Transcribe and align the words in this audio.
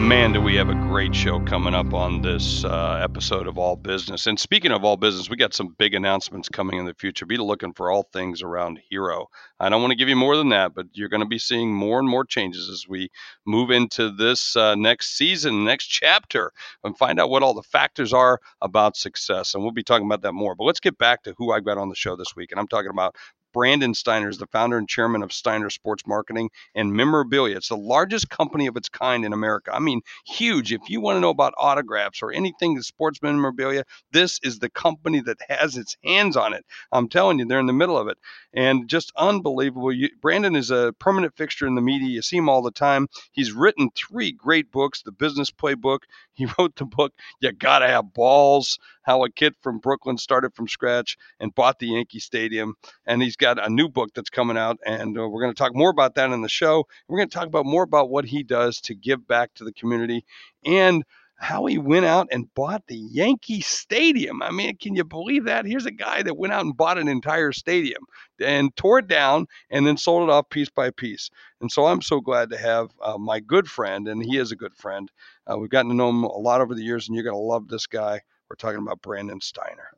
Man, 0.00 0.32
do 0.32 0.40
we 0.40 0.56
have 0.56 0.68
a 0.68 0.74
great 0.74 1.14
show 1.14 1.38
coming 1.40 1.72
up 1.72 1.94
on 1.94 2.20
this 2.20 2.64
uh, 2.64 3.00
episode 3.02 3.46
of 3.46 3.58
All 3.58 3.76
Business. 3.76 4.26
And 4.26 4.38
speaking 4.38 4.72
of 4.72 4.84
All 4.84 4.96
Business, 4.96 5.30
we 5.30 5.36
got 5.36 5.54
some 5.54 5.74
big 5.78 5.94
announcements 5.94 6.48
coming 6.48 6.78
in 6.78 6.84
the 6.84 6.94
future. 6.94 7.24
Be 7.24 7.36
looking 7.36 7.72
for 7.72 7.90
all 7.90 8.08
things 8.12 8.42
around 8.42 8.80
Hero. 8.90 9.28
I 9.60 9.68
don't 9.68 9.80
want 9.80 9.92
to 9.92 9.96
give 9.96 10.08
you 10.08 10.16
more 10.16 10.36
than 10.36 10.48
that, 10.50 10.74
but 10.74 10.86
you're 10.92 11.08
going 11.08 11.22
to 11.22 11.26
be 11.26 11.38
seeing 11.38 11.72
more 11.72 12.00
and 12.00 12.08
more 12.08 12.24
changes 12.24 12.68
as 12.68 12.86
we 12.88 13.08
move 13.46 13.70
into 13.70 14.10
this 14.10 14.56
uh, 14.56 14.74
next 14.74 15.16
season, 15.16 15.64
next 15.64 15.86
chapter, 15.86 16.52
and 16.82 16.98
find 16.98 17.20
out 17.20 17.30
what 17.30 17.44
all 17.44 17.54
the 17.54 17.62
factors 17.62 18.12
are 18.12 18.40
about 18.60 18.96
success. 18.96 19.54
And 19.54 19.62
we'll 19.62 19.72
be 19.72 19.84
talking 19.84 20.06
about 20.06 20.22
that 20.22 20.32
more. 20.32 20.56
But 20.56 20.64
let's 20.64 20.80
get 20.80 20.98
back 20.98 21.22
to 21.22 21.34
who 21.38 21.52
I've 21.52 21.64
got 21.64 21.78
on 21.78 21.88
the 21.88 21.94
show 21.94 22.16
this 22.16 22.34
week. 22.36 22.50
And 22.50 22.60
I'm 22.60 22.68
talking 22.68 22.90
about 22.90 23.14
Brandon 23.54 23.94
Steiner 23.94 24.28
is 24.28 24.38
the 24.38 24.48
founder 24.48 24.76
and 24.76 24.88
chairman 24.88 25.22
of 25.22 25.32
Steiner 25.32 25.70
Sports 25.70 26.06
Marketing 26.06 26.50
and 26.74 26.92
Memorabilia. 26.92 27.56
It's 27.56 27.68
the 27.68 27.76
largest 27.76 28.28
company 28.28 28.66
of 28.66 28.76
its 28.76 28.88
kind 28.88 29.24
in 29.24 29.32
America. 29.32 29.70
I 29.72 29.78
mean, 29.78 30.02
huge. 30.26 30.72
If 30.72 30.90
you 30.90 31.00
want 31.00 31.16
to 31.16 31.20
know 31.20 31.30
about 31.30 31.54
autographs 31.56 32.20
or 32.20 32.32
anything 32.32 32.80
sports 32.82 33.22
memorabilia, 33.22 33.84
this 34.10 34.40
is 34.42 34.58
the 34.58 34.68
company 34.68 35.20
that 35.20 35.38
has 35.48 35.76
its 35.76 35.96
hands 36.04 36.36
on 36.36 36.52
it. 36.52 36.66
I'm 36.90 37.08
telling 37.08 37.38
you, 37.38 37.44
they're 37.46 37.60
in 37.60 37.66
the 37.66 37.72
middle 37.72 37.96
of 37.96 38.08
it. 38.08 38.18
And 38.52 38.88
just 38.88 39.12
unbelievable. 39.16 39.92
You, 39.92 40.10
Brandon 40.20 40.56
is 40.56 40.72
a 40.72 40.92
permanent 40.98 41.36
fixture 41.36 41.66
in 41.66 41.76
the 41.76 41.80
media. 41.80 42.08
You 42.08 42.22
see 42.22 42.36
him 42.36 42.48
all 42.48 42.62
the 42.62 42.72
time. 42.72 43.08
He's 43.30 43.52
written 43.52 43.90
three 43.94 44.32
great 44.32 44.72
books 44.72 45.02
The 45.02 45.12
Business 45.12 45.50
Playbook. 45.52 46.00
He 46.36 46.46
wrote 46.58 46.76
the 46.76 46.84
book, 46.84 47.12
You 47.40 47.52
Gotta 47.52 47.86
Have 47.86 48.12
Balls 48.12 48.78
How 49.02 49.24
a 49.24 49.30
Kid 49.30 49.54
from 49.62 49.78
Brooklyn 49.78 50.18
Started 50.18 50.54
from 50.54 50.68
Scratch 50.68 51.16
and 51.40 51.54
Bought 51.54 51.78
the 51.78 51.88
Yankee 51.88 52.18
Stadium. 52.18 52.74
And 53.06 53.22
he's 53.22 53.36
got 53.36 53.64
a 53.64 53.70
new 53.70 53.88
book 53.88 54.10
that's 54.14 54.30
coming 54.30 54.56
out. 54.56 54.78
And 54.84 55.18
uh, 55.18 55.28
we're 55.28 55.42
going 55.42 55.54
to 55.54 55.58
talk 55.58 55.74
more 55.74 55.90
about 55.90 56.16
that 56.16 56.30
in 56.30 56.42
the 56.42 56.48
show. 56.48 56.86
We're 57.08 57.18
going 57.18 57.28
to 57.28 57.34
talk 57.34 57.46
about 57.46 57.66
more 57.66 57.84
about 57.84 58.10
what 58.10 58.24
he 58.24 58.42
does 58.42 58.80
to 58.82 58.94
give 58.94 59.26
back 59.26 59.54
to 59.54 59.64
the 59.64 59.72
community 59.72 60.24
and 60.64 61.04
how 61.44 61.66
he 61.66 61.76
went 61.76 62.06
out 62.06 62.26
and 62.32 62.52
bought 62.54 62.82
the 62.86 62.96
Yankee 62.96 63.60
Stadium. 63.60 64.42
I 64.42 64.50
mean, 64.50 64.78
can 64.78 64.96
you 64.96 65.04
believe 65.04 65.44
that? 65.44 65.66
Here's 65.66 65.84
a 65.84 65.90
guy 65.90 66.22
that 66.22 66.38
went 66.38 66.54
out 66.54 66.64
and 66.64 66.74
bought 66.74 66.96
an 66.96 67.06
entire 67.06 67.52
stadium 67.52 68.02
and 68.40 68.74
tore 68.76 69.00
it 69.00 69.08
down 69.08 69.46
and 69.68 69.86
then 69.86 69.98
sold 69.98 70.26
it 70.26 70.32
off 70.32 70.48
piece 70.48 70.70
by 70.70 70.88
piece. 70.88 71.28
And 71.60 71.70
so 71.70 71.84
I'm 71.84 72.00
so 72.00 72.18
glad 72.18 72.48
to 72.48 72.56
have 72.56 72.88
uh, 73.02 73.18
my 73.18 73.40
good 73.40 73.68
friend, 73.68 74.08
and 74.08 74.24
he 74.24 74.38
is 74.38 74.52
a 74.52 74.56
good 74.56 74.74
friend. 74.74 75.12
Uh, 75.46 75.58
we've 75.58 75.68
gotten 75.68 75.90
to 75.90 75.96
know 75.96 76.08
him 76.08 76.24
a 76.24 76.28
lot 76.28 76.62
over 76.62 76.74
the 76.74 76.82
years, 76.82 77.08
and 77.08 77.14
you're 77.14 77.24
going 77.24 77.36
to 77.36 77.38
love 77.38 77.68
this 77.68 77.86
guy. 77.86 78.22
We're 78.48 78.56
talking 78.56 78.80
about 78.80 79.02
Brandon 79.02 79.42
Steiner. 79.42 79.90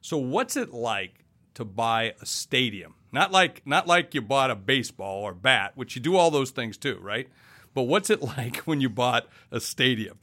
So, 0.00 0.16
what's 0.16 0.56
it 0.56 0.72
like 0.72 1.24
to 1.54 1.64
buy 1.64 2.14
a 2.20 2.26
stadium? 2.26 2.94
Not 3.10 3.32
like 3.32 3.62
not 3.66 3.88
like 3.88 4.14
you 4.14 4.22
bought 4.22 4.52
a 4.52 4.56
baseball 4.56 5.22
or 5.22 5.34
bat, 5.34 5.72
which 5.74 5.96
you 5.96 6.02
do 6.02 6.14
all 6.14 6.30
those 6.30 6.52
things 6.52 6.76
too, 6.76 6.98
right? 7.00 7.28
But 7.74 7.82
what's 7.82 8.08
it 8.10 8.22
like 8.36 8.58
when 8.58 8.80
you 8.80 8.88
bought 8.88 9.26
a 9.50 9.60
stadium? 9.60 10.18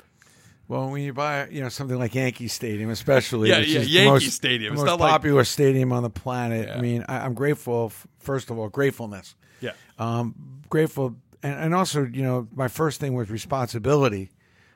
Well, 0.67 0.89
when 0.89 1.01
you 1.01 1.11
buy, 1.11 1.49
you 1.49 1.61
know, 1.61 1.67
something 1.67 1.99
like 1.99 2.15
Yankee 2.15 2.47
Stadium, 2.47 2.89
especially, 2.91 3.49
Yeah, 3.49 3.57
yeah, 3.57 3.79
is 3.79 3.87
Yankee 3.89 4.05
the 4.05 4.05
most, 4.05 4.31
Stadium. 4.31 4.75
the 4.75 4.79
most 4.81 4.87
not 4.87 4.99
like- 5.01 5.11
popular 5.11 5.43
stadium 5.43 5.91
on 5.91 6.01
the 6.01 6.09
planet. 6.09 6.69
Yeah. 6.69 6.77
I 6.77 6.81
mean, 6.81 7.03
I, 7.09 7.17
I'm 7.25 7.33
grateful. 7.33 7.87
f- 7.87 8.07
First 8.19 8.49
of 8.49 8.57
all, 8.57 8.69
gratefulness. 8.69 9.35
Yeah. 9.59 9.71
Um, 9.99 10.33
grateful, 10.69 11.15
and, 11.43 11.55
and 11.59 11.75
also, 11.75 12.05
you 12.05 12.23
know, 12.23 12.47
my 12.55 12.69
first 12.69 13.01
thing 13.01 13.15
was 13.15 13.29
responsibility, 13.29 14.29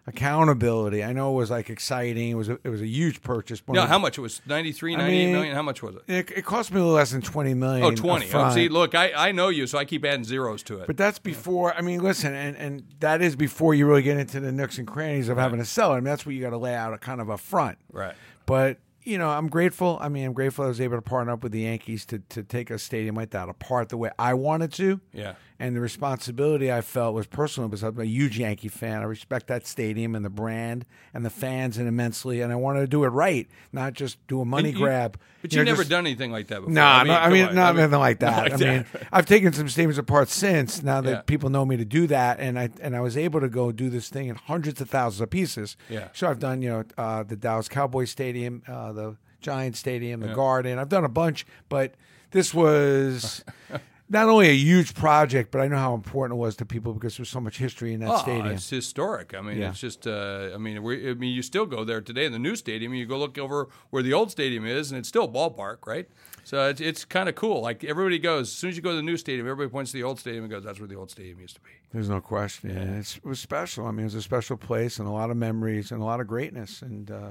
accountability. 0.07 1.03
I 1.03 1.13
know 1.13 1.33
it 1.33 1.35
was 1.37 1.49
like 1.51 1.69
exciting. 1.69 2.29
It 2.29 2.35
was 2.35 2.49
a, 2.49 2.59
it 2.63 2.69
was 2.69 2.81
a 2.81 2.87
huge 2.87 3.21
purchase. 3.21 3.61
One 3.65 3.75
No, 3.75 3.85
how 3.85 3.97
much 3.97 4.17
it 4.17 4.21
was? 4.21 4.41
93, 4.45 4.93
I 4.93 4.97
98 4.97 5.25
mean, 5.25 5.33
million? 5.33 5.55
How 5.55 5.61
much 5.61 5.81
was 5.81 5.95
it? 5.95 6.03
It, 6.07 6.31
it 6.31 6.45
cost 6.45 6.71
me 6.71 6.79
a 6.79 6.83
little 6.83 6.95
less 6.95 7.11
than 7.11 7.21
twenty 7.21 7.53
million. 7.53 7.85
Oh, 7.85 7.91
20. 7.91 8.29
Oh, 8.33 8.49
see, 8.51 8.69
look, 8.69 8.95
I, 8.95 9.11
I 9.13 9.31
know 9.31 9.49
you, 9.49 9.67
so 9.67 9.77
I 9.77 9.85
keep 9.85 10.05
adding 10.05 10.23
zeros 10.23 10.63
to 10.63 10.79
it. 10.79 10.87
But 10.87 10.97
that's 10.97 11.19
before. 11.19 11.73
I 11.73 11.81
mean, 11.81 12.01
listen, 12.01 12.33
and, 12.33 12.55
and 12.57 12.83
that 12.99 13.21
is 13.21 13.35
before 13.35 13.73
you 13.73 13.87
really 13.87 14.03
get 14.03 14.17
into 14.17 14.39
the 14.39 14.51
nooks 14.51 14.77
and 14.77 14.87
crannies 14.87 15.29
of 15.29 15.37
having 15.37 15.59
to 15.59 15.65
sell 15.65 15.91
it. 15.93 15.97
I 15.97 15.99
mean, 15.99 16.05
that's 16.05 16.25
what 16.25 16.35
you 16.35 16.41
got 16.41 16.51
to 16.51 16.57
lay 16.57 16.75
out 16.75 16.93
a 16.93 16.97
kind 16.97 17.21
of 17.21 17.29
a 17.29 17.37
front. 17.37 17.77
right. 17.91 18.15
But 18.45 18.77
you 19.01 19.19
know, 19.19 19.29
I'm 19.29 19.47
grateful. 19.49 19.99
I 20.01 20.09
mean, 20.09 20.25
I'm 20.25 20.33
grateful 20.33 20.65
I 20.65 20.67
was 20.67 20.81
able 20.81 20.97
to 20.97 21.01
partner 21.01 21.33
up 21.33 21.43
with 21.43 21.51
the 21.51 21.61
Yankees 21.61 22.05
to 22.07 22.19
to 22.29 22.43
take 22.43 22.69
a 22.71 22.77
stadium 22.79 23.15
like 23.15 23.31
that 23.31 23.49
apart 23.49 23.89
the 23.89 23.97
way 23.97 24.11
I 24.17 24.33
wanted 24.33 24.71
to. 24.73 24.99
Yeah. 25.13 25.33
And 25.57 25.73
the 25.73 25.79
responsibility 25.79 26.69
I 26.69 26.81
felt 26.81 27.15
was 27.15 27.27
personal 27.27 27.69
because 27.69 27.81
I'm 27.81 27.97
a 27.97 28.03
huge 28.03 28.37
Yankee 28.37 28.67
fan. 28.67 28.99
I 28.99 29.03
respect 29.05 29.47
that 29.47 29.65
stadium 29.65 30.13
and 30.13 30.25
the 30.25 30.29
brand 30.29 30.85
and 31.13 31.25
the 31.25 31.29
fans 31.29 31.77
and 31.77 31.87
immensely, 31.87 32.41
and 32.41 32.51
I 32.51 32.55
wanted 32.57 32.81
to 32.81 32.87
do 32.87 33.05
it 33.05 33.07
right, 33.07 33.47
not 33.71 33.93
just 33.93 34.17
do 34.27 34.41
a 34.41 34.45
money 34.45 34.71
you- 34.71 34.77
grab. 34.77 35.17
But 35.41 35.53
You 35.53 35.59
you've 35.59 35.65
know, 35.65 35.71
never 35.71 35.83
just- 35.83 35.91
done 35.91 36.05
anything 36.07 36.31
like 36.31 36.47
that 36.47 36.59
before. 36.59 36.73
no, 36.73 36.83
I 36.83 37.03
mean, 37.05 37.13
I 37.13 37.29
mean, 37.29 37.45
on. 37.45 37.55
not 37.55 37.69
I 37.69 37.71
mean, 37.71 37.81
nothing 37.83 37.99
like 37.99 38.19
that. 38.21 38.43
like 38.43 38.53
I 38.53 38.57
mean, 38.57 38.85
that. 38.91 39.07
I've 39.13 39.25
taken 39.25 39.53
some 39.53 39.67
stadiums 39.67 39.97
apart 39.97 40.27
since. 40.27 40.83
Now 40.83 40.99
that 40.99 41.09
Yeah. 41.09 41.21
people 41.21 41.49
know 41.49 41.63
me 41.65 41.77
to 41.77 41.85
do 41.85 42.05
that, 42.07 42.39
and 42.41 42.59
I 42.59 42.69
and 42.81 42.93
I 42.93 42.99
was 42.99 43.15
able 43.15 43.39
to 43.39 43.47
go 43.47 43.71
do 43.71 43.89
this 43.89 44.09
thing 44.09 44.27
in 44.27 44.35
hundreds 44.35 44.81
of 44.81 44.89
thousands 44.89 45.21
of 45.21 45.29
pieces. 45.29 45.77
Yeah. 45.89 46.09
So 46.13 46.27
I've 46.29 46.39
done, 46.39 46.61
you 46.63 46.69
know, 46.69 46.83
uh, 46.97 47.23
the 47.23 47.37
Dallas 47.37 47.69
Cowboys 47.69 48.09
Stadium, 48.11 48.61
uh, 48.67 48.91
the 48.91 49.15
Giants 49.39 49.79
Stadium, 49.79 50.19
the 50.19 50.33
Garden. 50.33 50.79
I've 50.79 50.89
done 50.89 51.05
a 51.05 51.09
bunch, 51.09 51.45
but 51.69 51.93
this 52.31 52.53
was 52.53 53.43
not 54.07 54.29
only 54.29 54.49
a 54.49 54.55
huge 54.55 54.93
project, 54.93 55.49
but 55.51 55.61
I 55.61 55.67
know 55.67 55.77
how 55.77 55.93
important 55.95 56.37
it 56.37 56.41
was 56.41 56.55
to 56.57 56.65
people 56.65 56.93
because 56.93 57.17
there's 57.17 57.29
so 57.29 57.39
much 57.41 57.57
history 57.57 57.93
in 57.93 57.99
that 58.01 58.09
Oh, 58.09 58.17
stadium. 58.17 58.47
it's 58.47 58.69
historic. 58.69 59.33
I 59.33 59.41
mean, 59.41 59.57
Yeah. 59.57 59.69
it's 59.69 59.79
just. 59.79 60.05
Uh, 60.05 60.51
I 60.53 60.57
mean, 60.57 60.83
we, 60.83 61.09
I 61.09 61.13
mean, 61.15 61.33
you 61.33 61.41
still 61.41 61.65
go 61.65 61.83
there 61.83 62.01
today 62.01 62.25
in 62.25 62.31
the 62.31 62.39
new 62.39 62.55
stadium. 62.55 62.91
and 62.91 62.99
You 62.99 63.05
go 63.07 63.17
look 63.17 63.37
over 63.37 63.67
where 63.89 64.03
the 64.03 64.13
old 64.13 64.29
stadium 64.29 64.65
is, 64.65 64.91
and 64.91 64.99
it's 64.99 65.07
still 65.09 65.23
a 65.23 65.27
ballpark, 65.27 65.87
right? 65.87 66.07
So 66.43 66.69
it's, 66.69 66.79
it's 66.79 67.03
kind 67.05 67.27
of 67.27 67.33
cool. 67.33 67.61
Like 67.61 67.83
everybody 67.83 68.19
goes 68.19 68.49
as 68.49 68.53
soon 68.53 68.69
as 68.69 68.75
you 68.75 68.83
go 68.83 68.91
to 68.91 68.95
the 68.97 69.01
new 69.01 69.17
stadium, 69.17 69.47
everybody 69.47 69.71
points 69.71 69.91
to 69.91 69.97
the 69.97 70.03
old 70.03 70.19
stadium 70.19 70.43
and 70.43 70.51
goes, 70.51 70.63
"That's 70.63 70.79
where 70.79 70.87
the 70.87 70.95
old 70.95 71.09
stadium 71.09 71.39
used 71.39 71.55
to 71.55 71.61
be." 71.61 71.71
There's 71.91 72.09
no 72.09 72.21
question. 72.21 72.69
Yeah. 72.69 72.99
It's, 72.99 73.17
it 73.17 73.25
was 73.25 73.39
special. 73.39 73.87
I 73.87 73.91
mean, 73.91 74.01
it 74.01 74.03
was 74.05 74.15
a 74.15 74.21
special 74.21 74.55
place 74.57 74.99
and 74.99 75.07
a 75.07 75.11
lot 75.11 75.31
of 75.31 75.37
memories 75.37 75.91
and 75.91 76.01
a 76.01 76.05
lot 76.05 76.19
of 76.19 76.27
greatness. 76.27 76.83
And 76.83 77.09
uh, 77.09 77.29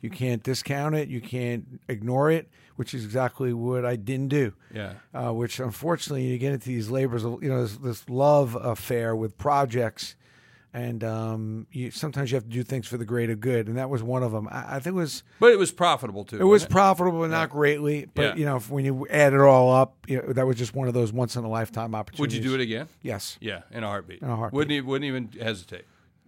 you 0.00 0.10
can't 0.10 0.42
discount 0.42 0.94
it. 0.94 1.08
You 1.08 1.20
can't 1.20 1.80
ignore 1.88 2.30
it, 2.30 2.48
which 2.76 2.94
is 2.94 3.04
exactly 3.04 3.52
what 3.52 3.84
I 3.84 3.96
didn't 3.96 4.28
do. 4.28 4.52
Yeah. 4.74 4.94
Uh, 5.12 5.32
which 5.32 5.58
unfortunately, 5.60 6.24
you 6.24 6.38
get 6.38 6.52
into 6.52 6.68
these 6.68 6.90
labors, 6.90 7.24
of, 7.24 7.42
you 7.42 7.48
know, 7.48 7.62
this, 7.62 7.76
this 7.78 8.08
love 8.08 8.54
affair 8.54 9.16
with 9.16 9.36
projects. 9.38 10.14
And 10.74 11.02
um, 11.02 11.66
you, 11.72 11.90
sometimes 11.90 12.30
you 12.30 12.34
have 12.36 12.44
to 12.44 12.50
do 12.50 12.62
things 12.62 12.86
for 12.86 12.98
the 12.98 13.06
greater 13.06 13.34
good, 13.34 13.68
and 13.68 13.78
that 13.78 13.88
was 13.88 14.02
one 14.02 14.22
of 14.22 14.32
them. 14.32 14.46
I, 14.52 14.76
I 14.76 14.80
think 14.80 14.88
it 14.94 14.98
was 14.98 15.22
But 15.40 15.50
it 15.50 15.58
was 15.58 15.72
profitable 15.72 16.24
too. 16.26 16.36
it 16.36 16.44
was 16.44 16.60
wasn't 16.62 16.72
profitable, 16.72 17.20
but 17.20 17.30
not 17.30 17.48
greatly. 17.48 18.06
But 18.14 18.22
Yeah. 18.22 18.34
you 18.36 18.44
know, 18.44 18.56
if- 18.56 18.70
when 18.70 18.84
you 18.84 19.06
add 19.08 19.32
it 19.32 19.40
all 19.40 19.72
up, 19.72 19.96
you 20.06 20.18
know, 20.20 20.32
that 20.34 20.46
was 20.46 20.56
just 20.56 20.74
one 20.74 20.86
of 20.86 20.92
those 20.92 21.10
once 21.10 21.36
in 21.36 21.42
a 21.44 21.48
lifetime 21.48 21.94
opportunities. 21.94 22.20
Would 22.20 22.44
you 22.44 22.50
do 22.50 22.54
it 22.54 22.60
again? 22.62 22.86
Yes. 23.00 23.38
Yeah, 23.40 23.62
in 23.72 23.82
a 23.82 23.86
heartbeat. 23.86 24.20
In 24.20 24.28
a 24.28 24.36
heartbeat. 24.36 24.56
Wouldn't 24.56 24.72
even, 24.72 24.86
wouldn't 24.88 25.06
even 25.08 25.30
hesitate. 25.42 25.84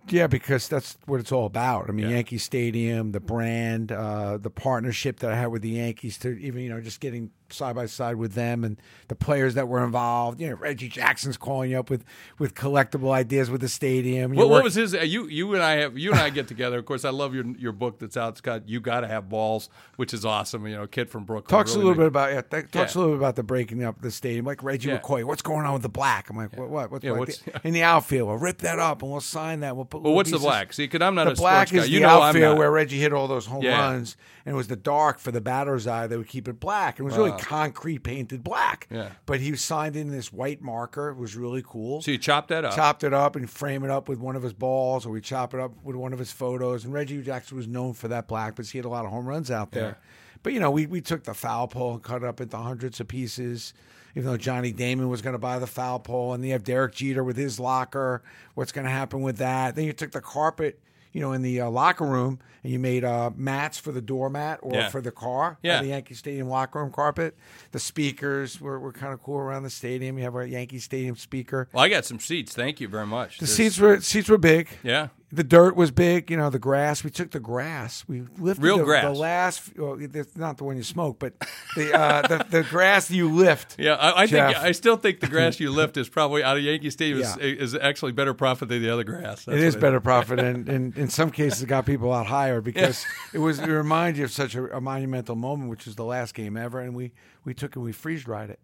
Yeah, 0.08 0.26
because 0.26 0.68
that's 0.68 0.96
what 1.06 1.20
it's 1.20 1.30
all 1.32 1.46
about. 1.46 1.88
I 1.88 1.92
mean, 1.92 2.06
Yeah. 2.08 2.16
Yankee 2.16 2.38
Stadium, 2.38 3.12
the 3.12 3.20
brand, 3.20 3.92
uh, 3.92 4.38
the 4.38 4.50
partnership 4.50 5.20
that 5.20 5.30
I 5.30 5.36
had 5.36 5.46
with 5.46 5.62
the 5.62 5.70
Yankees, 5.70 6.18
to 6.18 6.30
even 6.40 6.62
you 6.62 6.70
know 6.70 6.80
just 6.80 7.00
getting 7.00 7.30
side 7.52 7.74
by 7.74 7.86
side 7.86 8.16
with 8.16 8.34
them 8.34 8.64
and 8.64 8.76
the 9.08 9.14
players 9.14 9.54
that 9.54 9.68
were 9.68 9.84
involved. 9.84 10.40
You 10.40 10.50
know, 10.50 10.56
Reggie 10.56 10.88
Jackson's 10.88 11.36
calling 11.36 11.70
you 11.70 11.78
up 11.78 11.90
with 11.90 12.04
with 12.38 12.54
collectible 12.54 13.12
ideas 13.12 13.50
with 13.50 13.60
the 13.60 13.68
stadium. 13.68 14.34
You 14.34 14.46
What, 14.48 14.62
was 14.64 14.74
his? 14.74 14.94
Uh, 14.94 14.98
you 15.00 15.26
you 15.26 15.54
and 15.54 15.62
I 15.62 15.72
have 15.76 15.98
you 15.98 16.10
and 16.12 16.20
I 16.20 16.30
get 16.30 16.48
together. 16.48 16.78
Of 16.78 16.86
course, 16.86 17.04
I 17.04 17.10
love 17.10 17.34
your 17.34 17.46
your 17.58 17.72
book 17.72 17.98
that's 17.98 18.16
out. 18.16 18.30
It's 18.34 18.40
got 18.40 18.68
you 18.68 18.80
got 18.80 19.00
to 19.00 19.06
have 19.08 19.28
balls, 19.28 19.68
which 19.96 20.14
is 20.14 20.24
awesome. 20.24 20.66
You 20.66 20.76
know, 20.76 20.86
kid 20.86 21.10
from 21.10 21.24
Brooklyn 21.24 21.50
Talks 21.50 21.70
really 21.72 21.82
a 21.82 21.86
little 21.88 22.00
bit 22.02 22.06
about 22.08 22.32
yeah. 22.32 22.42
Th- 22.42 22.70
talks 22.70 22.94
Yeah. 22.94 22.98
a 22.98 23.02
little 23.02 23.14
bit 23.16 23.20
about 23.20 23.36
the 23.36 23.42
breaking 23.42 23.82
up 23.84 24.00
the 24.00 24.10
stadium, 24.10 24.44
like 24.44 24.62
Reggie 24.62 24.88
Yeah. 24.88 24.98
McCoy. 25.00 25.24
What's 25.24 25.42
going 25.42 25.66
on 25.66 25.72
with 25.74 25.82
the 25.82 25.88
black? 25.88 26.30
I'm 26.30 26.36
like, 26.36 26.56
what? 26.56 26.68
What? 26.70 26.90
What's, 26.90 27.04
Yeah, 27.04 27.10
what? 27.12 27.20
what's- 27.20 27.42
in 27.64 27.72
the 27.74 27.82
outfield? 27.82 28.28
We'll 28.28 28.38
rip 28.38 28.58
that 28.58 28.78
up 28.78 29.02
and 29.02 29.10
we'll 29.10 29.20
sign 29.20 29.60
that. 29.60 29.76
We'll 29.76 29.84
put. 29.84 30.02
Well, 30.02 30.14
what's 30.14 30.30
the 30.30 30.38
black? 30.38 30.72
See, 30.72 30.84
because 30.84 31.00
I'm 31.04 31.14
not 31.14 31.24
the 31.24 31.32
a 31.32 31.34
black 31.34 31.72
is 31.72 31.80
guy. 31.80 31.84
You 31.86 32.00
the 32.00 32.06
know, 32.06 32.20
I'm 32.20 32.28
outfield 32.36 32.58
where 32.58 32.70
Reggie 32.70 32.98
hit 32.98 33.12
all 33.12 33.28
those 33.28 33.46
home 33.46 33.64
runs, 33.64 34.16
and 34.44 34.54
it 34.54 34.56
was 34.56 34.68
the 34.68 34.76
dark 34.76 35.18
for 35.18 35.30
the 35.30 35.40
batter's 35.40 35.86
eye 35.86 36.06
that 36.06 36.16
would 36.16 36.28
keep 36.28 36.48
it 36.48 36.60
black. 36.60 36.98
It 36.98 37.02
was 37.02 37.16
really. 37.16 37.32
Concrete 37.40 38.00
painted 38.00 38.44
black. 38.44 38.86
Yeah. 38.90 39.10
But 39.26 39.40
he 39.40 39.50
was 39.50 39.62
signed 39.62 39.96
in 39.96 40.10
this 40.10 40.32
white 40.32 40.62
marker. 40.62 41.08
It 41.08 41.16
was 41.16 41.36
really 41.36 41.62
cool. 41.66 42.02
So 42.02 42.10
you 42.10 42.18
chopped 42.18 42.48
that 42.48 42.64
up. 42.64 42.74
Chopped 42.74 43.04
it 43.04 43.12
up 43.12 43.36
and 43.36 43.48
frame 43.48 43.84
it 43.84 43.90
up 43.90 44.08
with 44.08 44.18
one 44.18 44.36
of 44.36 44.42
his 44.42 44.52
balls, 44.52 45.06
or 45.06 45.10
we 45.10 45.20
chop 45.20 45.54
it 45.54 45.60
up 45.60 45.72
with 45.82 45.96
one 45.96 46.12
of 46.12 46.18
his 46.18 46.32
photos. 46.32 46.84
And 46.84 46.92
Reggie 46.92 47.22
Jackson 47.22 47.56
was 47.56 47.66
known 47.66 47.94
for 47.94 48.08
that 48.08 48.28
black, 48.28 48.56
but 48.56 48.66
he 48.66 48.78
had 48.78 48.84
a 48.84 48.88
lot 48.88 49.04
of 49.04 49.10
home 49.10 49.26
runs 49.26 49.50
out 49.50 49.72
there. 49.72 49.98
But 50.42 50.52
you 50.52 50.60
know, 50.60 50.70
we, 50.70 50.86
we 50.86 51.00
took 51.00 51.24
the 51.24 51.34
foul 51.34 51.68
pole 51.68 51.94
and 51.94 52.02
cut 52.02 52.22
it 52.22 52.24
up 52.24 52.40
into 52.40 52.56
hundreds 52.56 53.00
of 53.00 53.08
pieces. 53.08 53.74
Even 54.16 54.28
though 54.28 54.36
Johnny 54.36 54.72
Damon 54.72 55.08
was 55.08 55.22
going 55.22 55.34
to 55.34 55.38
buy 55.38 55.60
the 55.60 55.68
foul 55.68 56.00
pole, 56.00 56.32
and 56.32 56.42
then 56.42 56.48
you 56.48 56.52
have 56.54 56.64
Derek 56.64 56.94
Jeter 56.94 57.22
with 57.22 57.36
his 57.36 57.60
locker. 57.60 58.22
What's 58.54 58.72
going 58.72 58.84
to 58.84 58.90
happen 58.90 59.22
with 59.22 59.36
that? 59.36 59.76
Then 59.76 59.84
you 59.84 59.92
took 59.92 60.10
the 60.10 60.20
carpet. 60.20 60.80
You 61.12 61.20
know, 61.20 61.32
in 61.32 61.42
the 61.42 61.60
uh, 61.62 61.70
locker 61.70 62.04
room, 62.04 62.38
and 62.62 62.72
you 62.72 62.78
made 62.78 63.04
uh, 63.04 63.30
mats 63.34 63.78
for 63.78 63.90
the 63.92 64.00
doormat 64.00 64.60
or 64.62 64.74
Yeah. 64.74 64.88
for 64.90 65.00
the 65.00 65.10
car, 65.10 65.58
Yeah. 65.62 65.80
the 65.82 65.88
Yankee 65.88 66.14
Stadium 66.14 66.48
locker 66.48 66.78
room 66.80 66.92
carpet. 66.92 67.36
The 67.72 67.80
speakers 67.80 68.60
were, 68.60 68.78
were 68.78 68.92
kind 68.92 69.12
of 69.12 69.22
cool 69.22 69.38
around 69.38 69.62
the 69.64 69.70
stadium. 69.70 70.18
You 70.18 70.24
have 70.24 70.36
a 70.36 70.48
Yankee 70.48 70.78
Stadium 70.78 71.16
speaker. 71.16 71.68
Well, 71.72 71.84
I 71.84 71.88
got 71.88 72.04
some 72.04 72.20
seats. 72.20 72.54
Thank 72.54 72.80
you 72.80 72.88
very 72.88 73.06
much. 73.06 73.38
The 73.38 73.44
This- 73.46 73.56
seats 73.56 73.78
were 73.78 74.00
seats 74.00 74.28
were 74.28 74.38
big. 74.38 74.68
Yeah. 74.82 75.08
The 75.32 75.44
dirt 75.44 75.76
was 75.76 75.92
big, 75.92 76.28
you 76.28 76.36
know. 76.36 76.50
The 76.50 76.58
grass. 76.58 77.04
We 77.04 77.10
took 77.10 77.30
the 77.30 77.38
grass. 77.38 78.04
We 78.08 78.22
lifted 78.38 78.64
Real 78.64 78.78
the, 78.78 78.84
grass. 78.84 79.04
The 79.04 79.10
last, 79.12 79.78
well, 79.78 79.96
it's 80.00 80.36
not 80.36 80.58
the 80.58 80.64
one 80.64 80.76
you 80.76 80.82
smoke, 80.82 81.20
but 81.20 81.34
the 81.76 81.96
uh, 81.96 82.22
the, 82.26 82.46
the 82.50 82.62
grass 82.70 83.12
you 83.12 83.30
lift. 83.30 83.76
Yeah, 83.78 83.94
I, 83.94 84.22
I 84.22 84.26
think 84.26 84.56
I 84.56 84.72
still 84.72 84.96
think 84.96 85.20
the 85.20 85.28
grass 85.28 85.60
you 85.60 85.70
lift 85.80 85.96
is 85.96 86.08
probably 86.08 86.42
out 86.42 86.56
of 86.56 86.64
Yankee 86.64 86.90
Stadium 86.90 87.20
is, 87.20 87.36
Yeah. 87.36 87.44
is 87.44 87.74
actually 87.76 88.10
better 88.10 88.34
profit 88.34 88.68
than 88.70 88.82
the 88.82 88.90
other 88.90 89.04
grass. 89.04 89.44
That's 89.44 89.56
it 89.58 89.62
is 89.62 89.76
better 89.76 90.00
profit, 90.00 90.40
and, 90.40 90.68
and 90.74 90.96
in 90.96 91.08
some 91.08 91.30
cases, 91.30 91.62
it 91.62 91.66
got 91.66 91.86
people 91.86 92.12
out 92.12 92.26
higher 92.26 92.60
because 92.60 93.04
it 93.32 93.38
was. 93.38 93.60
It 93.60 93.68
reminded 93.68 94.18
you 94.18 94.24
of 94.24 94.32
such 94.32 94.56
a, 94.56 94.76
a 94.76 94.80
monumental 94.80 95.36
moment, 95.36 95.70
which 95.70 95.86
was 95.86 95.94
the 95.94 96.04
last 96.04 96.34
game 96.34 96.56
ever, 96.56 96.80
and 96.80 96.92
we 96.92 97.12
we 97.44 97.54
took 97.54 97.76
and 97.76 97.84
we 97.84 97.92
freeze 97.92 98.24
dried 98.24 98.50
it, 98.50 98.58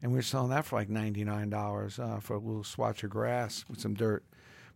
and 0.00 0.12
we 0.12 0.16
were 0.16 0.22
selling 0.22 0.48
that 0.48 0.64
for 0.64 0.76
like 0.76 0.88
ninety 0.88 1.24
nine 1.24 1.50
dollars 1.50 1.98
uh, 1.98 2.20
for 2.20 2.36
a 2.36 2.38
little 2.38 2.64
swatch 2.64 3.04
of 3.04 3.10
grass 3.10 3.66
with 3.68 3.80
some 3.80 3.92
dirt. 3.92 4.24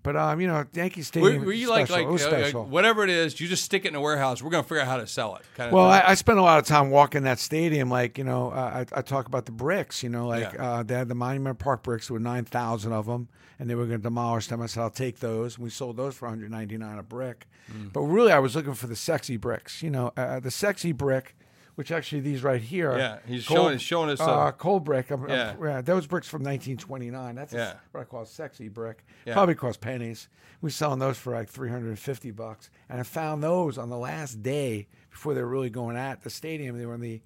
But 0.02 0.16
um, 0.16 0.40
you 0.40 0.46
know, 0.46 0.64
Yankee 0.72 1.02
Stadium. 1.02 1.44
were 1.44 1.52
you 1.52 1.68
was 1.68 1.78
like 1.78 1.86
special. 1.86 2.02
like, 2.04 2.08
it 2.08 2.12
was 2.12 2.54
uh, 2.54 2.58
like, 2.60 2.68
whatever 2.70 3.04
it 3.04 3.10
is, 3.10 3.38
you 3.38 3.48
just 3.48 3.64
stick 3.64 3.84
it 3.84 3.88
in 3.88 3.94
a 3.94 4.00
warehouse. 4.00 4.42
We're 4.42 4.50
gonna 4.50 4.62
figure 4.62 4.80
out 4.80 4.86
how 4.86 4.96
to 4.96 5.06
sell 5.06 5.36
it. 5.36 5.42
Kind 5.56 5.68
of 5.68 5.74
Well. 5.74 5.86
I, 5.86 6.02
I 6.06 6.14
spent 6.14 6.38
a 6.38 6.42
lot 6.42 6.58
of 6.58 6.66
time 6.66 6.90
walking 6.90 7.24
that 7.24 7.38
stadium. 7.38 7.90
Like 7.90 8.16
you 8.16 8.24
know, 8.24 8.50
uh, 8.50 8.84
I, 8.92 8.98
I 8.98 9.02
talk 9.02 9.26
about 9.26 9.44
the 9.46 9.52
bricks. 9.52 10.02
You 10.02 10.08
know, 10.08 10.26
like 10.26 10.52
Yeah. 10.54 10.72
uh, 10.72 10.82
they 10.82 10.94
had 10.94 11.08
the 11.08 11.14
Monument 11.14 11.58
Park 11.58 11.82
bricks. 11.82 12.08
There 12.08 12.14
were 12.14 12.20
nine 12.20 12.44
thousand 12.44 12.92
of 12.92 13.06
them, 13.06 13.28
and 13.58 13.68
they 13.68 13.74
were 13.74 13.84
going 13.84 13.98
to 13.98 14.02
demolish 14.02 14.46
them. 14.46 14.62
I 14.62 14.66
said, 14.66 14.82
I'll 14.82 14.90
take 14.90 15.18
those. 15.20 15.58
We 15.58 15.68
sold 15.70 15.96
those 15.98 16.14
for 16.14 16.26
one 16.26 16.36
hundred 16.36 16.50
ninety 16.50 16.78
nine 16.78 16.98
a 16.98 17.02
brick. 17.02 17.46
Mm. 17.70 17.92
But 17.92 18.00
really, 18.02 18.32
I 18.32 18.38
was 18.38 18.56
looking 18.56 18.74
for 18.74 18.86
the 18.86 18.96
sexy 18.96 19.36
bricks. 19.36 19.82
You 19.82 19.90
know, 19.90 20.12
uh, 20.16 20.40
the 20.40 20.50
sexy 20.50 20.92
brick, 20.92 21.36
which 21.80 21.90
actually 21.90 22.20
these 22.20 22.42
right 22.42 22.60
here. 22.60 22.94
Yeah, 22.98 23.18
he's 23.26 23.48
cold- 23.48 23.58
showing- 23.58 23.78
showing 23.78 24.10
us, 24.10 24.20
uh, 24.20 24.24
uh, 24.26 24.52
cold 24.52 24.84
brick. 24.84 25.10
I'm- 25.10 25.24
Yeah. 25.30 25.56
yeah, 25.62 25.80
those 25.80 26.06
bricks 26.06 26.28
from 26.28 26.42
nineteen 26.42 26.76
twenty 26.76 27.10
nine. 27.10 27.34
That's 27.36 27.54
a- 27.54 27.56
Yeah. 27.56 27.72
what 27.92 28.02
I 28.02 28.04
call 28.04 28.20
a 28.20 28.26
sexy 28.26 28.68
brick. 28.68 29.02
Yeah. 29.24 29.32
Probably 29.32 29.54
cost 29.54 29.80
pennies. 29.80 30.28
We 30.60 30.70
selling 30.70 30.98
those 30.98 31.16
for 31.16 31.32
like 31.32 31.48
three 31.48 31.70
hundred 31.70 31.88
and 31.88 31.98
fifty 31.98 32.32
bucks, 32.32 32.68
and 32.90 33.00
I 33.00 33.02
found 33.02 33.42
those 33.42 33.78
on 33.78 33.88
the 33.88 33.96
last 33.96 34.42
day 34.42 34.88
before 35.10 35.32
they 35.32 35.40
were 35.40 35.48
really 35.48 35.70
going 35.70 35.96
at 35.96 36.20
the 36.22 36.28
stadium. 36.28 36.76
They 36.76 36.84
were 36.84 36.96
in 36.96 37.00
the 37.00 37.22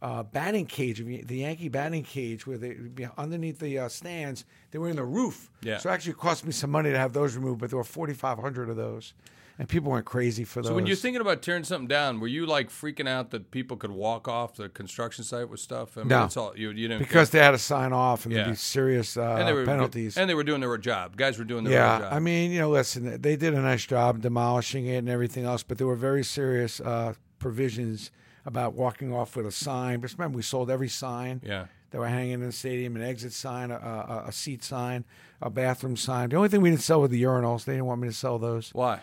uh, 0.00 0.22
batting 0.22 0.64
cage, 0.64 0.98
of 0.98 1.06
the 1.06 1.36
Yankee 1.36 1.68
batting 1.68 2.04
cage, 2.04 2.46
where 2.46 2.56
they 2.56 2.74
underneath 3.18 3.58
the 3.58 3.78
uh, 3.80 3.88
stands. 3.90 4.46
They 4.70 4.78
were 4.78 4.88
in 4.88 4.96
the 4.96 5.04
roof. 5.04 5.50
Yeah. 5.60 5.76
So 5.76 5.90
actually 5.90 5.90
it 5.90 5.94
actually 6.14 6.22
cost 6.22 6.46
me 6.46 6.52
some 6.52 6.70
money 6.70 6.90
to 6.90 6.96
have 6.96 7.12
those 7.12 7.36
removed, 7.36 7.60
but 7.60 7.68
there 7.68 7.76
were 7.76 7.84
forty 7.84 8.14
five 8.14 8.38
hundred 8.38 8.70
of 8.70 8.76
those, 8.76 9.12
and 9.60 9.68
people 9.68 9.92
went 9.92 10.06
crazy 10.06 10.42
for 10.42 10.62
those. 10.62 10.70
so 10.70 10.74
when 10.74 10.86
you're 10.86 10.96
thinking 10.96 11.20
about 11.20 11.42
tearing 11.42 11.64
something 11.64 11.86
down, 11.86 12.18
were 12.18 12.26
you 12.28 12.46
like 12.46 12.70
freaking 12.70 13.06
out 13.06 13.30
that 13.30 13.50
people 13.50 13.76
could 13.76 13.90
walk 13.90 14.26
off 14.26 14.54
the 14.54 14.70
construction 14.70 15.22
site 15.22 15.50
with 15.50 15.60
stuff? 15.60 15.98
I 15.98 16.00
mean, 16.00 16.08
No. 16.08 16.24
it's 16.24 16.36
all 16.38 16.56
you, 16.56 16.70
you 16.70 16.88
didn't 16.88 17.00
because 17.00 17.28
they 17.28 17.40
had 17.40 17.50
to 17.50 17.58
sign 17.58 17.92
off 17.92 18.24
and 18.24 18.32
Yeah. 18.32 18.44
there'd 18.44 18.52
be 18.52 18.56
serious 18.56 19.18
uh, 19.18 19.36
and 19.38 19.46
they 19.46 19.52
were 19.52 19.66
penalties. 19.66 20.16
and 20.16 20.30
they 20.30 20.34
were 20.34 20.44
doing 20.44 20.62
their 20.62 20.78
job. 20.78 21.14
Guys 21.14 21.38
were 21.38 21.44
doing 21.44 21.64
their 21.64 21.74
Yeah, 21.74 21.98
job. 21.98 22.12
I 22.14 22.20
mean, 22.20 22.52
you 22.52 22.60
know, 22.60 22.70
listen, 22.70 23.20
they 23.20 23.36
did 23.36 23.52
a 23.52 23.60
nice 23.60 23.84
job 23.84 24.22
demolishing 24.22 24.86
it 24.86 24.96
and 24.96 25.10
everything 25.10 25.44
else, 25.44 25.62
but 25.62 25.76
there 25.76 25.86
were 25.86 25.94
very 25.94 26.24
serious 26.24 26.80
uh, 26.80 27.12
provisions 27.38 28.10
about 28.46 28.72
walking 28.72 29.12
off 29.12 29.36
with 29.36 29.44
a 29.46 29.52
sign. 29.52 30.00
Just 30.00 30.16
remember, 30.16 30.36
we 30.36 30.42
sold 30.42 30.70
every 30.70 30.88
sign 30.88 31.42
yeah. 31.44 31.66
that 31.90 31.98
were 31.98 32.08
hanging 32.08 32.32
in 32.32 32.40
the 32.40 32.52
stadium: 32.52 32.96
an 32.96 33.02
exit 33.02 33.34
sign, 33.34 33.70
a, 33.70 33.74
a, 33.76 34.24
a 34.28 34.32
seat 34.32 34.64
sign, 34.64 35.04
a 35.42 35.50
bathroom 35.50 35.96
sign. 35.98 36.30
The 36.30 36.36
only 36.36 36.48
thing 36.48 36.62
we 36.62 36.70
didn't 36.70 36.80
sell 36.80 37.02
were 37.02 37.08
the 37.08 37.22
urinals. 37.22 37.64
They 37.66 37.74
didn't 37.74 37.84
want 37.84 38.00
me 38.00 38.08
to 38.08 38.14
sell 38.14 38.38
those. 38.38 38.70
Why? 38.72 39.00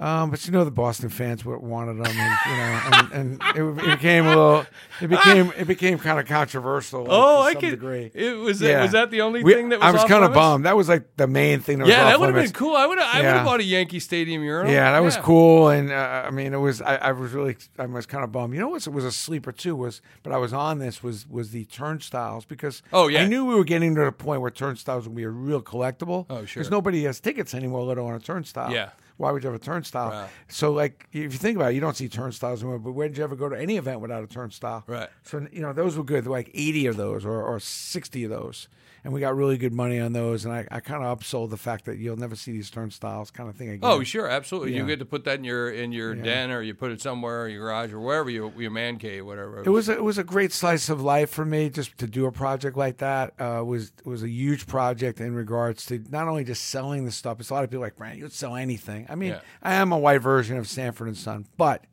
Um, 0.00 0.30
but 0.30 0.44
you 0.44 0.50
know, 0.52 0.64
the 0.64 0.72
Boston 0.72 1.08
fans 1.08 1.44
wanted 1.44 1.94
them, 2.04 2.06
and 2.06 2.38
you 2.46 2.56
know, 2.56 2.80
and, 3.12 3.12
and 3.12 3.78
it, 3.78 3.84
it 3.84 3.90
became 3.96 4.26
a 4.26 4.28
little, 4.30 4.66
it 5.00 5.06
became, 5.06 5.52
it 5.56 5.66
became 5.68 5.98
kind 5.98 6.18
of 6.18 6.26
controversial. 6.26 7.06
Oh, 7.08 7.42
to 7.42 7.48
I 7.48 7.54
can. 7.54 7.70
degree. 7.70 8.10
It 8.12 8.36
was 8.36 8.60
Yeah. 8.60 8.82
was 8.82 8.90
that 8.90 9.12
the 9.12 9.20
only 9.20 9.44
We- 9.44 9.54
thing 9.54 9.68
that 9.68 9.78
was 9.78 9.88
I 9.88 9.92
was 9.92 10.04
kind 10.04 10.24
of 10.24 10.34
bummed. 10.34 10.64
That 10.66 10.76
was 10.76 10.88
like 10.88 11.16
the 11.16 11.28
main 11.28 11.60
thing 11.60 11.78
that 11.78 11.84
was 11.84 11.94
Yeah, 11.94 12.04
that 12.06 12.18
would 12.18 12.34
have 12.34 12.44
been 12.44 12.52
cool. 12.52 12.74
I 12.74 12.86
would 12.86 12.98
have. 12.98 13.14
I 13.14 13.18
would 13.18 13.26
have 13.36 13.44
bought 13.46 13.60
a 13.60 13.64
Yankee 13.64 14.00
Stadium 14.00 14.42
urinal. 14.42 14.72
Yeah, 14.72 14.90
that 14.90 14.98
was 15.02 15.16
cool, 15.18 15.68
and 15.68 15.92
uh, 15.92 16.24
I 16.26 16.30
mean, 16.30 16.52
it 16.54 16.58
was. 16.58 16.82
I, 16.82 16.96
I 16.96 17.12
was 17.12 17.32
really, 17.32 17.56
I 17.78 17.86
was 17.86 18.04
kind 18.04 18.24
of 18.24 18.32
bummed. 18.32 18.52
You 18.54 18.60
know 18.60 18.68
what? 18.70 18.86
was 18.88 19.04
a 19.04 19.12
sleeper 19.12 19.52
too 19.52 19.76
was, 19.76 20.02
but 20.24 20.32
I 20.32 20.38
was 20.38 20.52
on 20.52 20.80
this 20.80 21.04
was 21.04 21.28
was 21.28 21.52
the 21.52 21.66
turnstiles 21.66 22.44
because 22.44 22.82
Oh, 22.92 23.06
yeah. 23.06 23.22
I 23.22 23.26
knew 23.26 23.44
we 23.44 23.54
were 23.54 23.64
getting 23.64 23.94
to 23.94 24.04
the 24.04 24.12
point 24.12 24.40
where 24.40 24.50
turnstiles 24.50 25.06
would 25.06 25.14
be 25.16 25.22
a 25.22 25.28
real 25.28 25.62
collectible. 25.62 26.26
Oh, 26.28 26.44
sure. 26.44 26.60
because 26.62 26.70
nobody 26.70 27.04
has 27.04 27.20
tickets 27.20 27.54
anymore, 27.54 27.84
let 27.84 27.96
alone 27.96 28.14
a 28.14 28.18
turnstile. 28.20 28.72
Yeah. 28.72 28.90
Why 29.16 29.30
would 29.30 29.42
you 29.42 29.50
have 29.50 29.60
a 29.60 29.64
turnstile? 29.64 30.10
Right. 30.10 30.30
So, 30.48 30.72
like, 30.72 31.06
if 31.12 31.32
you 31.32 31.38
think 31.38 31.56
about 31.56 31.70
it, 31.72 31.74
you 31.74 31.80
don't 31.80 31.96
see 31.96 32.08
turnstiles 32.08 32.62
anymore. 32.62 32.78
But 32.80 32.92
where 32.92 33.08
did 33.08 33.16
you 33.16 33.24
ever 33.24 33.36
go 33.36 33.48
to 33.48 33.56
any 33.58 33.76
event 33.76 34.00
without 34.00 34.24
a 34.24 34.26
turnstile? 34.26 34.82
Right. 34.86 35.08
So, 35.22 35.46
you 35.52 35.62
know, 35.62 35.72
those 35.72 35.96
were 35.96 36.04
good. 36.04 36.24
There 36.24 36.30
were 36.30 36.38
like 36.38 36.50
80 36.52 36.86
of 36.86 36.96
those 36.96 37.24
or, 37.24 37.42
or 37.42 37.60
60 37.60 38.24
of 38.24 38.30
those. 38.30 38.68
And 39.04 39.12
we 39.12 39.20
got 39.20 39.36
really 39.36 39.58
good 39.58 39.74
money 39.74 40.00
on 40.00 40.14
those. 40.14 40.46
And 40.46 40.54
I, 40.54 40.66
I 40.70 40.80
kind 40.80 41.04
of 41.04 41.18
upsold 41.20 41.50
the 41.50 41.58
fact 41.58 41.84
that 41.84 41.98
you'll 41.98 42.16
never 42.16 42.34
see 42.34 42.52
these 42.52 42.70
turnstiles 42.70 43.30
kind 43.30 43.50
of 43.50 43.54
thing 43.56 43.68
again. 43.68 43.80
Oh, 43.82 44.02
sure, 44.02 44.26
absolutely. 44.26 44.74
You 44.74 44.86
get 44.86 44.98
to 45.00 45.04
put 45.04 45.24
that 45.24 45.38
in 45.38 45.44
your 45.44 45.70
in 45.70 45.92
your 45.92 46.14
Yeah. 46.16 46.22
den, 46.22 46.50
or 46.50 46.62
you 46.62 46.72
put 46.74 46.90
it 46.90 47.02
somewhere, 47.02 47.46
in 47.46 47.52
your 47.52 47.60
garage, 47.64 47.92
or 47.92 48.00
wherever 48.00 48.30
you 48.30 48.50
your 48.56 48.70
man 48.70 48.96
cave, 48.98 49.26
whatever. 49.26 49.62
It 49.62 49.68
was 49.68 49.90
a, 49.90 49.92
it 49.92 50.02
was 50.02 50.16
a 50.16 50.24
great 50.24 50.52
slice 50.52 50.88
of 50.88 51.02
life 51.02 51.28
for 51.28 51.44
me 51.44 51.68
just 51.68 51.96
to 51.98 52.06
do 52.06 52.24
a 52.24 52.32
project 52.32 52.78
like 52.78 52.96
that. 52.98 53.34
Uh, 53.38 53.62
was 53.62 53.92
was 54.06 54.22
a 54.22 54.28
huge 54.30 54.66
project 54.66 55.20
in 55.20 55.34
regards 55.34 55.84
to 55.86 56.02
not 56.08 56.26
only 56.26 56.42
just 56.44 56.64
selling 56.64 57.04
the 57.04 57.12
stuff. 57.12 57.40
It's 57.40 57.50
a 57.50 57.54
lot 57.54 57.62
of 57.64 57.70
people 57.70 57.82
like 57.82 57.96
Brand, 57.96 58.18
you'd 58.18 58.32
sell 58.32 58.56
anything. 58.56 59.06
I 59.10 59.16
mean, 59.16 59.32
Yeah. 59.32 59.40
I 59.62 59.74
am 59.74 59.92
a 59.92 59.98
white 59.98 60.22
version 60.22 60.56
of 60.56 60.66
Sanford 60.66 61.08
and 61.08 61.16
Son, 61.16 61.44
but 61.58 61.84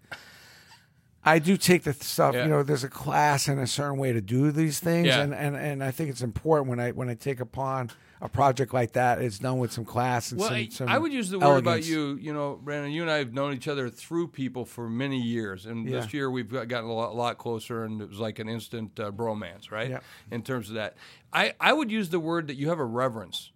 I 1.24 1.40
do 1.40 1.56
take 1.58 1.84
the 1.84 1.94
stuff. 1.94 2.34
Yeah. 2.34 2.44
You 2.44 2.50
know, 2.50 2.64
there's 2.64 2.84
a 2.84 2.90
class 2.90 3.48
and 3.48 3.60
a 3.60 3.68
certain 3.68 3.98
way 3.98 4.12
to 4.14 4.22
do 4.22 4.52
these 4.52 4.80
things, 4.80 5.08
Yeah. 5.08 5.22
and, 5.22 5.34
and 5.34 5.56
and 5.56 5.84
I 5.84 5.92
think 5.92 6.10
it's 6.10 6.22
important 6.24 6.70
when 6.70 6.80
I 6.80 6.92
when 6.92 7.10
I 7.10 7.14
take 7.16 7.40
upon 7.40 7.92
a 8.24 8.30
project 8.30 8.72
like 8.72 8.92
that, 8.94 9.20
it's 9.20 9.40
done 9.40 9.58
with 9.58 9.72
some 9.72 9.84
class 9.86 10.32
and 10.32 10.40
well, 10.40 10.50
some, 10.50 10.58
I, 10.58 10.68
some 10.70 10.88
I 10.90 10.98
would 11.00 11.12
use 11.12 11.32
the 11.32 11.40
word 11.40 11.58
about 11.58 11.86
you. 11.86 12.16
You 12.22 12.34
know, 12.34 12.60
Brandon, 12.62 12.92
you 12.92 13.02
and 13.02 13.10
I 13.10 13.18
have 13.18 13.34
known 13.34 13.54
each 13.54 13.68
other 13.68 13.90
through 13.90 14.28
people 14.28 14.64
for 14.64 14.88
many 14.90 15.20
years, 15.20 15.66
and 15.66 15.88
Yeah. 15.88 16.02
this 16.02 16.14
year 16.14 16.30
we've 16.30 16.48
got, 16.52 16.68
gotten 16.68 16.88
a 16.90 16.94
lot, 16.94 17.16
lot 17.16 17.38
closer, 17.40 17.84
and 17.84 18.00
it 18.02 18.10
was 18.10 18.20
like 18.20 18.38
an 18.40 18.48
instant 18.48 19.00
uh, 19.00 19.12
bromance, 19.12 19.72
right? 19.72 19.90
Yeah. 19.90 20.00
In 20.30 20.44
terms 20.44 20.70
of 20.70 20.76
that, 20.76 20.98
I 21.34 21.54
I 21.60 21.74
would 21.74 21.92
use 21.92 22.10
the 22.10 22.20
word 22.20 22.48
that 22.48 22.56
you 22.58 22.70
have 22.70 22.80
a 22.80 22.86
reverence. 22.86 23.52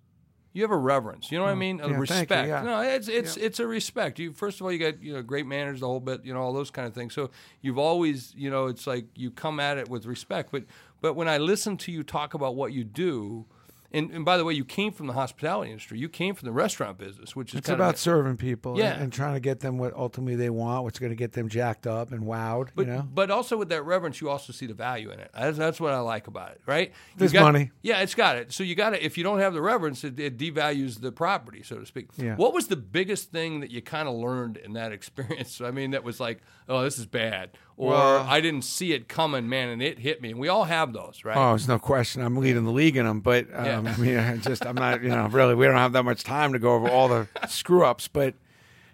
You 0.56 0.62
have 0.62 0.72
a 0.72 0.78
reverence. 0.78 1.32
You 1.32 1.38
know 1.38 1.44
what 1.44 1.52
I 1.52 1.56
mean? 1.56 1.82
A 1.82 1.84
Mm. 1.84 1.90
yeah, 1.92 1.96
thank 1.98 1.98
you, 1.98 2.02
respect. 2.02 2.48
yeah. 2.48 2.62
No, 2.64 2.80
it's 2.80 3.10
it's 3.10 3.36
it's 3.36 3.60
a 3.60 3.68
respect. 3.68 4.20
You 4.20 4.32
first 4.32 4.60
of 4.62 4.66
all, 4.66 4.72
you 4.72 4.80
got 4.80 5.04
you 5.04 5.14
know 5.14 5.22
great 5.22 5.46
manners, 5.46 5.82
the 5.82 5.86
whole 5.88 6.00
bit. 6.00 6.24
You 6.24 6.34
know 6.34 6.42
all 6.42 6.54
those 6.54 6.72
kind 6.72 6.88
of 6.88 6.94
things. 6.94 7.14
So 7.14 7.30
you've 7.62 7.78
always 7.78 8.34
you 8.38 8.50
know 8.50 8.68
it's 8.68 8.88
like 8.88 9.06
you 9.16 9.32
come 9.32 9.60
at 9.60 9.78
it 9.78 9.90
with 9.90 10.06
respect. 10.06 10.52
But 10.54 10.64
but 11.02 11.14
when 11.16 11.28
I 11.28 11.38
listen 11.40 11.76
to 11.78 11.92
you 11.92 12.04
talk 12.04 12.34
about 12.34 12.56
what 12.56 12.72
you 12.74 12.84
do. 12.86 13.46
And, 13.92 14.12
and 14.12 14.26
by 14.26 14.38
the 14.38 14.44
way, 14.44 14.54
you 14.54 14.66
came 14.66 14.92
from 14.92 15.08
the 15.08 15.14
hospitality 15.14 15.72
industry. 15.72 15.98
You 16.00 16.10
came 16.10 16.36
from 16.36 16.46
the 16.48 16.52
restaurant 16.52 16.98
business, 16.98 17.36
which 17.36 17.54
is 17.54 17.60
It's 17.60 17.70
about 17.70 17.94
of, 17.94 18.00
serving 18.00 18.38
people 18.38 18.78
Yeah. 18.78 18.94
and, 18.94 19.04
and 19.04 19.14
trying 19.14 19.36
to 19.36 19.40
get 19.40 19.62
them 19.62 19.78
what 19.78 19.94
ultimately 19.94 20.36
they 20.36 20.50
want, 20.50 20.84
what's 20.84 21.00
going 21.00 21.12
to 21.12 21.16
get 21.16 21.32
them 21.34 21.48
jacked 21.48 21.88
up 21.88 22.12
and 22.12 22.24
wowed. 22.24 22.70
But, 22.76 22.88
you 22.88 22.94
know, 22.94 23.08
but 23.14 23.32
also 23.32 23.56
with 23.58 23.70
that 23.70 23.84
reverence, 23.84 24.20
you 24.20 24.30
also 24.30 24.52
see 24.52 24.66
the 24.66 24.74
value 24.74 25.12
in 25.12 25.20
it. 25.20 25.32
That's, 25.34 25.58
that's 25.58 25.80
what 25.80 25.94
I 25.94 26.00
like 26.00 26.28
about 26.28 26.52
it, 26.52 26.62
right? 26.66 26.92
There's 27.16 27.32
got- 27.32 27.44
money. 27.44 27.72
Yeah, 27.82 28.02
it's 28.02 28.16
got 28.16 28.36
it. 28.38 28.52
So 28.52 28.64
you 28.64 28.76
got 28.76 28.90
to, 28.92 29.06
if 29.06 29.18
you 29.18 29.24
don't 29.24 29.40
have 29.40 29.54
the 29.54 29.62
reverence, 29.62 30.04
it, 30.04 30.20
it 30.20 30.38
devalues 30.38 31.00
the 31.00 31.12
property, 31.12 31.64
so 31.64 31.78
to 31.78 31.86
speak. 31.86 32.10
Yeah. 32.18 32.36
What 32.36 32.54
was 32.54 32.68
the 32.68 32.76
biggest 32.76 33.32
thing 33.32 33.62
that 33.62 33.72
you 33.72 33.82
kind 33.82 34.10
of 34.10 34.16
learned 34.16 34.58
in 34.58 34.74
that 34.74 34.92
experience? 35.00 35.62
I 35.62 35.72
mean, 35.72 35.92
that 35.92 36.04
was 36.04 36.20
like, 36.20 36.42
oh, 36.68 36.84
this 36.84 36.98
is 37.00 37.06
bad. 37.06 37.52
Or 37.78 37.92
Well- 37.92 38.26
I 38.30 38.40
didn't 38.40 38.64
see 38.64 38.94
it 38.94 39.08
coming, 39.10 39.50
man, 39.50 39.68
and 39.70 39.82
it 39.82 40.00
hit 40.00 40.22
me. 40.22 40.32
And 40.32 40.40
we 40.40 40.48
all 40.48 40.64
have 40.64 40.94
those, 40.94 41.22
right? 41.26 41.36
Oh, 41.36 41.50
there's 41.50 41.68
no 41.68 41.78
question. 41.78 42.22
I'm 42.22 42.38
leading 42.38 42.64
the 42.64 42.72
league 42.72 42.96
in 42.96 43.06
them, 43.06 43.20
but 43.20 43.48
um, 43.54 43.66
Yeah. 43.66 43.94
I 43.98 44.00
mean, 44.02 44.18
I 44.18 44.38
just 44.38 44.66
I'm 44.66 44.76
not. 44.76 45.04
You 45.04 45.10
know, 45.10 45.28
really, 45.28 45.56
we 45.56 45.66
don't 45.66 45.76
have 45.76 45.92
that 45.94 46.04
much 46.04 46.24
time 46.24 46.54
to 46.54 46.60
go 46.60 46.74
over 46.76 46.90
all 46.90 47.08
the 47.10 47.28
screw 47.50 47.86
ups. 47.86 48.08
But 48.08 48.34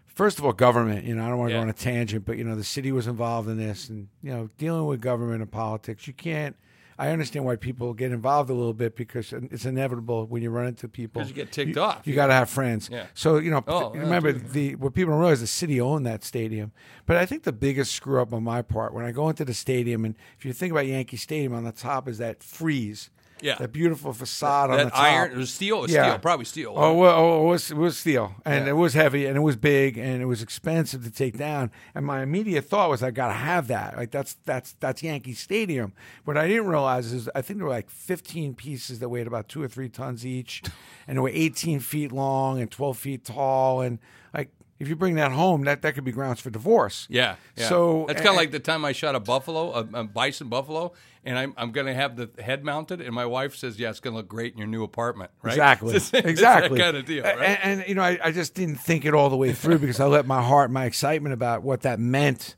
first 0.08 0.40
of 0.40 0.46
all, 0.46 0.54
government. 0.54 1.06
You 1.06 1.16
know, 1.16 1.24
I 1.26 1.30
don't 1.30 1.38
want 1.38 1.50
to 1.50 1.54
Yeah. 1.54 1.60
go 1.60 1.64
on 1.64 1.70
a 1.70 1.74
tangent, 1.74 2.26
but 2.26 2.38
you 2.38 2.44
know, 2.44 2.56
the 2.56 2.64
city 2.64 2.92
was 2.92 3.06
involved 3.06 3.48
in 3.50 3.58
this, 3.58 3.88
and 3.88 4.08
you 4.24 4.32
know, 4.32 4.50
dealing 4.58 4.88
with 4.88 5.00
government 5.00 5.42
and 5.42 5.52
politics, 5.52 6.08
you 6.08 6.14
can't. 6.14 6.56
I 7.02 7.10
understand 7.10 7.46
why 7.46 7.56
people 7.56 7.94
get 7.96 8.12
involved 8.12 8.50
a 8.52 8.54
little 8.54 8.76
bit 8.76 8.96
because 8.96 9.34
it's 9.34 9.66
inevitable 9.66 10.28
when 10.28 10.44
you 10.44 10.52
run 10.52 10.68
into 10.68 10.88
people. 10.88 11.22
'Cause 11.22 11.30
you 11.30 11.36
get 11.36 11.52
ticked 11.52 11.76
off. 11.78 12.06
You 12.06 12.14
got 12.14 12.28
to 12.28 12.34
have 12.34 12.50
friends. 12.50 12.90
Yeah. 12.92 13.08
So 13.16 13.38
you 13.38 13.50
know, 13.50 13.64
Oh, 13.68 13.92
remember 13.92 14.32
the 14.32 14.76
what 14.76 14.94
people 14.94 15.12
don't 15.14 15.20
realize 15.22 15.42
the 15.42 15.48
city 15.48 15.82
owned 15.82 16.06
that 16.06 16.24
stadium. 16.24 16.72
But 17.08 17.18
I 17.18 17.26
think 17.26 17.42
the 17.44 17.52
biggest 17.52 17.94
screw 17.94 18.22
up 18.22 18.32
on 18.34 18.44
my 18.44 18.62
part 18.62 18.94
when 18.94 19.04
I 19.04 19.12
go 19.12 19.30
into 19.30 19.44
the 19.44 19.54
stadium 19.56 20.06
and 20.06 20.16
if 20.38 20.46
you 20.46 20.54
think 20.54 20.72
about 20.72 20.86
Yankee 20.86 21.18
Stadium 21.18 21.54
on 21.54 21.64
the 21.64 21.72
top 21.72 22.08
is 22.08 22.20
that 22.20 22.44
frieze. 22.44 23.10
Yeah. 23.42 23.56
That 23.56 23.72
beautiful 23.72 24.14
facade 24.14 24.70
on 24.70 24.78
that 24.78 24.84
the 24.86 24.90
top. 24.92 25.00
iron, 25.00 25.32
it 25.32 25.38
was 25.38 25.52
steel, 25.54 25.80
it 25.80 25.82
was 25.84 25.92
Yeah. 25.92 26.10
steel, 26.10 26.20
probably 26.20 26.46
steel. 26.46 26.74
Oh, 26.76 26.94
well, 26.94 27.18
oh, 27.18 27.42
it 27.46 27.50
was 27.50 27.72
it 27.72 27.78
was 27.78 27.98
steel, 27.98 28.36
and 28.46 28.66
Yeah. 28.66 28.72
it 28.72 28.76
was 28.76 28.94
heavy, 28.94 29.26
and 29.26 29.36
it 29.36 29.42
was 29.42 29.56
big, 29.56 29.98
and 29.98 30.22
it 30.22 30.26
was 30.26 30.42
expensive 30.42 31.04
to 31.04 31.12
take 31.12 31.38
down. 31.38 31.72
And 31.96 32.06
my 32.06 32.22
immediate 32.24 32.66
thought 32.70 32.90
was, 32.90 33.02
I 33.04 33.12
got 33.12 33.28
to 33.28 33.34
have 33.34 33.68
that. 33.68 33.98
Like 33.98 34.12
that's 34.12 34.36
that's 34.46 34.74
that's 34.80 35.02
Yankee 35.04 35.34
Stadium. 35.34 35.94
What 36.26 36.38
I 36.38 36.48
didn't 36.48 36.68
realize 36.68 37.12
is, 37.12 37.30
I 37.36 37.42
think 37.42 37.58
there 37.60 37.66
were 37.66 37.74
like 37.74 37.90
15 37.90 38.54
pieces 38.54 39.00
that 39.00 39.10
weighed 39.10 39.28
about 39.28 39.50
two 39.50 39.62
or 39.62 39.68
three 39.68 39.90
tons 39.90 40.26
each, 40.26 40.62
and 41.08 41.18
they 41.18 41.22
were 41.22 41.30
18 41.34 41.80
feet 41.80 42.12
long 42.12 42.60
and 42.62 42.70
12 42.70 42.98
feet 42.98 43.26
tall, 43.26 43.82
and 43.82 44.00
like 44.34 44.50
if 44.82 44.90
you 44.90 44.96
bring 44.96 45.14
that 45.16 45.32
home, 45.32 45.64
that 45.66 45.84
that 45.84 45.94
could 45.94 46.04
be 46.04 46.12
grounds 46.12 46.42
for 46.42 46.50
divorce. 46.50 47.06
Yeah. 47.10 47.36
yeah. 47.56 47.70
So 47.70 48.06
that's 48.08 48.20
kind 48.20 48.32
of 48.32 48.36
like 48.36 48.50
the 48.50 48.60
time 48.60 48.84
I 48.84 48.94
shot 48.94 49.14
a 49.14 49.20
buffalo, 49.20 49.72
a, 49.74 50.00
a 50.00 50.04
bison 50.06 50.50
buffalo, 50.50 50.94
and 51.24 51.38
I'm, 51.38 51.54
I'm 51.56 51.72
going 51.72 51.86
to 51.86 51.94
have 51.94 52.16
the 52.16 52.30
head 52.42 52.66
mounted, 52.66 53.00
and 53.00 53.14
my 53.14 53.28
wife 53.28 53.56
says, 53.56 53.78
"Yeah, 53.80 53.92
it's 53.92 54.00
going 54.00 54.14
to 54.14 54.18
look 54.18 54.28
great 54.28 54.54
in 54.54 54.58
your 54.58 54.68
new 54.68 54.84
apartment." 54.84 55.30
Right? 55.44 55.52
Exactly. 55.54 55.96
It's, 55.96 56.12
it's 56.14 56.28
exactly. 56.28 56.80
that 56.80 56.84
kind 56.84 56.98
of 56.98 57.06
deal, 57.06 57.24
right? 57.24 57.38
And, 57.40 57.80
and 57.82 57.90
you 57.90 57.94
know, 57.94 58.02
I, 58.02 58.18
I 58.24 58.32
just 58.32 58.56
didn't 58.56 58.78
think 58.78 59.06
it 59.06 59.14
all 59.14 59.30
the 59.30 59.38
way 59.38 59.54
through 59.54 59.78
because 59.78 60.00
I 60.00 60.08
let 60.08 60.26
my 60.26 60.42
heart, 60.42 60.72
my 60.72 60.86
excitement 60.86 61.34
about 61.34 61.62
what 61.62 61.82
that 61.82 62.00
meant, 62.00 62.56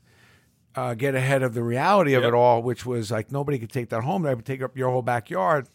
uh, 0.74 0.94
get 0.94 1.14
ahead 1.14 1.42
of 1.42 1.52
the 1.52 1.62
reality 1.62 2.14
of 2.14 2.22
Yep. 2.22 2.28
it 2.30 2.34
all, 2.34 2.62
which 2.62 2.86
was 2.86 3.10
like 3.10 3.30
nobody 3.30 3.58
could 3.58 3.70
take 3.70 3.90
that 3.90 4.02
home. 4.02 4.22
That 4.22 4.34
would 4.36 4.46
take 4.46 4.62
up 4.62 4.78
your 4.78 4.88
whole 4.90 5.02
backyard, 5.02 5.68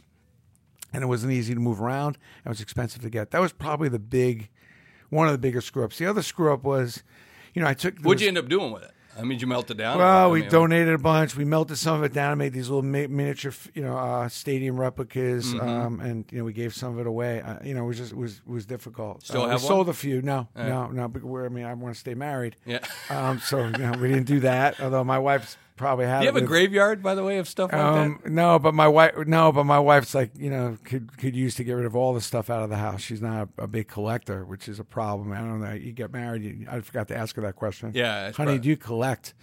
and 0.91 1.03
it 1.03 1.07
wasn't 1.07 1.31
easy 1.31 1.53
to 1.53 1.59
move 1.59 1.79
around. 1.79 2.17
and 2.43 2.47
It 2.47 2.49
was 2.49 2.59
expensive 2.61 3.03
to 3.03 3.09
get. 3.11 3.29
That 3.29 3.39
was 3.39 3.53
probably 3.53 3.87
the 3.89 3.99
big, 3.99 4.49
one 5.09 5.27
of 5.27 5.31
the 5.33 5.37
bigger 5.37 5.61
screw 5.61 5.83
ups. 5.83 5.97
The 5.97 6.05
other 6.05 6.21
screw 6.21 6.53
up 6.53 6.63
was, 6.63 7.03
you 7.53 7.61
know, 7.61 7.67
I 7.67 7.73
took. 7.73 7.95
What'd 7.95 8.05
was- 8.05 8.21
you 8.21 8.27
end 8.27 8.37
up 8.37 8.47
doing 8.49 8.71
with 8.71 8.83
it? 8.83 8.91
I 9.17 9.23
mean, 9.23 9.31
did 9.31 9.41
you 9.41 9.47
melt 9.47 9.69
it 9.69 9.75
down? 9.75 9.97
well, 9.97 10.29
I 10.29 10.31
we 10.31 10.41
mean, 10.41 10.49
donated 10.49 10.93
a 10.93 10.97
bunch. 10.97 11.35
We 11.35 11.43
melted 11.43 11.77
some 11.77 11.97
of 11.97 12.03
it 12.03 12.13
down 12.13 12.31
and 12.31 12.39
made 12.39 12.53
these 12.53 12.69
little 12.69 12.83
mi- 12.83 13.07
miniature, 13.07 13.51
you 13.73 13.81
know, 13.81 13.97
uh, 13.97 14.29
stadium 14.29 14.79
replicas. 14.79 15.53
Mm-hmm. 15.53 15.67
Um, 15.67 15.99
and 15.99 16.25
you 16.31 16.37
know, 16.37 16.45
we 16.45 16.53
gave 16.53 16.73
some 16.73 16.93
of 16.93 16.99
it 16.99 17.07
away. 17.07 17.41
Uh, 17.41 17.57
you 17.61 17.73
know, 17.73 17.83
it 17.83 17.87
was 17.87 17.97
just 17.97 18.11
it 18.13 18.17
was 18.17 18.39
was 18.45 18.65
difficult. 18.65 19.23
Still 19.25 19.41
uh, 19.41 19.49
have 19.49 19.61
we 19.61 19.65
one? 19.65 19.67
sold 19.75 19.89
a 19.89 19.93
few. 19.93 20.21
No, 20.21 20.47
no, 20.55 20.87
no. 20.87 21.09
But 21.09 21.23
we're, 21.23 21.45
I 21.45 21.49
mean, 21.49 21.65
I 21.65 21.73
want 21.73 21.95
to 21.95 21.99
stay 21.99 22.13
married. 22.13 22.55
Yeah. 22.65 22.79
Um, 23.09 23.39
so 23.39 23.65
you 23.65 23.71
know, 23.71 23.91
we 23.99 24.07
didn't 24.07 24.27
do 24.27 24.39
that. 24.41 24.79
Although 24.79 25.03
my 25.03 25.19
wife's 25.19 25.57
probably 25.79 26.05
had. 26.05 26.19
Do 26.19 26.25
you 26.25 26.27
have 26.27 26.35
a 26.35 26.41
with- 26.41 26.49
graveyard, 26.49 27.01
by 27.01 27.15
the 27.15 27.23
way, 27.23 27.37
of 27.37 27.47
stuff 27.47 27.71
like 27.71 27.81
Um, 27.81 28.19
no, 28.25 28.59
but 28.59 28.73
my 28.75 28.87
wife, 28.87 29.13
no, 29.25 29.51
but 29.51 29.63
my 29.63 29.79
wife's 29.79 30.13
like, 30.13 30.31
you 30.37 30.49
know, 30.49 30.77
could 30.83 31.17
could 31.17 31.35
use 31.35 31.55
to 31.55 31.63
get 31.63 31.73
rid 31.73 31.85
of 31.85 31.95
all 31.95 32.13
the 32.13 32.21
stuff 32.21 32.49
out 32.49 32.61
of 32.61 32.69
the 32.69 32.77
house. 32.77 33.01
She's 33.01 33.21
not 33.21 33.47
a, 33.57 33.63
a 33.63 33.67
big 33.67 33.87
collector, 33.87 34.45
which 34.45 34.67
is 34.67 34.79
a 34.79 34.83
problem. 34.83 35.31
I 35.31 35.37
don't 35.39 35.61
know. 35.61 35.73
You 35.73 35.93
get 35.93 36.11
married, 36.11 36.43
you, 36.43 36.67
I 36.69 36.81
forgot 36.81 37.07
to 37.07 37.17
ask 37.17 37.35
her 37.37 37.41
that 37.43 37.55
question. 37.55 37.91
Yeah, 37.95 38.31
honey, 38.33 38.51
right. 38.51 38.61
do 38.61 38.69
you 38.69 38.77
collect? 38.77 39.33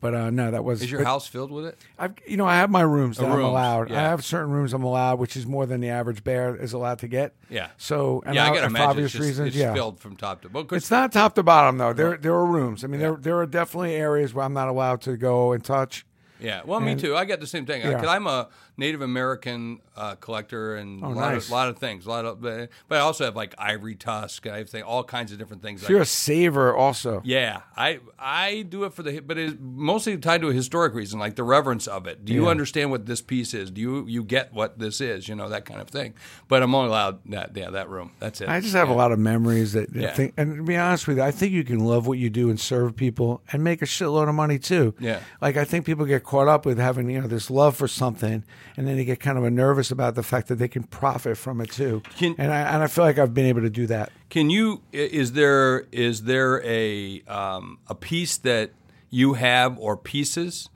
But 0.00 0.14
uh, 0.14 0.30
no, 0.30 0.50
that 0.50 0.64
was. 0.64 0.82
Is 0.82 0.90
your 0.90 1.00
but 1.00 1.06
house 1.06 1.26
filled 1.26 1.50
with 1.50 1.66
it? 1.66 1.78
I've, 1.98 2.14
you 2.26 2.38
know, 2.38 2.46
I 2.46 2.56
have 2.56 2.70
my 2.70 2.80
rooms 2.80 3.18
that 3.18 3.26
I'm 3.26 3.36
rooms, 3.36 3.48
allowed. 3.48 3.92
I 3.92 4.00
have 4.00 4.24
certain 4.24 4.50
rooms 4.50 4.72
I'm 4.72 4.82
allowed, 4.82 5.18
which 5.18 5.36
is 5.36 5.46
more 5.46 5.66
than 5.66 5.80
the 5.80 5.90
average 5.90 6.24
bear 6.24 6.56
is 6.56 6.72
allowed 6.72 7.00
to 7.00 7.08
get. 7.08 7.34
Yeah. 7.50 7.68
So, 7.76 8.22
and 8.24 8.34
yeah, 8.34 8.46
I 8.46 8.50
I, 8.50 8.54
got 8.54 8.68
to 8.68 8.70
for 8.70 8.82
obvious 8.82 9.12
just, 9.12 9.22
reasons, 9.22 9.48
it's 9.48 9.56
yeah. 9.56 9.74
filled 9.74 10.00
from 10.00 10.16
top 10.16 10.40
to 10.42 10.48
bottom. 10.48 10.74
It's 10.74 10.90
not 10.90 11.12
top 11.12 11.34
to 11.34 11.42
bottom 11.42 11.76
though. 11.76 11.92
There, 11.92 12.16
there 12.16 12.32
are 12.32 12.46
rooms. 12.46 12.82
I 12.82 12.86
mean, 12.86 13.00
there, 13.00 13.16
there 13.16 13.38
are 13.38 13.46
definitely 13.46 13.94
areas 13.94 14.32
where 14.32 14.44
I'm 14.44 14.54
not 14.54 14.68
allowed 14.68 15.02
to 15.02 15.18
go 15.18 15.52
and 15.52 15.62
touch. 15.62 16.06
Yeah, 16.40 16.62
well, 16.64 16.80
me 16.80 16.94
too. 16.94 17.14
I 17.14 17.26
got 17.26 17.40
the 17.40 17.46
same 17.46 17.66
thing. 17.66 17.82
Yeah. 17.82 17.90
Because 17.90 18.08
I'm 18.08 18.26
a 18.26 18.48
Native 18.80 19.02
American 19.02 19.80
uh, 19.96 20.14
collector 20.16 20.74
and 20.76 21.02
a 21.02 21.08
lot, 21.08 21.16
Oh, 21.16 21.20
nice. 21.34 21.44
of, 21.46 21.50
lot 21.50 21.68
of 21.68 21.78
things. 21.78 22.06
A 22.06 22.08
lot 22.08 22.24
of, 22.24 22.40
but 22.40 22.70
I 22.90 22.98
also 22.98 23.26
have 23.26 23.36
like 23.36 23.54
ivory 23.58 23.94
tusk. 23.94 24.46
I 24.46 24.56
have 24.58 24.70
thing, 24.70 24.82
all 24.82 25.04
kinds 25.04 25.30
of 25.30 25.38
different 25.38 25.62
things. 25.62 25.82
So 25.82 25.88
I- 25.88 25.90
you're 25.90 26.00
a 26.00 26.06
saver 26.06 26.74
also. 26.74 27.20
yeah, 27.24 27.60
I 27.76 28.00
I 28.18 28.62
do 28.68 28.84
it 28.84 28.94
for 28.94 29.02
the, 29.02 29.20
but 29.20 29.36
it's 29.38 29.56
mostly 29.60 30.16
tied 30.16 30.40
to 30.40 30.48
a 30.48 30.52
historic 30.54 30.94
reason, 30.94 31.20
like 31.20 31.36
the 31.36 31.44
reverence 31.44 31.86
of 31.86 32.06
it. 32.06 32.24
Do 32.24 32.32
you 32.32 32.44
Yeah. 32.44 32.50
understand 32.50 32.90
what 32.90 33.04
this 33.06 33.20
piece 33.20 33.52
is? 33.54 33.70
Do 33.70 33.80
you 33.80 34.06
you 34.08 34.24
get 34.24 34.52
what 34.54 34.78
this 34.78 35.00
is? 35.00 35.28
You 35.28 35.34
know 35.36 35.48
that 35.50 35.64
kind 35.66 35.80
of 35.80 35.88
thing. 35.88 36.14
But 36.48 36.62
I'm 36.62 36.74
only 36.74 36.88
allowed 36.88 37.18
that 37.26 37.50
yeah 37.54 37.70
that 37.70 37.88
room. 37.90 38.12
That's 38.18 38.40
it. 38.40 38.48
I 38.48 38.60
just 38.60 38.74
have 38.74 38.88
a 38.88 38.94
lot 38.94 39.12
of 39.12 39.18
memories 39.18 39.74
that 39.74 39.92
that 39.92 40.00
Yeah. 40.02 40.14
think, 40.14 40.32
and 40.38 40.56
to 40.56 40.62
be 40.62 40.76
honest 40.78 41.06
with 41.06 41.18
you, 41.18 41.22
I 41.22 41.30
think 41.30 41.52
you 41.52 41.62
can 41.64 41.80
love 41.80 42.06
what 42.06 42.18
you 42.18 42.30
do 42.30 42.48
and 42.48 42.58
serve 42.58 42.96
people 42.96 43.42
and 43.52 43.62
make 43.62 43.82
a 43.82 43.86
shitload 43.86 44.28
of 44.28 44.34
money 44.34 44.58
too. 44.58 44.94
Yeah. 44.98 45.20
Like 45.42 45.58
I 45.58 45.64
think 45.66 45.84
people 45.84 46.06
get 46.06 46.24
caught 46.24 46.48
up 46.48 46.64
with 46.64 46.78
having 46.78 47.10
you 47.10 47.20
know 47.20 47.26
this 47.28 47.50
love 47.50 47.76
for 47.76 47.86
something, 47.88 48.44
and 48.76 48.86
then 48.86 48.96
they 48.96 49.04
get 49.04 49.20
kind 49.20 49.36
of 49.38 49.52
nervous 49.52 49.90
about 49.90 50.14
the 50.14 50.22
fact 50.22 50.48
that 50.48 50.56
they 50.56 50.68
can 50.68 50.82
profit 50.84 51.36
from 51.36 51.60
it 51.60 51.70
too. 51.70 52.02
Can- 52.16 52.34
and 52.38 52.52
I 52.52 52.60
and 52.74 52.82
I 52.82 52.86
feel 52.86 53.04
like 53.04 53.18
I've 53.18 53.34
been 53.34 53.46
able 53.46 53.62
to 53.62 53.70
do 53.70 53.86
that. 53.88 54.10
Can 54.28 54.50
you? 54.50 54.82
Is 54.92 55.32
there 55.32 55.86
is 55.92 56.22
there 56.24 56.62
a 56.64 57.22
um, 57.28 57.78
a 57.88 57.94
piece 57.94 58.36
that 58.38 58.70
you 59.10 59.34
have 59.34 59.78
or 59.78 59.96
pieces 59.96 60.68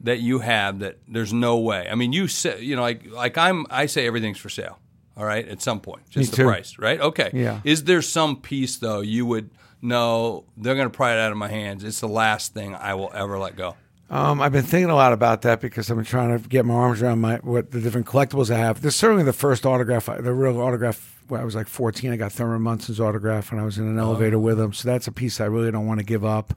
that 0.00 0.18
you 0.20 0.40
have 0.40 0.80
that 0.80 0.98
there's 1.08 1.32
no 1.32 1.58
way? 1.58 1.88
I 1.90 1.94
mean, 1.94 2.12
you 2.12 2.28
say 2.28 2.60
you 2.60 2.76
know 2.76 2.82
like 2.82 3.10
like 3.10 3.38
I'm 3.38 3.66
I 3.70 3.86
say 3.86 4.06
everything's 4.06 4.38
for 4.38 4.48
sale. 4.48 4.78
All 5.14 5.26
right, 5.26 5.46
at 5.46 5.60
some 5.60 5.80
point, 5.80 6.08
just 6.08 6.30
the 6.30 6.38
too. 6.38 6.44
price, 6.44 6.78
right? 6.78 6.98
Okay. 6.98 7.30
Yeah. 7.34 7.60
Is 7.64 7.84
there 7.84 8.00
some 8.00 8.36
piece 8.40 8.78
though 8.78 9.00
you 9.02 9.26
would 9.26 9.50
know 9.82 10.44
they're 10.56 10.74
going 10.74 10.86
to 10.90 10.96
pry 10.96 11.12
it 11.12 11.18
out 11.18 11.32
of 11.32 11.36
my 11.38 11.48
hands? 11.48 11.84
It's 11.84 12.00
the 12.00 12.08
last 12.08 12.54
thing 12.54 12.74
I 12.74 12.94
will 12.94 13.10
ever 13.14 13.38
let 13.38 13.54
go. 13.54 13.76
Um, 14.12 14.42
I've 14.42 14.52
been 14.52 14.62
thinking 14.62 14.90
a 14.90 14.94
lot 14.94 15.14
about 15.14 15.40
that 15.42 15.62
because 15.62 15.90
I've 15.90 15.96
been 15.96 16.04
trying 16.04 16.38
to 16.38 16.46
get 16.48 16.66
my 16.66 16.74
arms 16.74 17.00
around 17.00 17.20
my 17.22 17.36
what 17.36 17.70
the 17.70 17.80
different 17.80 18.06
collectibles 18.06 18.50
I 18.54 18.58
have. 18.58 18.82
There's 18.82 18.94
certainly 18.94 19.24
the 19.24 19.32
first 19.32 19.64
autograph, 19.64 20.04
the 20.06 20.34
real 20.34 20.60
autograph. 20.60 21.08
When 21.28 21.40
I 21.40 21.44
was 21.44 21.54
like 21.54 21.66
14, 21.66 22.12
I 22.12 22.16
got 22.16 22.30
Thurman 22.30 22.60
Munson's 22.60 23.00
autograph, 23.00 23.52
and 23.52 23.60
I 23.60 23.64
was 23.64 23.78
in 23.78 23.86
an 23.86 23.98
elevator 23.98 24.38
with 24.38 24.60
him. 24.60 24.74
So 24.74 24.86
that's 24.86 25.06
a 25.06 25.12
piece 25.12 25.40
I 25.40 25.46
really 25.46 25.70
don't 25.70 25.86
want 25.86 26.00
to 26.00 26.04
give 26.04 26.26
up. 26.26 26.52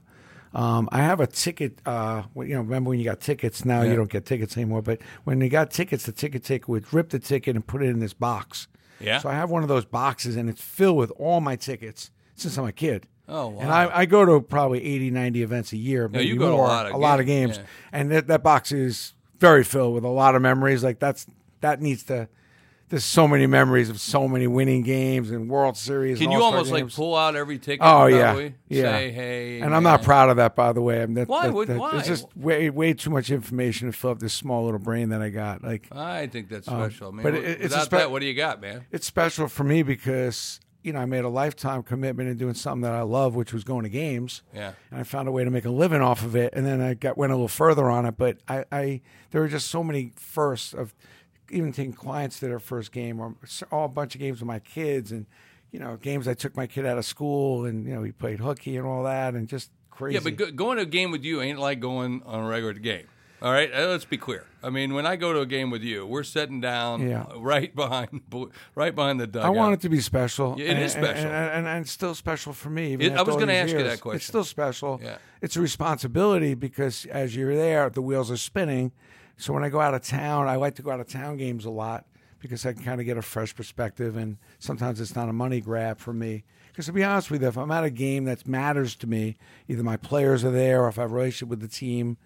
Um, 0.52 0.86
I 0.92 0.98
have 0.98 1.18
a 1.18 1.26
ticket. 1.26 1.80
Uh, 1.86 2.24
you 2.36 2.48
know, 2.54 2.60
remember 2.60 2.90
when 2.90 2.98
you 2.98 3.04
got 3.06 3.20
tickets? 3.20 3.64
Now 3.64 3.80
Yeah. 3.82 3.90
you 3.90 3.96
don't 3.96 4.10
get 4.10 4.26
tickets 4.26 4.54
anymore. 4.56 4.82
But 4.82 5.00
when 5.24 5.40
you 5.40 5.48
got 5.48 5.70
tickets, 5.70 6.04
the 6.04 6.12
ticket 6.12 6.44
taker 6.44 6.70
would 6.72 6.92
rip 6.92 7.08
the 7.08 7.18
ticket 7.18 7.56
and 7.56 7.66
put 7.66 7.82
it 7.82 7.86
in 7.86 8.00
this 8.00 8.12
box. 8.12 8.68
Yeah. 9.00 9.18
So 9.18 9.30
I 9.30 9.32
have 9.34 9.48
one 9.50 9.62
of 9.62 9.68
those 9.70 9.86
boxes, 9.86 10.36
and 10.36 10.50
it's 10.50 10.60
filled 10.62 10.98
with 10.98 11.10
all 11.12 11.40
my 11.40 11.56
tickets 11.56 12.10
since 12.34 12.58
I'm 12.58 12.66
a 12.66 12.72
kid. 12.72 13.06
Oh, 13.28 13.48
wow. 13.48 13.60
And 13.60 13.70
I, 13.72 13.90
I 14.00 14.06
go 14.06 14.24
to 14.24 14.40
probably 14.40 14.84
80, 14.84 15.10
90 15.10 15.42
events 15.42 15.72
a 15.72 15.76
year. 15.76 16.08
Yeah, 16.12 16.20
you 16.20 16.34
maybe 16.34 16.38
go 16.38 16.46
to 16.48 16.52
a 16.52 16.56
more, 16.56 16.66
lot 16.68 16.86
of 16.86 16.94
a 16.94 16.96
lot 16.98 17.20
of 17.20 17.26
games, 17.26 17.58
and 17.92 18.10
that, 18.12 18.26
that 18.28 18.42
box 18.42 18.70
is 18.72 19.14
very 19.38 19.64
filled 19.64 19.94
with 19.94 20.04
a 20.04 20.08
lot 20.08 20.34
of 20.36 20.42
memories. 20.42 20.84
Like 20.84 20.98
that's 20.98 21.26
that 21.60 21.80
needs 21.82 22.04
to. 22.04 22.28
There's 22.88 23.04
so 23.04 23.26
many 23.26 23.48
memories 23.48 23.90
of 23.90 23.98
so 24.00 24.28
many 24.28 24.46
winning 24.46 24.82
games 24.82 25.32
and 25.32 25.50
World 25.50 25.76
Series. 25.76 26.18
Can 26.18 26.26
and 26.26 26.34
you 26.34 26.38
All-Star 26.40 26.58
almost 26.58 26.70
like 26.70 26.82
games. 26.84 26.94
pull 26.94 27.16
out 27.16 27.34
every 27.34 27.58
ticket? 27.58 27.80
Oh 27.84 28.06
yeah, 28.06 28.26
probably, 28.26 28.54
yeah. 28.68 28.82
Say 28.92 29.10
hey, 29.10 29.60
and 29.60 29.74
I'm 29.74 29.82
not 29.82 30.02
man. 30.02 30.04
proud 30.04 30.30
of 30.30 30.36
that, 30.36 30.54
by 30.54 30.72
the 30.72 30.80
way. 30.80 31.02
I 31.02 31.06
mean, 31.06 31.16
that, 31.16 31.26
Why 31.26 31.46
that- 31.48 31.52
would- 31.52 31.66
that- 31.66 31.78
why? 31.80 31.98
It's 31.98 32.06
just 32.06 32.26
way 32.36 32.70
way 32.70 32.94
too 32.94 33.10
much 33.10 33.32
information 33.32 33.90
to 33.90 33.92
fill 33.92 34.10
up 34.10 34.20
this 34.20 34.34
small 34.34 34.64
little 34.66 34.78
brain 34.78 35.08
that 35.08 35.20
I 35.20 35.30
got. 35.30 35.64
Like 35.64 35.88
I 35.90 36.28
think 36.28 36.48
that's 36.48 36.66
special. 36.66 37.08
I 37.08 37.10
mean, 37.10 37.18
Um, 37.18 37.22
but 37.24 37.32
but 37.32 37.42
it- 37.42 37.44
it's 37.44 37.58
a 37.60 37.62
without 37.64 37.84
spe- 37.86 37.90
that, 37.90 38.10
what 38.12 38.20
do 38.20 38.26
you 38.26 38.34
got, 38.34 38.60
man? 38.60 38.84
it's 38.92 39.04
special 39.08 39.48
for 39.48 39.64
me 39.64 39.82
because 39.82 40.60
you 40.86 40.92
know 40.92 41.00
I 41.00 41.04
made 41.04 41.24
a 41.24 41.28
lifetime 41.28 41.82
commitment 41.82 42.28
in 42.28 42.36
doing 42.36 42.54
something 42.54 42.82
that 42.82 42.92
I 42.92 43.02
love, 43.02 43.34
which 43.34 43.52
was 43.52 43.64
going 43.64 43.82
to 43.82 43.88
games. 43.88 44.42
Yeah. 44.54 44.72
and 44.90 45.00
I 45.00 45.02
found 45.02 45.26
a 45.26 45.32
way 45.32 45.42
to 45.42 45.50
make 45.50 45.64
a 45.64 45.70
living 45.70 46.00
off 46.00 46.22
of 46.24 46.36
it. 46.36 46.54
And 46.54 46.64
then 46.64 46.80
I 46.80 46.94
got 46.94 47.18
went 47.18 47.32
a 47.32 47.34
little 47.34 47.48
further 47.48 47.90
on 47.90 48.06
it, 48.06 48.16
but 48.16 48.38
I, 48.46 48.64
I 48.70 49.00
there 49.32 49.40
were 49.40 49.48
just 49.48 49.68
so 49.68 49.82
many 49.82 50.12
firsts 50.14 50.72
of 50.72 50.94
even 51.50 51.72
taking 51.72 51.92
clients 51.92 52.38
to 52.40 52.46
their 52.46 52.60
first 52.60 52.92
game 52.92 53.20
or 53.20 53.34
all 53.72 53.86
a 53.86 53.88
bunch 53.88 54.14
of 54.14 54.20
games 54.20 54.40
with 54.40 54.46
my 54.46 54.60
kids 54.60 55.10
and 55.12 55.26
you 55.72 55.80
know 55.80 55.96
games 55.96 56.28
I 56.28 56.34
took 56.34 56.56
my 56.56 56.68
kid 56.68 56.86
out 56.86 56.98
of 56.98 57.04
school 57.04 57.64
and 57.64 57.84
you 57.84 57.94
know 57.94 58.04
he 58.04 58.12
played 58.12 58.38
hooky 58.38 58.76
and 58.76 58.86
all 58.86 59.02
that 59.02 59.34
and 59.34 59.48
just 59.48 59.72
crazy. 59.90 60.14
Yeah, 60.14 60.20
but 60.22 60.36
go, 60.36 60.50
going 60.52 60.76
to 60.76 60.84
a 60.84 60.86
game 60.86 61.10
with 61.10 61.24
you 61.24 61.42
ain't 61.42 61.58
like 61.58 61.80
going 61.80 62.22
on 62.24 62.44
a 62.44 62.46
regular 62.46 62.74
game. 62.74 63.08
All 63.42 63.52
right, 63.52 63.70
Uh, 63.72 63.86
let's 63.88 64.04
be 64.06 64.16
clear. 64.16 64.44
I 64.62 64.70
mean, 64.70 64.94
when 64.94 65.06
I 65.06 65.16
go 65.16 65.32
to 65.32 65.40
a 65.40 65.46
game 65.46 65.70
with 65.70 65.82
you, 65.82 66.06
we're 66.06 66.22
sitting 66.22 66.60
down 66.60 67.06
Yeah. 67.06 67.26
right 67.36 67.74
behind, 67.74 68.22
right 68.74 68.94
behind 68.94 69.20
the 69.20 69.26
dugout. 69.26 69.46
I 69.46 69.50
want 69.50 69.74
it 69.74 69.80
to 69.82 69.88
be 69.88 70.00
special. 70.00 70.54
It 70.58 70.68
and, 70.68 70.78
is 70.82 70.92
special. 70.92 71.26
and, 71.26 71.50
and, 71.52 71.66
and, 71.66 71.82
it's 71.82 71.92
still 71.92 72.14
special 72.14 72.52
for 72.52 72.70
me. 72.70 72.94
It- 72.94 73.12
I 73.12 73.22
was 73.22 73.36
gonna 73.36 73.46
these 73.48 73.56
ask 73.56 73.72
you 73.72 73.82
that 73.84 74.00
question. 74.00 74.16
It's 74.16 74.26
still 74.26 74.44
special. 74.44 75.00
Yeah. 75.02 75.18
It's 75.42 75.56
a 75.56 75.60
responsibility 75.60 76.54
because 76.54 77.04
as 77.06 77.36
you're 77.36 77.54
there, 77.54 77.90
the 77.90 78.02
wheels 78.02 78.30
are 78.30 78.36
spinning. 78.38 78.92
So 79.36 79.52
when 79.52 79.62
I 79.64 79.68
go 79.68 79.80
out 79.80 79.92
of 79.92 80.02
town, 80.02 80.48
I 80.48 80.56
like 80.56 80.74
to 80.76 80.82
go 80.82 80.90
out 80.90 81.00
of 81.00 81.08
town 81.08 81.36
games 81.36 81.66
a 81.66 81.70
lot 81.70 82.06
because 82.38 82.64
I 82.64 82.72
can 82.72 82.82
kind 82.82 83.00
of 83.00 83.06
get 83.06 83.16
a 83.18 83.22
fresh 83.22 83.54
perspective, 83.54 84.16
and 84.16 84.38
sometimes 84.58 85.00
it's 85.00 85.14
not 85.14 85.28
a 85.28 85.32
money 85.32 85.60
grab 85.60 85.98
for 85.98 86.12
me. 86.12 86.44
Because 86.68 86.86
to 86.86 86.92
be 86.92 87.04
honest 87.04 87.30
with 87.30 87.42
you, 87.42 87.48
if 87.48 87.56
I'm 87.56 87.70
at 87.70 87.84
a 87.84 87.90
game 87.90 88.24
that 88.24 88.46
matters 88.46 88.94
to 88.96 89.06
me, 89.06 89.36
either 89.68 89.82
my 89.82 89.96
players 89.96 90.44
are 90.44 90.50
there 90.50 90.84
or 90.84 90.88
if 90.88 90.98
I 90.98 91.02
have 91.02 91.12
a 91.12 91.14
relationship 91.14 91.48
with 91.48 91.60
the 91.60 91.68
team, 91.68 92.16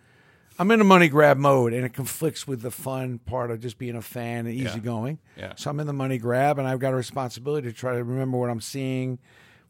I'm 0.59 0.71
in 0.71 0.80
a 0.80 0.85
money 0.85 1.09
grab 1.09 1.38
mode, 1.38 1.73
and 1.73 1.85
it 1.85 1.95
conflicts 1.95 2.47
with 2.47 2.61
the 2.61 2.71
fun 2.71 3.19
part 3.19 3.50
of 3.50 3.61
just 3.61 3.78
being 3.78 3.97
a 3.97 4.02
fan 4.02 4.47
and 4.47 4.54
easygoing. 4.54 5.19
Yeah. 5.37 5.54
So 5.57 5.71
I'm 5.71 5.80
in 5.80 5.87
the 5.87 5.92
money 5.92 6.19
grab, 6.19 6.59
and 6.59 6.69
I've 6.69 6.80
got 6.80 6.92
a 6.92 6.97
responsibility 6.97 7.69
to 7.69 7.75
try 7.75 7.95
to 7.95 8.04
remember 8.04 8.37
what 8.37 8.50
I'm 8.50 8.61
seeing. 8.61 9.19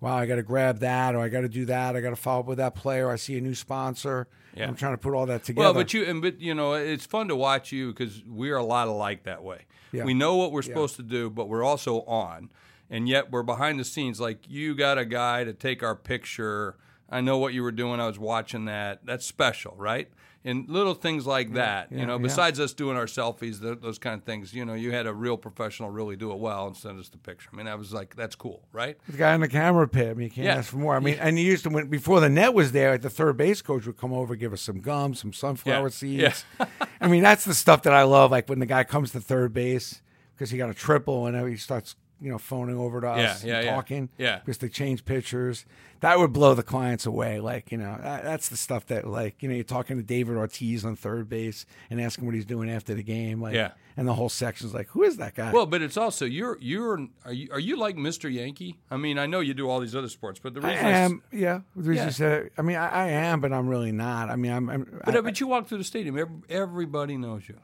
Wow, 0.00 0.16
I 0.16 0.26
got 0.26 0.36
to 0.36 0.42
grab 0.42 0.78
that, 0.78 1.14
or 1.14 1.20
I 1.20 1.28
got 1.28 1.42
to 1.42 1.48
do 1.48 1.66
that. 1.66 1.94
I 1.94 2.00
got 2.00 2.10
to 2.10 2.16
follow 2.16 2.40
up 2.40 2.46
with 2.46 2.58
that 2.58 2.74
player. 2.74 3.10
I 3.10 3.16
see 3.16 3.36
a 3.36 3.40
new 3.40 3.54
sponsor. 3.54 4.28
Yeah. 4.54 4.66
I'm 4.66 4.74
trying 4.74 4.94
to 4.94 4.98
put 4.98 5.14
all 5.14 5.26
that 5.26 5.44
together. 5.44 5.66
Well, 5.66 5.74
but 5.74 5.92
you 5.94 6.04
and 6.04 6.20
but 6.22 6.40
you 6.40 6.54
know, 6.54 6.72
it's 6.72 7.06
fun 7.06 7.28
to 7.28 7.36
watch 7.36 7.70
you 7.70 7.92
because 7.92 8.22
we're 8.26 8.56
a 8.56 8.64
lot 8.64 8.88
alike 8.88 9.24
that 9.24 9.44
way. 9.44 9.66
Yeah. 9.92 10.04
We 10.04 10.14
know 10.14 10.36
what 10.36 10.52
we're 10.52 10.62
supposed 10.62 10.96
to 10.96 11.02
do, 11.02 11.30
but 11.30 11.48
we're 11.48 11.62
also 11.62 12.02
on, 12.02 12.50
and 12.88 13.08
yet 13.08 13.30
we're 13.30 13.42
behind 13.42 13.78
the 13.78 13.84
scenes. 13.84 14.20
Like 14.20 14.48
you 14.48 14.74
got 14.74 14.98
a 14.98 15.04
guy 15.04 15.44
to 15.44 15.52
take 15.52 15.82
our 15.82 15.94
picture. 15.94 16.76
I 17.08 17.20
know 17.20 17.38
what 17.38 17.52
you 17.52 17.62
were 17.62 17.72
doing. 17.72 18.00
I 18.00 18.06
was 18.06 18.18
watching 18.18 18.64
that. 18.64 19.04
That's 19.04 19.26
special, 19.26 19.74
right? 19.76 20.08
And 20.42 20.70
little 20.70 20.94
things 20.94 21.26
like 21.26 21.52
that, 21.52 21.92
you 21.92 21.98
yeah, 21.98 22.04
know. 22.06 22.16
yeah. 22.16 22.22
Besides 22.22 22.58
us 22.60 22.72
doing 22.72 22.96
our 22.96 23.04
selfies, 23.04 23.60
th- 23.60 23.80
those 23.82 23.98
kind 23.98 24.14
of 24.18 24.24
things, 24.24 24.54
you 24.54 24.64
know, 24.64 24.72
you 24.72 24.90
had 24.90 25.06
a 25.06 25.12
real 25.12 25.36
professional 25.36 25.90
really 25.90 26.16
do 26.16 26.32
it 26.32 26.38
well 26.38 26.66
and 26.66 26.74
send 26.74 26.98
us 26.98 27.10
the 27.10 27.18
picture. 27.18 27.50
I 27.52 27.56
mean, 27.56 27.66
that 27.66 27.78
was 27.78 27.92
like 27.92 28.16
that's 28.16 28.36
cool, 28.36 28.62
right? 28.72 28.96
the 29.06 29.18
guy 29.18 29.34
in 29.34 29.42
the 29.42 29.48
camera 29.48 29.86
pit. 29.86 30.08
I 30.08 30.14
mean, 30.14 30.24
you 30.24 30.30
can't 30.30 30.46
Yeah. 30.46 30.54
ask 30.56 30.70
for 30.70 30.78
more. 30.78 30.96
I 30.96 31.00
mean, 31.00 31.16
and 31.20 31.38
you 31.38 31.44
used 31.44 31.64
to 31.64 31.68
when 31.70 31.88
before 31.88 32.20
the 32.20 32.30
net 32.30 32.54
was 32.54 32.72
there, 32.72 32.96
the 32.96 33.10
third 33.10 33.36
base 33.36 33.60
coach 33.60 33.84
would 33.86 33.98
come 33.98 34.14
over, 34.14 34.34
give 34.34 34.54
us 34.54 34.62
some 34.62 34.80
gum, 34.80 35.14
some 35.14 35.34
sunflower 35.34 35.90
seeds. 35.90 36.44
I 37.02 37.08
mean, 37.08 37.22
that's 37.22 37.44
the 37.44 37.54
stuff 37.54 37.82
that 37.82 37.92
I 37.92 38.04
love. 38.04 38.30
Like 38.30 38.48
when 38.48 38.60
the 38.60 38.66
guy 38.66 38.82
comes 38.84 39.12
to 39.12 39.20
third 39.20 39.52
base 39.52 40.00
because 40.34 40.50
he 40.50 40.56
got 40.56 40.70
a 40.70 40.74
triple 40.74 41.26
and 41.26 41.50
he 41.50 41.56
starts 41.58 41.96
you 42.20 42.30
know 42.30 42.38
phoning 42.38 42.76
over 42.76 43.00
to 43.00 43.08
us, 43.08 43.42
yeah, 43.44 43.60
and 43.60 43.68
talking, 43.68 44.08
Yeah. 44.18 44.38
because 44.38 44.58
they 44.58 44.68
change 44.68 45.04
pictures. 45.04 45.64
That 46.00 46.18
would 46.18 46.32
blow 46.32 46.54
the 46.54 46.62
clients 46.62 47.04
away. 47.04 47.40
Like 47.40 47.70
you 47.72 47.78
know, 47.78 47.98
that, 48.02 48.24
that's 48.24 48.48
the 48.48 48.56
stuff 48.56 48.86
that 48.86 49.06
like 49.06 49.42
you 49.42 49.48
know 49.48 49.54
you're 49.54 49.64
talking 49.64 49.96
to 49.98 50.02
David 50.02 50.36
Ortiz 50.36 50.84
on 50.84 50.96
third 50.96 51.28
base 51.28 51.66
and 51.90 52.00
asking 52.00 52.24
what 52.26 52.34
he's 52.34 52.46
doing 52.46 52.70
after 52.70 52.94
the 52.94 53.02
game. 53.02 53.40
Like, 53.42 53.54
Yeah. 53.54 53.72
and 53.98 54.08
the 54.08 54.14
whole 54.14 54.30
section's 54.30 54.72
like, 54.72 54.88
who 54.88 55.02
is 55.02 55.18
that 55.18 55.34
guy? 55.34 55.52
Well, 55.52 55.66
but 55.66 55.82
it's 55.82 55.96
also 55.98 56.24
you're 56.24 56.56
you're 56.60 57.06
are 57.26 57.32
you 57.32 57.48
are 57.52 57.58
you 57.60 57.76
like 57.76 57.96
Mr. 57.96 58.32
Yankee? 58.32 58.78
I 58.90 58.96
mean, 58.96 59.18
I 59.18 59.26
know 59.26 59.40
you 59.40 59.52
do 59.52 59.68
all 59.68 59.78
these 59.80 59.94
other 59.94 60.08
sports, 60.08 60.40
but 60.42 60.54
the 60.54 60.62
I 60.66 60.70
reason 60.72 60.86
I 60.86 60.90
am, 60.90 61.22
yeah. 61.32 61.60
The 61.76 61.82
reason 61.90 61.94
Yeah. 61.96 62.04
you 62.06 62.12
said 62.12 62.50
I 62.56 62.62
mean, 62.62 62.76
I, 62.76 62.88
I 62.88 63.06
am, 63.08 63.40
but 63.40 63.52
I'm 63.52 63.68
really 63.68 63.92
not. 63.92 64.30
I 64.30 64.36
mean, 64.36 64.52
I'm. 64.52 64.70
I'm 64.70 65.00
but, 65.04 65.16
I- 65.16 65.20
but 65.20 65.38
you 65.40 65.48
walk 65.48 65.68
through 65.68 65.78
the 65.78 65.84
stadium, 65.84 66.42
everybody 66.48 67.16
knows 67.18 67.46
you. 67.48 67.56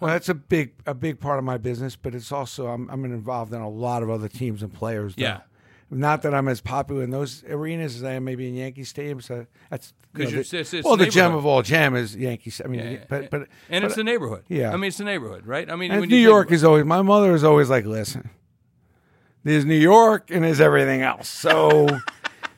Well, 0.00 0.12
that's 0.12 0.28
a 0.28 0.34
big 0.34 0.72
a 0.86 0.94
big 0.94 1.18
part 1.20 1.38
of 1.38 1.44
my 1.44 1.58
business, 1.58 1.96
but 1.96 2.14
it's 2.14 2.30
also 2.32 2.68
I'm 2.68 2.88
I'm 2.90 3.04
involved 3.04 3.52
in 3.52 3.60
a 3.60 3.68
lot 3.68 4.02
of 4.02 4.10
other 4.10 4.28
teams 4.28 4.62
and 4.62 4.72
players. 4.72 5.14
though. 5.16 5.22
Yeah. 5.22 5.40
Not 5.90 6.20
that 6.22 6.34
I'm 6.34 6.48
as 6.48 6.60
popular 6.60 7.02
in 7.02 7.10
those 7.10 7.42
arenas 7.48 7.96
as 7.96 8.04
I 8.04 8.12
am 8.12 8.24
maybe 8.24 8.46
in 8.46 8.54
Yankee 8.54 8.84
Stadium. 8.84 9.20
So 9.22 9.46
that's 9.70 9.94
you 10.14 10.24
'Cause 10.24 10.32
know, 10.32 10.36
the- 10.36 10.40
it's- 10.58 10.74
it's 10.74 10.84
well, 10.84 10.96
the 10.98 11.06
gem 11.06 11.34
of 11.34 11.46
all 11.46 11.62
gem 11.62 11.96
is 11.96 12.14
Yankee. 12.14 12.52
I 12.64 12.68
mean, 12.68 12.80
Yeah, 12.80 12.90
yeah, 12.90 12.98
but 13.08 13.30
but 13.30 13.40
and 13.70 13.82
but, 13.82 13.84
it's 13.84 13.94
the 13.96 14.04
neighborhood. 14.04 14.44
yeah. 14.48 14.70
I 14.72 14.76
mean, 14.76 14.88
it's 14.88 14.98
the 14.98 15.04
neighborhood, 15.04 15.46
right? 15.46 15.70
I 15.70 15.76
mean, 15.76 15.90
when 15.90 16.08
New 16.08 16.16
you 16.16 16.28
York 16.28 16.52
is 16.52 16.62
always 16.62 16.84
my 16.84 17.02
mother 17.02 17.34
is 17.34 17.42
always 17.42 17.70
like, 17.70 17.84
listen, 17.86 18.28
there's 19.44 19.64
New 19.64 19.74
York 19.78 20.30
and 20.30 20.44
there's 20.44 20.60
everything 20.60 21.00
else. 21.02 21.28
So. 21.28 21.88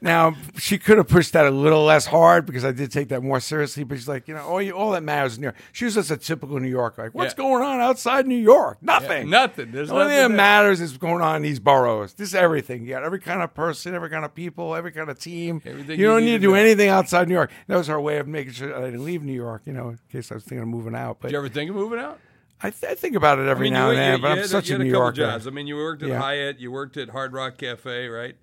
Now 0.02 0.34
she 0.56 0.78
could 0.78 0.96
have 0.96 1.08
pushed 1.08 1.34
that 1.34 1.44
a 1.46 1.50
little 1.50 1.84
less 1.84 2.06
hard 2.06 2.46
because 2.46 2.64
I 2.64 2.72
did 2.72 2.90
take 2.90 3.08
that 3.08 3.22
more 3.22 3.38
seriously. 3.38 3.84
But 3.84 3.98
she's 3.98 4.08
like, 4.08 4.28
you 4.28 4.34
know, 4.34 4.42
all 4.46 4.62
you, 4.62 4.72
all 4.72 4.92
that 4.92 5.02
matters 5.02 5.32
is 5.32 5.38
New 5.38 5.44
York. 5.46 5.56
She 5.72 5.84
was 5.84 5.94
just 5.94 6.10
a 6.10 6.16
typical 6.16 6.58
New 6.58 6.68
Yorker. 6.68 7.02
Like, 7.02 7.14
what's 7.14 7.34
Yeah. 7.34 7.44
going 7.44 7.62
on 7.62 7.80
outside 7.80 8.26
New 8.26 8.34
York? 8.36 8.78
Nothing. 8.80 9.28
nothing. 9.28 9.72
There's 9.72 9.88
The 9.88 9.94
only 9.94 10.06
thing 10.06 10.14
nothing 10.14 10.22
that 10.22 10.28
there. 10.28 10.36
matters 10.36 10.80
is 10.80 10.92
what's 10.92 11.00
going 11.02 11.20
on 11.22 11.36
in 11.36 11.42
these 11.42 11.60
boroughs. 11.60 12.14
This 12.14 12.28
is 12.30 12.34
everything. 12.34 12.82
You 12.84 12.88
got 12.90 13.02
every 13.04 13.20
kind 13.20 13.42
of 13.42 13.52
person, 13.52 13.94
every 13.94 14.08
kind 14.08 14.24
of 14.24 14.34
people, 14.34 14.74
every 14.74 14.92
kind 14.92 15.10
of 15.10 15.18
team. 15.18 15.60
Everything 15.66 15.98
you 15.98 16.06
you 16.06 16.10
don't 16.12 16.20
need 16.24 16.30
need 16.32 16.38
to 16.38 16.46
do 16.48 16.54
anything 16.54 16.88
outside 16.88 17.28
New 17.28 17.34
York. 17.34 17.50
That 17.66 17.76
was 17.76 17.88
her 17.88 18.00
way 18.00 18.16
of 18.18 18.26
making 18.26 18.54
sure 18.54 18.74
I 18.74 18.80
didn't 18.86 19.04
leave 19.04 19.22
New 19.22 19.32
York. 19.34 19.62
You 19.66 19.74
know, 19.74 19.88
in 19.90 19.98
case 20.10 20.30
I 20.32 20.34
was 20.36 20.44
thinking 20.44 20.62
of 20.62 20.68
moving 20.68 20.94
out. 20.94 21.18
But 21.20 21.28
Did 21.28 21.32
you 21.34 21.38
ever 21.40 21.48
think 21.50 21.68
of 21.70 21.76
moving 21.76 21.98
out? 21.98 22.18
I, 22.62 22.70
th- 22.70 22.90
I 22.92 22.94
think 22.94 23.16
about 23.16 23.38
it 23.38 23.48
every 23.48 23.66
I 23.68 23.70
mean, 23.70 23.72
now 23.74 23.88
and 23.90 23.98
then. 23.98 24.20
but 24.20 24.32
I'm 24.32 24.46
such 24.46 24.68
a 24.70 24.76
New 24.78 24.84
a 24.84 24.88
couple 24.88 25.00
Yorker. 25.00 25.16
jobs. 25.16 25.46
I 25.46 25.50
mean, 25.50 25.66
you 25.66 25.76
worked 25.76 26.02
at 26.02 26.10
Yeah. 26.10 26.20
Hyatt, 26.20 26.58
you 26.58 26.70
worked 26.70 26.96
at 26.98 27.08
Hard 27.10 27.32
Rock 27.32 27.56
Cafe, 27.58 28.06
right? 28.08 28.36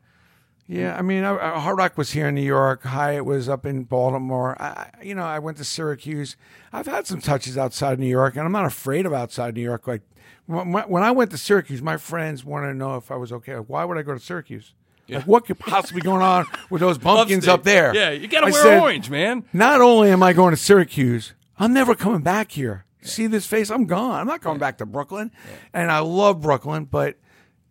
Yeah, 0.67 0.97
I 0.97 1.01
mean, 1.01 1.23
I, 1.23 1.59
Hard 1.59 1.77
Rock 1.77 1.97
was 1.97 2.11
here 2.11 2.27
in 2.27 2.35
New 2.35 2.41
York. 2.41 2.83
Hyatt 2.83 3.23
was 3.23 3.47
up 3.47 3.65
in 3.65 3.83
Baltimore. 3.83 4.61
I, 4.61 4.89
you 5.01 5.15
know, 5.15 5.23
I 5.23 5.39
went 5.39 5.57
to 5.57 5.63
Syracuse. 5.63 6.35
I've 6.73 6.87
had 6.87 7.07
some 7.07 7.21
touches 7.21 7.57
outside 7.57 7.99
New 7.99 8.07
York, 8.07 8.35
and 8.35 8.45
I'm 8.45 8.51
not 8.51 8.65
afraid 8.65 9.05
of 9.05 9.13
outside 9.13 9.55
New 9.55 9.61
York. 9.61 9.87
Like 9.87 10.01
when, 10.45 11.03
I 11.03 11.11
went 11.11 11.31
to 11.31 11.37
Syracuse, 11.37 11.81
my 11.81 11.95
friends 11.95 12.43
wanted 12.43 12.67
to 12.67 12.73
know 12.73 12.97
if 12.97 13.11
I 13.11 13.15
was 13.15 13.31
okay. 13.31 13.53
Why 13.55 13.85
would 13.85 13.97
I 13.97 14.01
go 14.01 14.13
to 14.13 14.19
Syracuse? 14.19 14.73
Like, 15.09 15.25
what 15.25 15.45
could 15.45 15.57
possibly 15.57 16.01
be 16.01 16.05
going 16.05 16.21
on 16.21 16.45
with 16.69 16.81
those 16.81 16.97
bumpkins 16.97 17.47
up 17.47 17.63
there? 17.63 17.95
Yeah, 17.95 18.11
you 18.11 18.27
got 18.27 18.41
to 18.41 18.51
wear 18.51 18.61
said, 18.61 18.81
orange, 18.81 19.09
man. 19.09 19.45
Not 19.53 19.79
only 19.79 20.09
am 20.09 20.21
I 20.21 20.33
going 20.33 20.51
to 20.51 20.57
Syracuse, 20.57 21.33
I'm 21.57 21.73
never 21.73 21.95
coming 21.95 22.21
back 22.21 22.51
here. 22.51 22.85
See 23.01 23.27
this 23.27 23.45
face? 23.45 23.69
I'm 23.69 23.85
gone. 23.85 24.19
I'm 24.19 24.27
not 24.27 24.41
going 24.41 24.57
back 24.57 24.79
to 24.79 24.85
Brooklyn. 24.85 25.31
And 25.73 25.89
I 25.91 25.99
love 25.99 26.41
Brooklyn, 26.41 26.85
but 26.85 27.15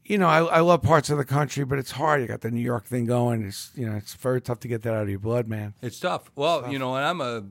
you 0.09 0.19
know, 0.19 0.27
I, 0.27 0.43
I 0.45 0.61
love 0.61 0.83
parts 0.83 1.11
of 1.11 1.19
the 1.19 1.25
country, 1.25 1.65
but 1.65 1.79
it's 1.79 1.93
hard. 1.93 2.21
You 2.21 2.29
got 2.29 2.41
the 2.41 2.51
New 2.51 2.61
York 2.61 2.85
thing 2.87 3.07
going. 3.07 3.45
It's 3.45 3.73
you 3.75 3.89
know, 3.89 3.97
it's 3.97 4.15
very 4.15 4.41
tough 4.41 4.61
to 4.61 4.69
get 4.69 4.83
that 4.83 4.95
out 4.95 5.03
of 5.03 5.11
your 5.11 5.19
blood, 5.19 5.49
man. 5.49 5.75
It's 5.83 5.99
tough. 5.99 6.31
Well, 6.35 6.71
you 6.71 6.79
know, 6.79 6.95
and 6.95 7.05
I'm 7.05 7.21
a, 7.21 7.45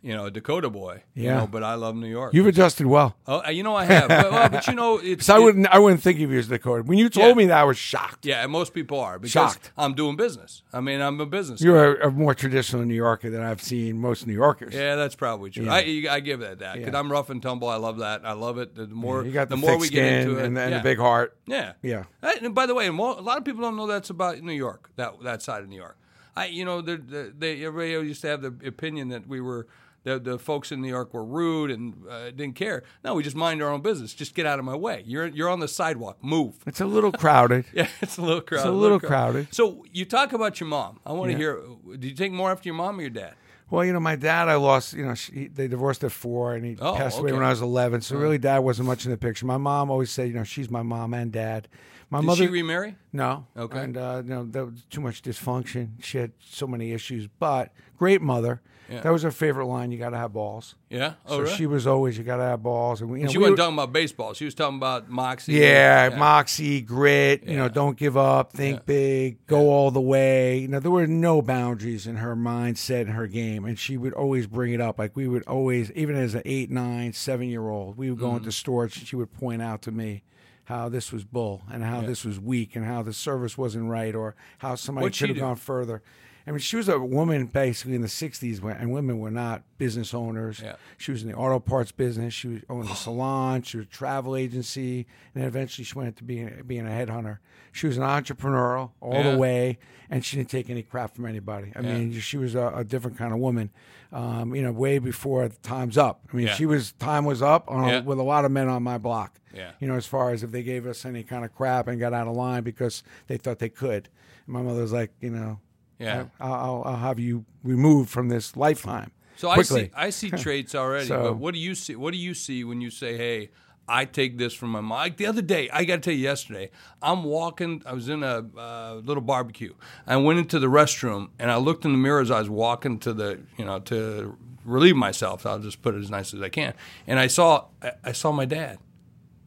you 0.00 0.14
know, 0.14 0.26
a 0.26 0.30
Dakota 0.30 0.70
boy. 0.70 1.02
You 1.14 1.24
Yeah. 1.24 1.38
know, 1.38 1.46
but 1.48 1.62
I 1.64 1.74
love 1.74 1.96
New 1.96 2.06
York. 2.06 2.32
You've 2.32 2.46
adjusted 2.46 2.86
well. 2.86 3.16
oh, 3.26 3.48
you 3.50 3.62
know, 3.64 3.74
I 3.74 3.84
have. 3.84 4.08
but, 4.08 4.30
well, 4.30 4.48
but 4.48 4.66
you 4.68 4.74
know, 4.74 4.98
it's. 5.02 5.28
I 5.36 5.38
wouldn't 5.38 5.66
I 5.66 5.78
wouldn't 5.78 6.02
think 6.02 6.20
of 6.20 6.30
you 6.30 6.38
as 6.38 6.46
Dakota. 6.48 6.82
When 6.84 6.98
you 6.98 7.08
told 7.08 7.28
Yeah. 7.28 7.34
me 7.34 7.46
that, 7.46 7.58
I 7.58 7.64
was 7.64 7.76
shocked. 7.78 8.24
Yeah, 8.24 8.42
and 8.42 8.52
most 8.52 8.74
people 8.74 9.00
are 9.00 9.18
because 9.18 9.32
Shocked. 9.32 9.72
I'm 9.76 9.94
doing 9.94 10.16
business. 10.16 10.62
I 10.72 10.80
mean, 10.80 11.00
I'm 11.00 11.20
a 11.20 11.26
business. 11.26 11.60
You're 11.60 11.96
a, 12.00 12.08
a 12.08 12.10
more 12.10 12.34
traditional 12.34 12.84
New 12.84 12.94
Yorker 12.94 13.28
than 13.30 13.42
I've 13.42 13.60
seen 13.62 13.98
most 13.98 14.26
New 14.26 14.32
Yorkers. 14.34 14.72
Yeah, 14.74 14.94
that's 14.94 15.14
probably 15.16 15.50
true. 15.50 15.64
Yeah. 15.64 15.72
I, 15.74 16.06
I 16.10 16.20
give 16.20 16.40
that 16.40 16.60
that 16.60 16.76
because 16.76 16.92
Yeah. 16.92 16.98
I'm 16.98 17.10
rough 17.10 17.28
and 17.30 17.42
tumble. 17.42 17.68
I 17.68 17.76
love 17.76 17.98
that. 17.98 18.24
I 18.24 18.32
love 18.32 18.58
it. 18.58 18.74
The 18.76 18.86
more 18.86 19.24
You 19.24 19.32
got 19.32 19.48
the, 19.48 19.56
more 19.56 19.70
thick 19.72 19.80
we 19.80 19.86
skin 19.88 20.04
get 20.04 20.12
into 20.22 20.38
it, 20.38 20.44
and, 20.46 20.56
and 20.58 20.74
the 20.74 20.80
big 20.80 20.98
heart. 20.98 21.36
Yeah, 21.46 21.72
Yeah. 21.82 22.04
Uh, 22.22 22.32
And 22.40 22.54
by 22.54 22.66
the 22.66 22.74
way, 22.74 22.86
a 22.86 22.92
lot 22.92 23.38
of 23.38 23.44
people 23.44 23.62
don't 23.62 23.76
know 23.76 23.86
that's 23.88 24.10
about 24.10 24.40
New 24.42 24.52
York. 24.52 24.90
That 24.96 25.14
that 25.24 25.42
side 25.42 25.62
of 25.62 25.68
New 25.68 25.76
York. 25.76 25.96
I, 26.36 26.46
you 26.46 26.64
know, 26.64 26.80
they, 26.82 26.96
they 27.36 27.64
everybody 27.64 28.06
used 28.06 28.20
to 28.20 28.28
have 28.28 28.42
the 28.42 28.54
opinion 28.64 29.08
that 29.08 29.26
we 29.26 29.40
were 29.40 29.66
the 30.08 30.18
the 30.18 30.38
folks 30.38 30.72
in 30.72 30.80
New 30.80 30.88
York 30.88 31.12
were 31.14 31.24
rude 31.24 31.70
and 31.70 31.94
uh, 32.08 32.30
didn't 32.30 32.54
care. 32.54 32.82
No, 33.04 33.14
we 33.14 33.22
just 33.22 33.36
mind 33.36 33.62
our 33.62 33.70
own 33.70 33.80
business. 33.82 34.14
Just 34.14 34.34
get 34.34 34.46
out 34.46 34.58
of 34.58 34.64
my 34.64 34.74
way. 34.76 35.02
You're 35.06 35.26
you're 35.26 35.48
on 35.48 35.60
the 35.60 35.68
sidewalk. 35.68 36.18
Move. 36.22 36.56
It's 36.66 36.80
a 36.80 36.86
little 36.86 37.12
crowded. 37.12 37.64
Yeah, 37.72 37.88
it's 38.00 38.16
a 38.18 38.22
little 38.22 38.40
crowded. 38.40 38.62
It's 38.62 38.68
a 38.68 38.72
little 38.72 38.98
crowded. 39.00 39.54
So 39.54 39.84
you 39.92 40.04
talk 40.04 40.32
about 40.32 40.58
your 40.60 40.68
mom. 40.68 41.00
I 41.06 41.12
want 41.12 41.28
to 41.28 41.32
Yeah. 41.32 41.38
hear. 41.38 41.62
Did 41.92 42.04
you 42.04 42.14
take 42.14 42.32
more 42.32 42.50
after 42.50 42.68
your 42.68 42.74
mom 42.76 42.98
or 42.98 43.02
your 43.02 43.10
dad? 43.10 43.34
Well, 43.70 43.84
you 43.84 43.92
know, 43.92 44.00
my 44.00 44.16
dad, 44.16 44.48
I 44.48 44.54
lost. 44.54 44.94
You 44.94 45.04
know, 45.04 45.14
she, 45.14 45.48
they 45.48 45.68
divorced 45.68 46.02
at 46.02 46.10
four, 46.10 46.54
and 46.54 46.64
he 46.64 46.78
Oh, 46.80 46.94
passed 46.96 47.18
away 47.18 47.28
okay. 47.30 47.36
when 47.38 47.44
I 47.46 47.50
was 47.50 47.60
eleven. 47.60 48.00
So 48.00 48.16
really, 48.16 48.38
dad 48.38 48.60
wasn't 48.60 48.88
much 48.88 49.04
in 49.04 49.10
the 49.10 49.18
picture. 49.18 49.44
My 49.44 49.58
mom 49.58 49.90
always 49.90 50.10
said, 50.10 50.28
you 50.28 50.34
know, 50.34 50.44
she's 50.44 50.70
my 50.70 50.82
mom 50.82 51.12
and 51.14 51.30
dad. 51.30 51.68
My 52.10 52.20
Did 52.20 52.26
mother, 52.26 52.44
she 52.44 52.48
remarry? 52.48 52.96
no, 53.12 53.46
Okay. 53.56 53.80
and 53.80 53.96
uh, 53.96 54.22
you 54.24 54.30
know, 54.30 54.44
there 54.44 54.64
was 54.64 54.82
too 54.88 55.00
much 55.02 55.20
dysfunction. 55.22 56.02
She 56.02 56.16
had 56.18 56.32
so 56.40 56.66
many 56.66 56.92
issues, 56.92 57.28
but 57.38 57.70
great 57.98 58.22
mother. 58.22 58.62
Yeah. 58.90 59.02
That 59.02 59.12
was 59.12 59.22
her 59.22 59.30
favorite 59.30 59.66
line. 59.66 59.92
You 59.92 59.98
got 59.98 60.10
to 60.10 60.16
have 60.16 60.32
balls. 60.32 60.74
Yeah. 60.88 61.12
Oh, 61.26 61.30
so 61.36 61.40
really? 61.42 61.54
she 61.56 61.66
was 61.66 61.86
always, 61.86 62.16
you 62.16 62.24
got 62.24 62.38
to 62.38 62.44
have 62.44 62.62
balls, 62.62 63.02
and 63.02 63.10
we, 63.10 63.18
you 63.20 63.26
know, 63.26 63.30
She 63.32 63.36
we 63.36 63.42
wasn't 63.42 63.52
were- 63.58 63.62
talking 63.64 63.74
about 63.74 63.92
baseball. 63.92 64.32
She 64.32 64.46
was 64.46 64.54
talking 64.54 64.78
about 64.78 65.10
moxie. 65.10 65.52
Yeah, 65.52 66.08
moxie, 66.16 66.80
grit. 66.80 67.44
You 67.46 67.58
know, 67.58 67.68
don't 67.68 67.98
give 67.98 68.16
up, 68.16 68.54
think 68.54 68.86
big, 68.86 69.46
go 69.46 69.68
all 69.68 69.90
the 69.90 70.00
way. 70.00 70.56
You 70.60 70.68
know, 70.68 70.80
there 70.80 70.90
were 70.90 71.06
no 71.06 71.42
boundaries 71.42 72.06
in 72.06 72.16
her 72.16 72.34
mindset 72.34 73.02
and 73.02 73.10
her 73.10 73.26
game, 73.26 73.66
and 73.66 73.78
she 73.78 73.98
would 73.98 74.14
always 74.14 74.46
bring 74.46 74.72
it 74.72 74.80
up. 74.80 74.98
Like 74.98 75.14
we 75.14 75.28
would 75.28 75.42
always, 75.46 75.92
even 75.92 76.16
as 76.16 76.34
an 76.34 76.40
eight, 76.46 76.70
nine, 76.70 77.12
seven 77.12 77.50
year 77.50 77.68
old, 77.68 77.98
we 77.98 78.08
would 78.10 78.18
go 78.18 78.28
Mm-hmm. 78.28 78.36
into 78.38 78.52
stores. 78.52 78.96
and 78.96 79.06
She 79.06 79.16
would 79.16 79.34
point 79.34 79.60
out 79.60 79.82
to 79.82 79.90
me 79.92 80.22
how 80.68 80.88
this 80.88 81.10
was 81.12 81.24
bull 81.24 81.62
and 81.72 81.82
how 81.82 82.00
this 82.02 82.24
was 82.24 82.38
weak 82.38 82.76
and 82.76 82.84
how 82.84 83.02
the 83.02 83.12
service 83.12 83.56
wasn't 83.56 83.88
right 83.88 84.14
or 84.14 84.34
how 84.58 84.74
somebody 84.74 85.04
What'd 85.06 85.18
could 85.18 85.28
have 85.30 85.36
do? 85.36 85.40
gone 85.40 85.56
further. 85.56 86.02
I 86.46 86.50
mean, 86.50 86.60
she 86.60 86.76
was 86.76 86.88
a 86.88 86.98
woman 86.98 87.44
basically 87.44 87.94
in 87.94 88.00
the 88.00 88.08
'60s, 88.08 88.60
when, 88.62 88.74
and 88.78 88.90
women 88.90 89.18
were 89.18 89.30
not 89.30 89.62
business 89.76 90.14
owners. 90.14 90.60
Yeah. 90.64 90.76
She 90.96 91.10
was 91.12 91.22
in 91.22 91.28
the 91.28 91.34
auto 91.34 91.58
parts 91.58 91.92
business. 91.92 92.32
She 92.32 92.48
was 92.48 92.60
owned 92.70 92.88
a 92.88 92.94
salon. 93.06 93.60
She 93.62 93.76
was 93.76 93.84
a 93.86 93.88
travel 93.90 94.34
agency, 94.34 95.06
and 95.34 95.42
then 95.42 95.44
eventually 95.44 95.84
she 95.84 95.94
went 95.94 96.16
to 96.16 96.24
being 96.24 96.62
being 96.66 96.86
a 96.86 96.90
headhunter. 96.90 97.38
She 97.72 97.86
was 97.86 97.98
an 97.98 98.02
entrepreneurial 98.02 98.90
all 99.00 99.12
Yeah. 99.12 99.32
the 99.32 99.38
way, 99.38 99.78
and 100.08 100.24
she 100.24 100.36
didn't 100.38 100.48
take 100.48 100.70
any 100.70 100.82
crap 100.82 101.14
from 101.14 101.26
anybody. 101.26 101.70
I 101.76 101.82
mean, 101.82 102.12
she 102.18 102.38
was 102.38 102.54
a, 102.54 102.72
a 102.76 102.84
different 102.84 103.18
kind 103.18 103.32
of 103.34 103.38
woman. 103.40 103.70
Um, 104.10 104.54
you 104.54 104.62
know, 104.62 104.72
way 104.72 104.98
before 104.98 105.46
time's 105.62 105.98
up. 105.98 106.22
I 106.32 106.36
mean, 106.36 106.46
Yeah. 106.46 106.54
she 106.54 106.64
was 106.64 106.92
time 106.92 107.26
was 107.26 107.42
up 107.42 107.70
on 107.70 107.88
Yeah. 107.88 108.00
with 108.00 108.18
a 108.18 108.22
lot 108.22 108.46
of 108.46 108.50
men 108.50 108.68
on 108.68 108.82
my 108.82 108.96
block. 108.96 109.38
Yeah. 109.58 109.72
You 109.80 109.88
know, 109.88 109.96
as 109.96 110.06
far 110.06 110.30
as 110.30 110.42
if 110.42 110.50
they 110.52 110.62
gave 110.62 110.86
us 110.86 111.04
any 111.04 111.22
kind 111.22 111.44
of 111.44 111.54
crap 111.54 111.88
and 111.88 111.98
got 112.00 112.14
out 112.14 112.28
of 112.28 112.36
line 112.36 112.62
because 112.62 113.02
they 113.26 113.36
thought 113.36 113.58
they 113.58 113.68
could. 113.68 114.08
And 114.46 114.54
my 114.54 114.62
mother 114.62 114.80
was 114.82 114.92
like, 114.92 115.10
you 115.20 115.30
know, 115.30 115.58
Yeah. 115.98 116.26
I'll, 116.40 116.54
I'll, 116.54 116.82
I'll 116.86 116.96
have 116.96 117.18
you 117.18 117.44
removed 117.64 118.08
from 118.10 118.28
this 118.28 118.56
lifetime. 118.56 119.10
So 119.36 119.50
I 119.50 119.62
see 119.62 119.90
I 119.94 120.10
see 120.10 120.30
traits 120.44 120.74
already. 120.74 121.06
So- 121.06 121.22
but 121.22 121.36
what 121.36 121.54
do 121.54 121.60
you 121.60 121.74
see? 121.74 121.94
What 121.96 122.12
do 122.12 122.18
you 122.18 122.34
see 122.34 122.64
when 122.64 122.80
you 122.80 122.90
say, 122.90 123.16
"Hey, 123.16 123.50
I 123.86 124.04
take 124.04 124.36
this 124.36 124.52
from 124.52 124.70
my 124.70 124.80
mom"? 124.80 124.98
Like 124.98 125.16
the 125.16 125.26
other 125.26 125.42
day, 125.42 125.70
I 125.72 125.84
got 125.84 125.96
to 125.96 126.00
tell 126.00 126.12
you, 126.12 126.22
yesterday, 126.24 126.70
I'm 127.00 127.22
walking. 127.22 127.82
I 127.86 127.92
was 127.94 128.08
in 128.08 128.22
a 128.24 128.44
uh, 128.56 128.94
little 129.04 129.22
barbecue. 129.22 129.74
I 130.08 130.16
went 130.16 130.38
into 130.40 130.58
the 130.58 130.66
restroom 130.66 131.28
and 131.38 131.50
I 131.52 131.56
looked 131.56 131.84
in 131.84 131.92
the 131.92 131.98
mirror 131.98 132.20
as 132.20 132.30
I 132.32 132.40
was 132.40 132.50
walking 132.50 132.98
to 133.00 133.12
the, 133.12 133.40
you 133.56 133.64
know, 133.64 133.78
to 133.80 134.36
relieve 134.64 134.96
myself. 134.96 135.46
I'll 135.46 135.60
just 135.60 135.82
put 135.82 135.94
it 135.94 135.98
as 135.98 136.10
nice 136.10 136.34
as 136.34 136.42
I 136.42 136.48
can. 136.48 136.74
And 137.06 137.20
I 137.20 137.28
saw 137.28 137.66
I 138.04 138.10
saw 138.12 138.32
my 138.32 138.44
dad. 138.44 138.78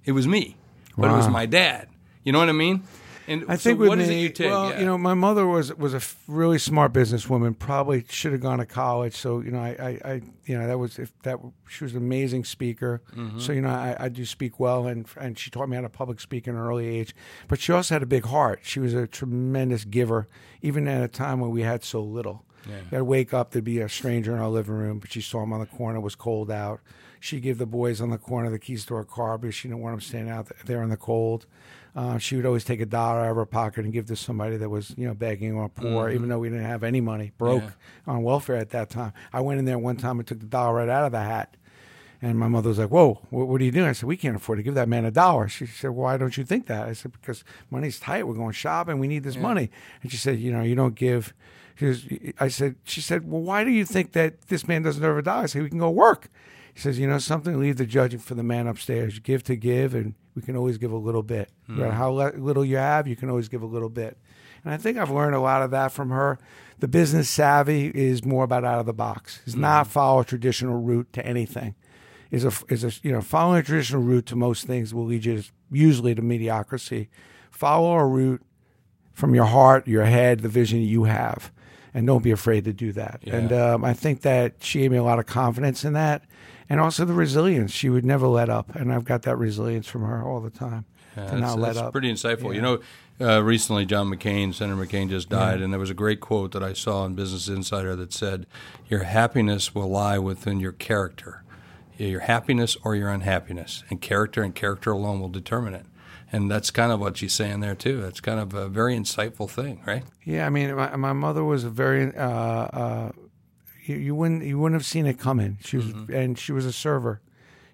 It 0.06 0.12
was 0.14 0.28
me, 0.28 0.58
but 0.98 1.10
it 1.12 1.14
was 1.16 1.28
my 1.30 1.46
dad. 1.46 1.88
You 2.24 2.32
know 2.32 2.40
what 2.40 2.50
I 2.50 2.54
mean? 2.54 2.84
And 3.28 3.46
I 3.48 3.56
so 3.56 3.70
think 3.70 3.80
with 3.80 3.90
what 3.90 4.00
me, 4.00 4.04
is 4.04 4.10
it 4.10 4.16
you 4.16 4.30
take? 4.30 4.50
well, 4.50 4.72
Yeah. 4.72 4.80
you 4.80 4.86
know, 4.86 4.98
my 4.98 5.14
mother 5.14 5.46
was 5.48 5.74
was 5.76 5.94
a 5.94 5.98
f- 5.98 6.18
really 6.28 6.58
smart 6.58 6.92
businesswoman. 6.92 7.58
Probably 7.58 8.04
should 8.10 8.32
have 8.32 8.42
gone 8.42 8.58
to 8.58 8.66
college. 8.66 9.16
So 9.16 9.42
you 9.42 9.52
know, 9.52 9.60
I, 9.60 9.70
I, 10.04 10.12
I 10.12 10.22
you 10.46 10.58
know, 10.58 10.68
that 10.68 10.80
was 10.80 10.98
if 11.00 11.14
that 11.22 11.38
she 11.70 11.84
was 11.84 11.94
an 11.94 12.00
amazing 12.00 12.44
speaker. 12.46 13.02
Mm-hmm. 13.16 13.40
So 13.40 13.54
you 13.54 13.62
know, 13.62 13.70
I, 13.70 13.96
I 14.00 14.10
do 14.10 14.26
speak 14.26 14.60
well, 14.60 14.88
and 14.88 15.06
and 15.20 15.38
she 15.38 15.50
taught 15.52 15.70
me 15.70 15.76
how 15.76 15.84
to 15.84 15.90
public 15.90 16.20
speak 16.20 16.48
in 16.48 16.56
an 16.56 16.62
early 16.62 16.88
age. 16.88 17.16
But 17.48 17.60
she 17.60 17.72
also 17.72 17.96
had 17.96 18.02
a 18.04 18.08
big 18.08 18.26
heart. 18.26 18.62
She 18.64 18.80
was 18.80 18.94
a 18.96 19.06
tremendous 19.08 19.86
giver, 19.86 20.28
even 20.64 20.88
at 20.88 21.04
a 21.04 21.08
time 21.08 21.40
when 21.40 21.52
we 21.52 21.62
had 21.62 21.84
so 21.84 22.02
little. 22.02 22.44
Yeah. 22.68 22.98
I'd 23.00 23.02
wake 23.04 23.34
up 23.34 23.52
to 23.52 23.62
be 23.62 23.80
a 23.80 23.88
stranger 23.90 24.34
in 24.34 24.40
our 24.40 24.50
living 24.50 24.76
room, 24.76 25.00
but 25.00 25.12
she 25.12 25.22
saw 25.22 25.42
him 25.44 25.54
on 25.54 25.60
the 25.62 25.66
corner. 25.68 25.98
It 26.00 26.02
was 26.02 26.16
cold 26.16 26.52
out. 26.52 26.82
She'd 27.24 27.42
give 27.44 27.58
the 27.60 27.66
boys 27.68 28.02
on 28.02 28.10
the 28.10 28.18
corner 28.18 28.50
the 28.50 28.58
keys 28.60 28.84
to 28.88 28.96
her 28.96 29.04
car 29.04 29.38
because 29.38 29.54
she 29.56 29.68
didn't 29.68 29.82
want 29.82 29.94
them 29.94 30.02
standing 30.02 30.34
out 30.34 30.52
there 30.66 30.82
in 30.82 30.90
the 30.90 30.98
cold. 30.98 31.46
Uh, 31.96 32.18
she 32.18 32.36
would 32.36 32.46
always 32.48 32.64
take 32.64 32.82
a 32.82 32.86
dollar 32.86 33.20
out 33.22 33.30
of 33.32 33.36
her 33.36 33.46
pocket 33.46 33.84
and 33.84 33.94
give 33.94 34.08
to 34.08 34.16
somebody 34.16 34.58
that 34.58 34.70
was, 34.70 34.94
you 34.98 35.06
know, 35.08 35.14
begging 35.14 35.54
or 35.54 35.70
poor, 35.70 36.10
even 36.10 36.30
though 36.30 36.40
we 36.40 36.50
didn't 36.50 36.66
have 36.66 36.84
any 36.84 37.00
money, 37.00 37.32
broke 37.38 37.62
Yeah. 37.62 37.70
on 38.14 38.24
welfare 38.24 38.56
at 38.56 38.72
that 38.72 38.90
time. 38.90 39.14
I 39.32 39.42
went 39.42 39.60
in 39.60 39.66
there 39.66 39.78
one 39.78 39.98
time 39.98 40.18
and 40.18 40.28
took 40.28 40.40
the 40.40 40.46
dollar 40.48 40.74
right 40.76 40.90
out 40.90 41.06
of 41.06 41.12
the 41.12 41.22
hat. 41.22 41.58
And 42.24 42.38
my 42.40 42.48
mother 42.48 42.70
was 42.70 42.78
like, 42.80 42.90
"Whoa, 42.92 43.20
what, 43.30 43.48
what 43.48 43.62
are 43.62 43.64
you 43.64 43.72
doing?" 43.72 43.88
I 43.88 43.94
said, 43.94 44.08
"We 44.08 44.16
can't 44.18 44.36
afford 44.36 44.58
to 44.60 44.64
give 44.64 44.76
that 44.76 44.88
man 44.90 45.06
a 45.06 45.12
dollar." 45.12 45.48
She 45.48 45.66
said, 45.66 45.90
"Why 45.92 46.18
don't 46.18 46.38
you 46.38 46.44
think 46.44 46.68
that?" 46.68 46.88
I 46.88 46.94
said, 46.94 47.12
"Because 47.14 47.44
money's 47.72 48.00
tight. 48.00 48.28
We're 48.28 48.36
going 48.36 48.52
shopping. 48.54 49.00
We 49.00 49.08
need 49.08 49.24
this 49.24 49.38
money." 49.38 49.70
And 50.04 50.12
she 50.12 50.18
said, 50.18 50.40
"You 50.40 50.52
know, 50.52 50.62
you 50.62 50.76
don't 50.76 50.94
give." 50.96 51.34
She 51.78 51.86
was, 51.86 52.08
I 52.40 52.48
said, 52.50 52.76
"She 52.84 53.02
said, 53.02 53.28
well, 53.30 53.42
why 53.42 53.64
do 53.64 53.72
you 53.72 53.86
think 53.86 54.12
that 54.12 54.40
this 54.50 54.68
man 54.68 54.84
doesn't 54.84 55.02
deserve 55.02 55.18
a 55.18 55.22
dollar?" 55.24 55.44
I 55.44 55.46
said, 55.48 55.64
"We 55.64 55.70
can 55.70 55.80
go 55.80 55.90
work." 55.90 56.30
He 56.74 56.80
says, 56.80 57.00
"You 57.00 57.08
know 57.08 57.18
something? 57.20 57.60
Leave 57.60 57.78
the 57.78 57.86
judging 57.86 58.20
for 58.20 58.36
the 58.36 58.44
man 58.44 58.68
upstairs. 58.68 59.20
Give 59.20 59.44
to 59.44 59.56
give, 59.56 59.94
and 59.94 60.16
we 60.36 60.42
can 60.42 60.56
always 60.56 60.78
give 60.78 60.92
a 60.92 60.98
little 60.98 61.24
bit. 61.24 61.50
No 61.68 61.76
matter 61.76 61.92
how 61.94 62.10
le- 62.12 62.34
little 62.38 62.66
you 62.66 62.78
have, 62.78 63.08
you 63.08 63.16
can 63.16 63.30
always 63.30 63.50
give 63.50 63.62
a 63.62 63.66
little 63.68 63.90
bit." 63.90 64.18
And 64.64 64.74
I 64.74 64.78
think 64.78 64.98
I've 64.98 65.10
learned 65.10 65.36
a 65.36 65.40
lot 65.40 65.64
of 65.64 65.72
that 65.72 65.92
from 65.92 66.10
her. 66.12 66.38
The 66.80 66.88
business 66.88 67.30
savvy 67.30 67.88
is 67.88 68.24
more 68.24 68.44
about 68.44 68.64
out 68.64 68.80
of 68.80 68.86
the 68.86 68.94
box. 68.94 69.42
It's 69.46 69.56
not 69.56 69.88
follow 69.88 70.22
a 70.22 70.26
traditional 70.26 70.80
route 70.82 71.12
to 71.14 71.26
anything. 71.26 71.76
Is 72.30 72.46
a 72.46 72.52
is 72.70 72.84
a 72.84 72.92
you 73.04 73.12
know 73.12 73.22
following 73.22 73.60
a 73.60 73.64
traditional 73.64 74.02
route 74.04 74.26
to 74.28 74.36
most 74.36 74.66
things 74.66 74.94
will 74.94 75.06
lead 75.06 75.26
you 75.26 75.44
usually 75.72 76.16
to 76.16 76.22
mediocrity. 76.22 77.10
Follow 77.50 77.92
a 77.94 78.06
route 78.06 78.42
from 79.14 79.36
your 79.36 79.46
heart, 79.46 79.88
your 79.88 80.06
head, 80.06 80.40
the 80.40 80.48
vision 80.50 80.80
you 80.82 81.04
have, 81.04 81.52
and 81.94 82.08
don't 82.08 82.24
be 82.24 82.32
afraid 82.32 82.64
to 82.66 82.74
do 82.74 82.94
that. 82.94 83.20
And 83.26 83.52
um, 83.52 83.84
I 83.84 83.94
think 83.94 84.22
that 84.22 84.56
she 84.60 84.80
gave 84.80 84.92
me 84.92 84.98
a 84.98 85.04
lot 85.04 85.20
of 85.20 85.26
confidence 85.26 85.84
in 85.84 85.92
that, 85.94 86.24
and 86.72 86.80
also 86.80 87.04
the 87.04 87.14
resilience. 87.14 87.72
She 87.72 87.90
would 87.90 88.06
never 88.06 88.28
let 88.28 88.50
up, 88.50 88.74
and 88.76 88.94
I've 88.94 89.04
got 89.04 89.24
that 89.24 89.36
resilience 89.36 89.88
from 89.88 90.04
her 90.04 90.24
all 90.24 90.40
the 90.40 90.50
time 90.50 90.86
to 91.16 91.22
that's, 91.22 91.34
not 91.34 91.60
let 91.60 91.74
that's 91.74 91.88
up. 91.88 91.92
pretty 91.92 92.12
insightful. 92.12 92.56
You 92.56 92.62
know, 92.62 92.80
uh, 93.20 93.44
recently 93.44 93.86
John 93.86 94.10
McCain, 94.10 94.54
Senator 94.54 94.82
McCain, 94.82 95.10
just 95.10 95.28
died, 95.28 95.62
and 95.62 95.74
there 95.74 95.82
was 95.82 95.90
a 95.90 95.94
great 95.94 96.22
quote 96.22 96.54
that 96.54 96.64
I 96.64 96.72
saw 96.72 97.06
in 97.06 97.14
Business 97.14 97.50
Insider 97.50 97.98
that 97.98 98.14
said, 98.14 98.48
"Your 98.88 99.04
happiness 99.04 99.76
will 99.76 99.90
lie 99.90 100.18
within 100.18 100.62
your 100.62 100.72
character, 100.72 101.44
your 101.98 102.22
happiness 102.22 102.78
or 102.86 102.96
your 102.96 103.10
unhappiness, 103.10 103.84
and 103.90 104.00
character 104.00 104.42
and 104.42 104.56
character 104.56 104.92
alone 104.92 105.20
will 105.20 105.30
determine 105.30 105.74
it." 105.74 105.86
And 106.32 106.50
that's 106.50 106.72
kind 106.72 106.94
of 106.94 107.02
what 107.02 107.18
she's 107.18 107.34
saying 107.34 107.60
there 107.60 107.76
too. 107.76 108.00
That's 108.00 108.22
kind 108.22 108.40
of 108.40 108.54
a 108.54 108.70
very 108.70 108.96
insightful 108.96 109.50
thing, 109.50 109.82
right? 109.86 110.06
Yeah, 110.24 110.46
I 110.46 110.50
mean, 110.50 110.74
my, 110.74 110.96
my 110.96 111.12
mother 111.12 111.44
was 111.44 111.66
a 111.66 111.70
very. 111.70 112.16
Uh, 112.16 112.30
uh, 112.30 113.12
you, 113.92 113.98
you 113.98 114.16
wouldn't 114.16 114.44
you 114.44 114.58
wouldn't 114.60 114.80
have 114.80 114.86
seen 114.86 115.06
it 115.06 115.20
coming. 115.20 115.58
She 115.62 115.78
was, 115.78 115.88
mm-hmm. 115.88 116.14
and 116.14 116.40
she 116.40 116.52
was 116.52 116.66
a 116.66 116.74
server. 116.74 117.22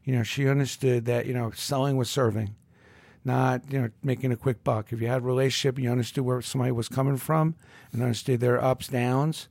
You 0.03 0.15
know, 0.15 0.23
she 0.23 0.47
understood 0.47 1.05
that 1.05 1.25
you 1.25 1.33
know 1.33 1.51
selling 1.51 1.97
was 1.97 2.09
serving, 2.09 2.55
not 3.23 3.71
you 3.71 3.81
know 3.81 3.89
making 4.03 4.31
a 4.31 4.37
quick 4.37 4.63
buck. 4.63 4.91
If 4.91 5.01
you 5.01 5.07
had 5.07 5.21
a 5.21 5.25
relationship, 5.25 5.79
you 5.79 5.91
understood 5.91 6.25
where 6.25 6.41
somebody 6.41 6.71
was 6.71 6.89
coming 6.89 7.17
from, 7.17 7.55
and 7.91 8.01
understood 8.01 8.39
their 8.39 8.63
ups 8.63 8.87
downs. 8.87 9.47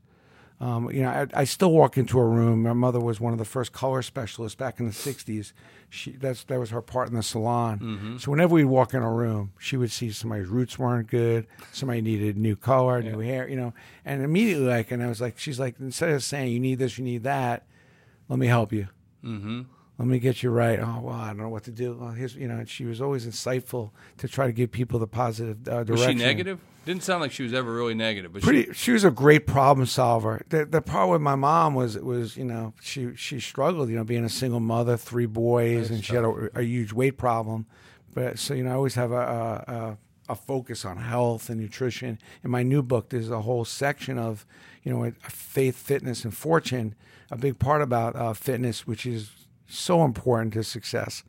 Um, 0.59 0.90
you 0.90 1.03
know, 1.03 1.11
I, 1.11 1.40
I 1.40 1.45
still 1.45 1.71
walk 1.71 1.99
into 1.99 2.19
a 2.19 2.25
room. 2.27 2.62
My 2.62 2.73
mother 2.73 2.99
was 2.99 3.21
one 3.21 3.35
of 3.35 3.38
the 3.38 3.45
first 3.45 3.73
color 3.73 4.01
specialists 4.01 4.57
back 4.57 4.81
in 4.81 4.87
the 4.87 4.92
'60s. 4.92 5.53
She 5.90 6.12
that's 6.12 6.45
that 6.45 6.59
was 6.59 6.71
her 6.71 6.81
part 6.81 7.09
in 7.09 7.14
the 7.14 7.23
salon. 7.23 7.79
So 8.19 8.31
whenever 8.31 8.55
we'd 8.55 8.64
walk 8.64 8.95
in 8.95 9.03
a 9.03 9.12
room, 9.12 9.53
she 9.59 9.77
would 9.77 9.90
see 9.90 10.11
somebody's 10.11 10.47
roots 10.49 10.79
weren't 10.79 11.09
good, 11.09 11.47
somebody 11.73 12.01
needed 12.01 12.38
new 12.38 12.57
color, 12.57 13.03
new 13.03 13.19
hair, 13.21 13.47
you 13.49 13.57
know, 13.57 13.75
and 14.05 14.23
immediately 14.25 14.66
like, 14.66 14.90
and 14.90 15.03
I 15.03 15.09
was 15.09 15.21
like, 15.21 15.38
she's 15.38 15.61
like, 15.61 15.77
instead 15.79 16.11
of 16.11 16.23
saying 16.25 16.53
you 16.53 16.59
need 16.61 16.79
this, 16.79 16.97
you 16.97 17.05
need 17.05 17.23
that, 17.25 17.66
let 18.29 18.38
me 18.38 18.47
help 18.47 18.73
you. 18.73 18.88
Mm-hmm. 19.23 19.62
Let 19.99 20.09
me 20.09 20.19
get 20.19 20.43
you 20.43 20.51
right. 20.51 20.79
Oh 20.79 21.01
well, 21.03 21.15
I 21.15 21.29
don't 21.29 21.39
know 21.39 21.49
what 21.49 21.65
to 21.65 21.71
do. 21.71 21.97
Well, 21.99 22.11
here's 22.11 22.37
you 22.37 22.49
know, 22.49 22.57
and 22.57 22.69
she 22.69 22.85
was 22.85 23.01
always 23.01 23.27
insightful 23.27 23.93
to 24.19 24.29
try 24.29 24.47
to 24.47 24.53
give 24.53 24.71
people 24.71 24.99
the 24.99 25.07
positive 25.07 25.67
uh, 25.67 25.85
direction. 25.85 25.93
Was 25.93 26.03
she 26.05 26.15
negative? 26.15 26.61
Didn't 26.85 27.03
sound 27.03 27.21
like 27.21 27.33
she 27.33 27.43
was 27.43 27.53
ever 27.53 27.73
really 27.73 27.95
negative, 27.95 28.33
but 28.33 28.43
she, 28.43 28.45
pretty 28.45 28.73
she 28.75 28.93
was 28.93 29.03
a 29.05 29.11
great 29.11 29.47
problem 29.47 29.87
solver 29.87 30.43
the 30.51 30.65
the 30.65 30.81
part 30.81 31.11
with 31.11 31.21
my 31.21 31.35
mom 31.35 31.75
was 31.75 31.99
was 31.99 32.37
you 32.37 32.45
know 32.45 32.75
she 32.81 33.17
she 33.17 33.41
struggled 33.41 33.89
you 33.89 33.97
know 33.97 34.05
being 34.05 34.25
a 34.25 34.29
single 34.29 34.61
mother 34.61 34.97
three 34.97 35.27
boys 35.27 35.91
and 35.91 36.05
she 36.05 36.15
had 36.15 36.25
a, 36.25 36.49
a 36.55 36.63
huge 36.63 36.93
weight 36.93 37.19
problem 37.19 37.67
but 38.15 38.39
so 38.39 38.55
you 38.55 38.63
know 38.63 38.71
i 38.71 38.75
always 38.75 38.95
have 38.95 39.11
a, 39.11 39.17
a 39.17 39.73
a 39.73 39.99
a 40.29 40.35
focus 40.37 40.85
on 40.85 40.97
health 40.97 41.51
and 41.51 41.61
nutrition 41.61 42.19
in 42.45 42.51
my 42.51 42.63
new 42.63 42.83
book 42.83 43.09
there's 43.09 43.31
a 43.31 43.43
whole 43.43 43.65
section 43.65 44.17
of 44.17 44.47
you 44.85 44.93
know 44.93 45.11
faith 45.23 45.77
fitness 45.77 46.25
and 46.25 46.37
fortune 46.37 46.95
a 47.33 47.37
big 47.37 47.59
part 47.59 47.83
about 47.83 48.15
uh, 48.15 48.33
fitness 48.33 48.87
which 48.87 49.07
is 49.07 49.31
so 49.66 50.05
important 50.05 50.52
to 50.55 50.62
success 50.62 51.24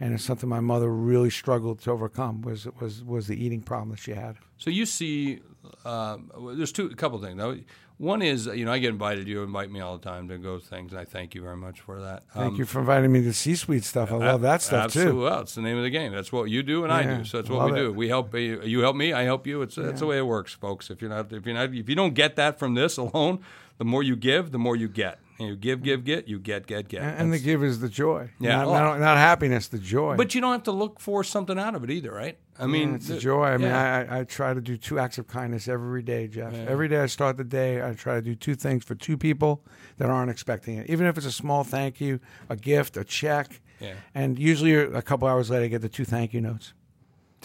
and 0.00 0.14
it's 0.14 0.24
something 0.24 0.48
my 0.48 0.60
mother 0.60 0.90
really 0.90 1.30
struggled 1.30 1.80
to 1.80 1.90
overcome 1.90 2.42
was 2.42 2.66
was 2.80 3.02
was 3.04 3.26
the 3.26 3.44
eating 3.44 3.62
problem 3.62 3.90
that 3.90 3.98
she 3.98 4.12
had 4.12 4.36
So 4.56 4.70
you 4.70 4.86
see, 4.86 5.40
well, 5.84 6.20
there's 6.56 6.72
two, 6.72 6.86
a 6.86 6.94
couple 6.94 7.18
things. 7.20 7.36
Now, 7.36 7.54
One 7.98 8.20
is, 8.22 8.46
you 8.46 8.64
know, 8.64 8.72
I 8.72 8.78
get 8.78 8.88
invited. 8.90 9.28
You 9.28 9.42
invite 9.44 9.70
me 9.70 9.80
all 9.80 9.96
the 9.96 10.02
time 10.02 10.26
to 10.28 10.38
go 10.38 10.58
things, 10.58 10.90
and 10.92 11.00
I 11.00 11.04
thank 11.04 11.34
you 11.36 11.42
very 11.42 11.56
much 11.56 11.80
for 11.80 12.00
that. 12.00 12.24
Thank 12.34 12.54
Um, 12.54 12.56
you 12.56 12.64
for 12.64 12.80
inviting 12.80 13.12
me 13.12 13.22
to 13.22 13.32
C-suite 13.32 13.84
stuff. 13.84 14.10
I 14.10 14.16
love 14.16 14.40
that 14.40 14.60
stuff 14.62 14.84
Absolutely. 14.86 15.12
too. 15.12 15.20
Well, 15.20 15.40
it's 15.40 15.54
the 15.54 15.62
name 15.62 15.76
of 15.76 15.84
the 15.84 15.90
game. 15.90 16.10
That's 16.12 16.32
what 16.32 16.50
you 16.50 16.62
do, 16.64 16.82
and 16.84 16.92
I 16.92 17.02
do. 17.18 17.24
So 17.24 17.36
that's 17.38 17.50
what 17.50 17.70
we 17.70 17.76
do. 17.78 17.92
We 17.92 18.08
help 18.08 18.34
you. 18.34 18.60
You 18.62 18.80
help 18.80 18.96
me. 18.96 19.12
I 19.12 19.22
help 19.22 19.46
you. 19.46 19.62
It's 19.62 19.76
that's 19.76 20.00
the 20.00 20.06
way 20.06 20.18
it 20.18 20.26
works, 20.26 20.52
folks. 20.52 20.90
If 20.90 21.00
you're 21.00 21.10
not, 21.10 21.32
if 21.32 21.46
you're 21.46 21.54
not, 21.54 21.72
if 21.72 21.88
you 21.88 21.94
don't 21.94 22.14
get 22.14 22.34
that 22.36 22.58
from 22.58 22.74
this 22.74 22.96
alone, 22.96 23.38
the 23.78 23.84
more 23.84 24.02
you 24.02 24.16
give, 24.16 24.50
the 24.50 24.58
more 24.58 24.74
you 24.74 24.88
get. 24.88 25.20
And 25.42 25.50
you 25.50 25.56
give, 25.56 25.82
give, 25.82 26.04
get. 26.04 26.28
You 26.28 26.38
get, 26.38 26.66
get, 26.66 26.88
get. 26.88 27.02
And, 27.02 27.18
and 27.18 27.32
the 27.32 27.38
give 27.38 27.62
is 27.64 27.80
the 27.80 27.88
joy. 27.88 28.30
Yeah. 28.38 28.56
Not, 28.58 28.66
Oh. 28.68 28.72
not, 28.72 29.00
not 29.00 29.16
happiness, 29.16 29.68
the 29.68 29.78
joy. 29.78 30.16
but 30.16 30.34
you 30.34 30.40
don't 30.40 30.52
have 30.52 30.62
to 30.64 30.72
look 30.72 31.00
for 31.00 31.24
something 31.24 31.58
out 31.58 31.74
of 31.74 31.84
it 31.84 31.90
either, 31.90 32.12
right? 32.12 32.38
I 32.58 32.66
mean, 32.66 32.90
Yeah, 32.90 32.94
it's 32.96 33.08
the- 33.08 33.18
joy. 33.18 33.44
I 33.44 33.56
mean, 33.56 33.68
yeah. 33.68 34.06
I, 34.10 34.20
I 34.20 34.24
try 34.24 34.54
to 34.54 34.60
do 34.60 34.76
two 34.76 34.98
acts 34.98 35.18
of 35.18 35.26
kindness 35.26 35.68
every 35.68 36.02
day, 36.02 36.28
Jeff. 36.28 36.54
Every 36.54 36.86
day 36.88 37.00
I 37.00 37.06
start 37.06 37.36
the 37.36 37.44
day, 37.44 37.82
I 37.82 37.94
try 37.94 38.14
to 38.16 38.22
do 38.22 38.34
two 38.34 38.54
things 38.54 38.84
for 38.84 38.94
two 38.94 39.16
people 39.16 39.64
that 39.98 40.10
aren't 40.10 40.30
expecting 40.30 40.76
it. 40.78 40.88
Even 40.90 41.06
if 41.06 41.16
it's 41.16 41.26
a 41.26 41.32
small 41.32 41.64
thank 41.64 42.00
you, 42.00 42.20
a 42.48 42.56
gift, 42.56 42.96
a 42.96 43.04
check. 43.04 43.60
Yeah. 43.80 43.94
And 44.14 44.38
usually 44.38 44.74
a 44.74 45.02
couple 45.02 45.26
hours 45.26 45.50
later, 45.50 45.64
I 45.64 45.68
get 45.68 45.82
the 45.82 45.88
two 45.88 46.04
thank 46.04 46.32
you 46.34 46.40
notes. 46.40 46.72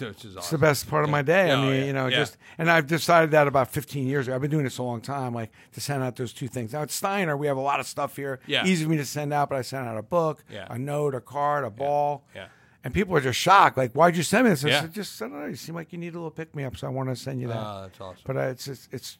It's 0.02 0.50
the 0.50 0.58
best 0.58 0.90
part 0.90 1.04
of 1.04 1.10
my 1.10 1.22
day. 1.22 1.48
Yeah, 1.48 1.54
I 1.54 1.58
oh, 1.58 1.62
mean, 1.70 1.80
yeah, 1.80 1.86
you 1.86 1.94
know, 1.94 2.08
yeah. 2.08 2.18
just 2.18 2.38
and 2.58 2.70
I've 2.70 2.88
decided 2.88 3.32
that 3.32 3.48
about 3.48 3.72
15 3.72 4.08
years 4.08 4.28
ago. 4.28 4.36
I've 4.36 4.42
been 4.42 4.52
doing 4.52 4.64
this 4.64 4.78
a 4.78 4.84
long 4.84 5.02
time, 5.02 5.34
like 5.34 5.52
to 5.74 5.82
send 5.82 6.04
out 6.04 6.16
those 6.16 6.34
two 6.34 6.48
things. 6.48 6.74
Now 6.74 6.82
at 6.82 6.92
Steiner, 6.92 7.36
we 7.36 7.48
have 7.48 7.58
a 7.58 7.62
lot 7.62 7.80
of 7.80 7.86
stuff 7.86 8.16
here. 8.16 8.40
Yeah. 8.48 8.66
Easy 8.66 8.84
for 8.84 8.92
me 8.92 8.98
to 8.98 9.06
send 9.06 9.34
out, 9.34 9.50
but 9.50 9.58
I 9.58 9.62
sent 9.62 9.88
out 9.88 9.98
a 9.98 10.04
book, 10.04 10.44
Yeah. 10.50 10.68
a 10.70 10.78
note, 10.78 11.16
a 11.16 11.22
card, 11.22 11.64
a 11.64 11.70
ball. 11.70 12.24
Yeah. 12.36 12.48
And 12.84 12.94
people 12.94 13.16
are 13.18 13.22
just 13.22 13.40
shocked. 13.40 13.76
Like, 13.76 13.94
why'd 13.94 14.16
you 14.16 14.24
send 14.24 14.46
me 14.46 14.52
this? 14.52 14.64
I 14.64 14.70
said, 14.70 14.94
just 14.94 15.22
I 15.22 15.28
don't 15.28 15.40
know. 15.42 15.48
You 15.48 15.56
seem 15.56 15.76
like 15.76 15.92
you 15.92 15.98
need 15.98 16.14
a 16.14 16.18
little 16.18 16.32
pick 16.32 16.56
me 16.56 16.64
up, 16.64 16.78
so 16.78 16.88
I 16.88 16.90
want 16.90 17.10
to 17.10 17.16
send 17.16 17.42
you 17.42 17.48
that. 17.50 17.58
Ah, 17.58 17.82
that's 17.82 18.00
awesome. 18.00 18.22
but 18.26 18.38
uh, 18.38 18.42
it's 18.42 18.66
just, 18.66 18.94
it's 18.94 19.18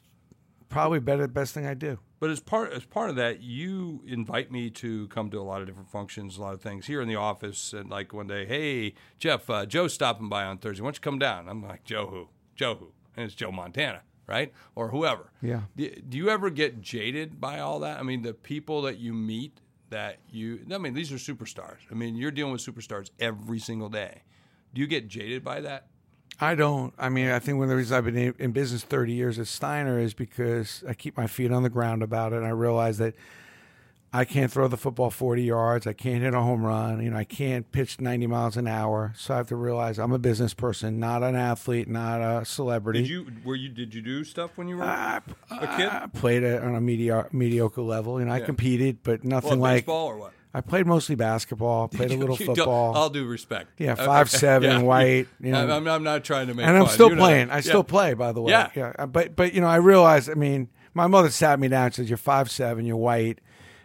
probably 0.68 1.00
better, 1.00 1.26
best 1.28 1.54
thing 1.54 1.66
I 1.66 1.74
do. 1.74 1.98
But 2.20 2.30
as 2.30 2.40
part 2.40 2.72
as 2.72 2.84
part 2.84 3.10
of 3.10 3.16
that, 3.16 3.42
you 3.42 4.02
invite 4.06 4.50
me 4.50 4.70
to 4.70 5.06
come 5.08 5.30
to 5.30 5.38
a 5.38 5.42
lot 5.42 5.60
of 5.60 5.66
different 5.66 5.90
functions, 5.90 6.36
a 6.36 6.40
lot 6.40 6.54
of 6.54 6.60
things 6.60 6.86
here 6.86 7.00
in 7.00 7.08
the 7.08 7.16
office. 7.16 7.72
And 7.72 7.90
like 7.90 8.12
one 8.12 8.26
day, 8.26 8.44
hey 8.44 8.94
Jeff, 9.18 9.48
uh, 9.48 9.66
Joe's 9.66 9.94
stopping 9.94 10.28
by 10.28 10.44
on 10.44 10.58
Thursday. 10.58 10.82
Why 10.82 10.88
don't 10.88 10.96
you 10.96 11.00
come 11.00 11.18
down? 11.18 11.48
I'm 11.48 11.62
like 11.62 11.84
Joe 11.84 12.06
who? 12.06 12.28
Joe 12.56 12.74
who? 12.74 12.92
And 13.16 13.26
it's 13.26 13.34
Joe 13.34 13.52
Montana, 13.52 14.02
right? 14.26 14.52
Or 14.74 14.88
whoever. 14.88 15.30
Yeah. 15.40 15.62
Do, 15.76 15.88
do 15.90 16.18
you 16.18 16.28
ever 16.28 16.50
get 16.50 16.80
jaded 16.80 17.40
by 17.40 17.60
all 17.60 17.80
that? 17.80 17.98
I 17.98 18.02
mean, 18.02 18.22
the 18.22 18.34
people 18.34 18.82
that 18.82 18.98
you 18.98 19.12
meet 19.12 19.60
that 19.90 20.18
you. 20.30 20.60
I 20.72 20.78
mean, 20.78 20.94
these 20.94 21.12
are 21.12 21.16
superstars. 21.16 21.78
I 21.90 21.94
mean, 21.94 22.16
you're 22.16 22.30
dealing 22.30 22.52
with 22.52 22.64
superstars 22.64 23.10
every 23.18 23.58
single 23.58 23.88
day. 23.88 24.22
Do 24.74 24.80
you 24.80 24.86
get 24.86 25.08
jaded 25.08 25.44
by 25.44 25.60
that? 25.62 25.86
I 26.40 26.54
don't. 26.54 26.94
I 26.98 27.08
mean, 27.08 27.28
I 27.28 27.38
think 27.38 27.58
one 27.58 27.64
of 27.64 27.70
the 27.70 27.76
reasons 27.76 27.92
I've 27.92 28.04
been 28.04 28.16
in, 28.16 28.34
in 28.38 28.52
business 28.52 28.82
30 28.84 29.12
years 29.12 29.38
at 29.38 29.48
Steiner 29.48 29.98
is 29.98 30.14
because 30.14 30.84
I 30.88 30.94
keep 30.94 31.16
my 31.16 31.26
feet 31.26 31.50
on 31.50 31.62
the 31.64 31.68
ground 31.68 32.02
about 32.02 32.32
it. 32.32 32.36
And 32.36 32.46
I 32.46 32.50
realize 32.50 32.98
that 32.98 33.14
I 34.12 34.24
can't 34.24 34.50
throw 34.50 34.68
the 34.68 34.76
football 34.76 35.10
40 35.10 35.42
yards. 35.42 35.86
I 35.86 35.92
can't 35.92 36.22
hit 36.22 36.32
a 36.34 36.40
home 36.40 36.64
run. 36.64 37.02
You 37.02 37.10
know, 37.10 37.16
I 37.16 37.24
can't 37.24 37.70
pitch 37.72 38.00
90 38.00 38.26
miles 38.28 38.56
an 38.56 38.66
hour. 38.66 39.12
So 39.16 39.34
I 39.34 39.38
have 39.38 39.48
to 39.48 39.56
realize 39.56 39.98
I'm 39.98 40.12
a 40.12 40.18
business 40.18 40.54
person, 40.54 40.98
not 41.00 41.22
an 41.22 41.34
athlete, 41.34 41.88
not 41.88 42.20
a 42.20 42.44
celebrity. 42.44 43.00
Did 43.02 43.08
you 43.08 43.26
were 43.44 43.56
you 43.56 43.68
did 43.68 43.92
you 43.92 44.00
do 44.00 44.22
stuff 44.24 44.52
when 44.56 44.68
you 44.68 44.78
were 44.78 44.84
I, 44.84 45.20
a 45.50 45.76
kid? 45.76 45.88
I 45.88 46.06
played 46.06 46.42
it 46.44 46.62
on 46.62 46.74
a 46.74 46.80
mediocre, 46.80 47.28
mediocre 47.32 47.82
level. 47.82 48.18
You 48.20 48.26
know, 48.26 48.32
I 48.32 48.40
competed, 48.40 49.02
but 49.02 49.24
nothing 49.24 49.58
What, 49.58 49.70
like. 49.70 49.84
baseball 49.84 50.06
or 50.06 50.16
what? 50.16 50.32
I 50.54 50.60
played 50.62 50.86
mostly 50.86 51.14
basketball. 51.14 51.88
Played 51.98 52.10
a 52.12 52.16
little 52.16 52.36
football. 52.36 52.94
All 52.96 53.10
due 53.10 53.26
respect. 53.26 53.68
Yeah, 53.78 53.92
Okay. 53.92 54.04
five 54.06 54.30
seven, 54.30 54.70
Yeah. 54.70 54.82
white. 54.82 55.28
You 55.40 55.52
know, 55.52 55.68
I'm, 55.68 55.86
I'm, 55.86 56.02
not 56.02 56.24
trying 56.24 56.46
to 56.48 56.54
make. 56.54 56.66
and 56.66 56.76
I'm 56.76 56.86
fun. 56.86 56.94
still 56.94 57.10
You 57.10 57.16
playing. 57.16 57.50
I 57.50 57.56
Yeah. 57.56 57.60
still 57.60 57.84
play, 57.84 58.14
by 58.14 58.32
the 58.32 58.40
way. 58.40 58.52
Yeah. 58.52 58.70
yeah. 58.74 59.06
But 59.06 59.36
but 59.36 59.52
you 59.52 59.60
know, 59.60 59.66
I 59.68 59.76
realized. 59.76 60.30
I 60.30 60.34
mean, 60.34 60.68
my 60.94 61.06
mother 61.06 61.30
sat 61.30 61.60
me 61.60 61.68
down 61.68 61.86
and 61.86 61.94
said, 61.94 62.08
"You're 62.08 62.16
five 62.16 62.50
seven. 62.50 62.84
You're 62.86 62.96
white." 62.96 63.40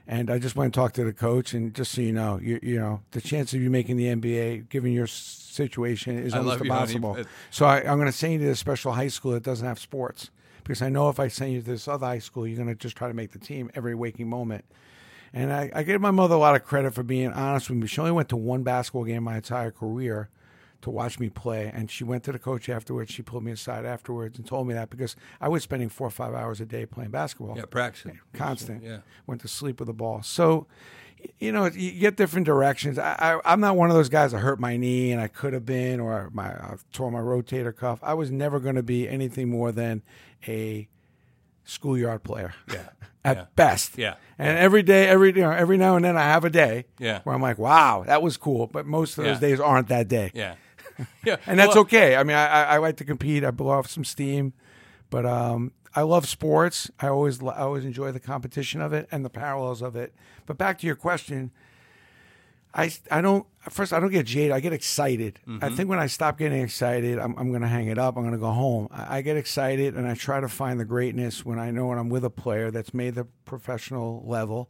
And 0.06 0.30
I 0.30 0.38
just 0.38 0.56
went 0.58 0.66
and 0.68 0.74
talked 0.74 0.96
to 0.96 1.04
the 1.06 1.14
coach, 1.14 1.54
and 1.54 1.74
just 1.74 1.92
so 1.94 2.02
you 2.02 2.12
know, 2.12 2.38
you 2.42 2.60
you 2.64 2.78
know, 2.80 3.02
the 3.12 3.22
chance 3.22 3.54
of 3.54 3.62
you 3.62 3.70
making 3.70 3.96
the 3.98 4.06
NBA, 4.08 4.70
given 4.70 4.92
your 4.92 5.08
situation, 5.08 6.18
is 6.18 6.34
I 6.34 6.40
almost 6.40 6.58
you, 6.60 6.64
impossible. 6.66 7.18
so 7.50 7.66
I, 7.66 7.78
I'm 7.80 7.98
going 7.98 8.06
to 8.08 8.12
send 8.12 8.34
you 8.34 8.40
to 8.40 8.50
a 8.50 8.56
special 8.56 8.92
high 8.94 9.08
school 9.08 9.32
that 9.32 9.44
doesn't 9.44 9.66
have 9.66 9.80
sports, 9.80 10.30
because 10.64 10.82
I 10.82 10.90
know 10.90 11.08
if 11.10 11.20
I 11.20 11.28
send 11.30 11.54
you 11.54 11.62
to 11.62 11.66
this 11.66 11.88
other 11.88 12.06
high 12.06 12.20
school, 12.20 12.46
you're 12.48 12.58
going 12.58 12.68
to 12.68 12.76
just 12.76 12.98
try 12.98 13.08
to 13.08 13.14
make 13.14 13.32
the 13.32 13.40
team 13.40 13.70
every 13.76 13.96
waking 13.96 14.30
moment. 14.30 14.66
And 15.34 15.52
I, 15.52 15.72
I 15.74 15.84
give 15.84 16.00
my 16.00 16.12
mother 16.12 16.36
a 16.36 16.38
lot 16.38 16.56
of 16.56 16.64
credit 16.64 16.94
for 16.94 17.02
being 17.02 17.32
honest 17.32 17.70
with 17.70 17.80
me. 17.80 17.88
She 17.88 18.00
only 18.00 18.12
went 18.12 18.30
to 18.30 18.38
one 18.38 18.62
basketball 18.62 19.04
game 19.04 19.24
my 19.24 19.38
entire 19.38 19.72
career 19.72 20.30
to 20.82 20.92
watch 20.92 21.20
me 21.20 21.30
play. 21.30 21.72
And 21.74 21.90
she 21.90 22.04
went 22.04 22.24
to 22.26 22.32
the 22.32 22.38
coach 22.38 22.70
afterwards. 22.70 23.12
She 23.12 23.24
pulled 23.24 23.44
me 23.44 23.52
aside 23.52 23.86
afterwards 23.86 24.38
and 24.38 24.46
told 24.46 24.68
me 24.68 24.76
that 24.76 24.90
because 24.92 25.16
I 25.42 25.48
was 25.48 25.64
spending 25.64 25.90
four 25.90 26.08
or 26.08 26.12
five 26.12 26.36
hours 26.36 26.62
a 26.62 26.66
day 26.66 26.86
playing 26.86 27.12
basketball. 27.12 27.58
Yeah, 27.58 27.66
practicing. 27.66 28.20
Constant. 28.34 28.84
Yeah. 28.84 29.00
Went 29.26 29.42
to 29.42 29.48
sleep 29.48 29.80
with 29.80 29.88
the 29.88 29.94
ball. 29.94 30.22
So, 30.22 30.68
you 31.40 31.52
know, 31.52 31.66
you 31.66 31.92
get 31.94 32.16
different 32.16 32.46
directions. 32.46 33.00
I, 33.00 33.16
I, 33.18 33.54
I'm 33.54 33.60
not 33.60 33.76
one 33.76 33.90
of 33.90 33.96
those 33.96 34.10
guys 34.10 34.34
that 34.34 34.40
hurt 34.40 34.60
my 34.60 34.78
knee 34.78 35.12
and 35.12 35.22
I 35.22 35.30
could 35.30 35.54
have 35.54 35.66
been, 35.66 36.00
or 36.00 36.30
my 36.34 36.50
I 36.50 36.76
tore 36.92 37.10
my 37.10 37.20
rotator 37.20 37.76
cuff. 37.76 38.00
I 38.04 38.14
was 38.14 38.30
never 38.30 38.60
going 38.60 38.76
to 38.76 38.84
be 38.84 39.08
anything 39.08 39.50
more 39.50 39.72
than 39.72 40.04
a 40.48 40.88
schoolyard 41.64 42.24
player. 42.24 42.54
Yeah. 42.72 42.90
At 43.26 43.38
Yeah. 43.38 43.46
best. 43.56 43.98
Yeah. 43.98 44.16
And 44.38 44.58
every 44.58 44.84
day, 44.84 45.08
every 45.08 45.30
you 45.34 45.42
know, 45.42 45.52
every 45.52 45.78
now 45.78 45.96
and 45.96 46.04
then, 46.04 46.18
I 46.18 46.24
have 46.24 46.44
a 46.44 46.50
day. 46.50 46.86
Yeah. 47.00 47.22
Where 47.24 47.34
I'm 47.34 47.42
like, 47.42 47.58
wow, 47.58 48.04
that 48.06 48.22
was 48.22 48.36
cool. 48.38 48.68
But 48.68 48.86
most 48.86 49.18
of 49.18 49.24
those 49.24 49.36
Yeah. 49.42 49.48
days 49.50 49.60
aren't 49.60 49.88
that 49.88 50.08
day. 50.08 50.32
Yeah. 50.34 50.56
Yeah. 51.26 51.38
And 51.48 51.58
that's 51.58 51.70
Well, 51.74 51.82
okay. 51.86 52.16
I 52.16 52.24
mean, 52.24 52.36
I, 52.38 52.46
I, 52.48 52.64
I 52.76 52.78
like 52.78 52.98
to 52.98 53.04
compete. 53.06 53.44
I 53.44 53.50
blow 53.52 53.72
off 53.72 53.90
some 53.90 54.04
steam, 54.06 54.54
but 55.10 55.26
um, 55.26 55.72
I 55.96 56.02
love 56.04 56.28
sports. 56.28 56.92
I 57.00 57.08
always 57.08 57.42
I 57.42 57.60
always 57.62 57.84
enjoy 57.86 58.12
the 58.12 58.20
competition 58.20 58.80
of 58.82 58.94
it 58.94 59.08
and 59.12 59.26
the 59.26 59.30
parallels 59.30 59.82
of 59.82 59.96
it. 59.96 60.14
But 60.46 60.58
back 60.60 60.78
to 60.80 60.86
your 60.88 60.96
question, 60.96 61.50
I 62.74 62.92
I 63.12 63.22
don't 63.22 63.46
first 63.70 63.94
I 63.94 64.00
don't 64.00 64.12
get 64.12 64.26
jaded. 64.26 64.52
I 64.52 64.60
get 64.60 64.74
excited. 64.74 65.40
I 65.46 65.50
mm-hmm. 65.50 65.76
think 65.76 65.90
when 65.90 66.00
I 66.00 66.08
stop 66.08 66.38
getting 66.38 66.62
excited, 66.62 67.20
I'm 67.20 67.38
I'm 67.38 67.50
going 67.50 67.62
to 67.62 67.68
hang 67.68 67.88
it 67.88 67.98
up. 67.98 68.18
I'm 68.18 68.24
going 68.24 68.34
to 68.34 68.40
go 68.40 68.52
home. 68.52 68.88
I, 68.92 69.18
I 69.18 69.22
get 69.22 69.38
excited 69.38 69.96
and 69.96 70.08
I 70.08 70.16
try 70.16 70.40
to 70.40 70.48
find 70.48 70.80
the 70.80 70.86
greatness 70.86 71.46
when 71.46 71.60
I 71.60 71.72
know 71.72 71.88
when 71.88 71.98
I'm 71.98 72.10
with 72.10 72.26
a 72.26 72.30
player 72.30 72.72
that's 72.72 72.94
made 72.94 73.16
the 73.16 73.26
professional 73.46 74.24
level, 74.26 74.70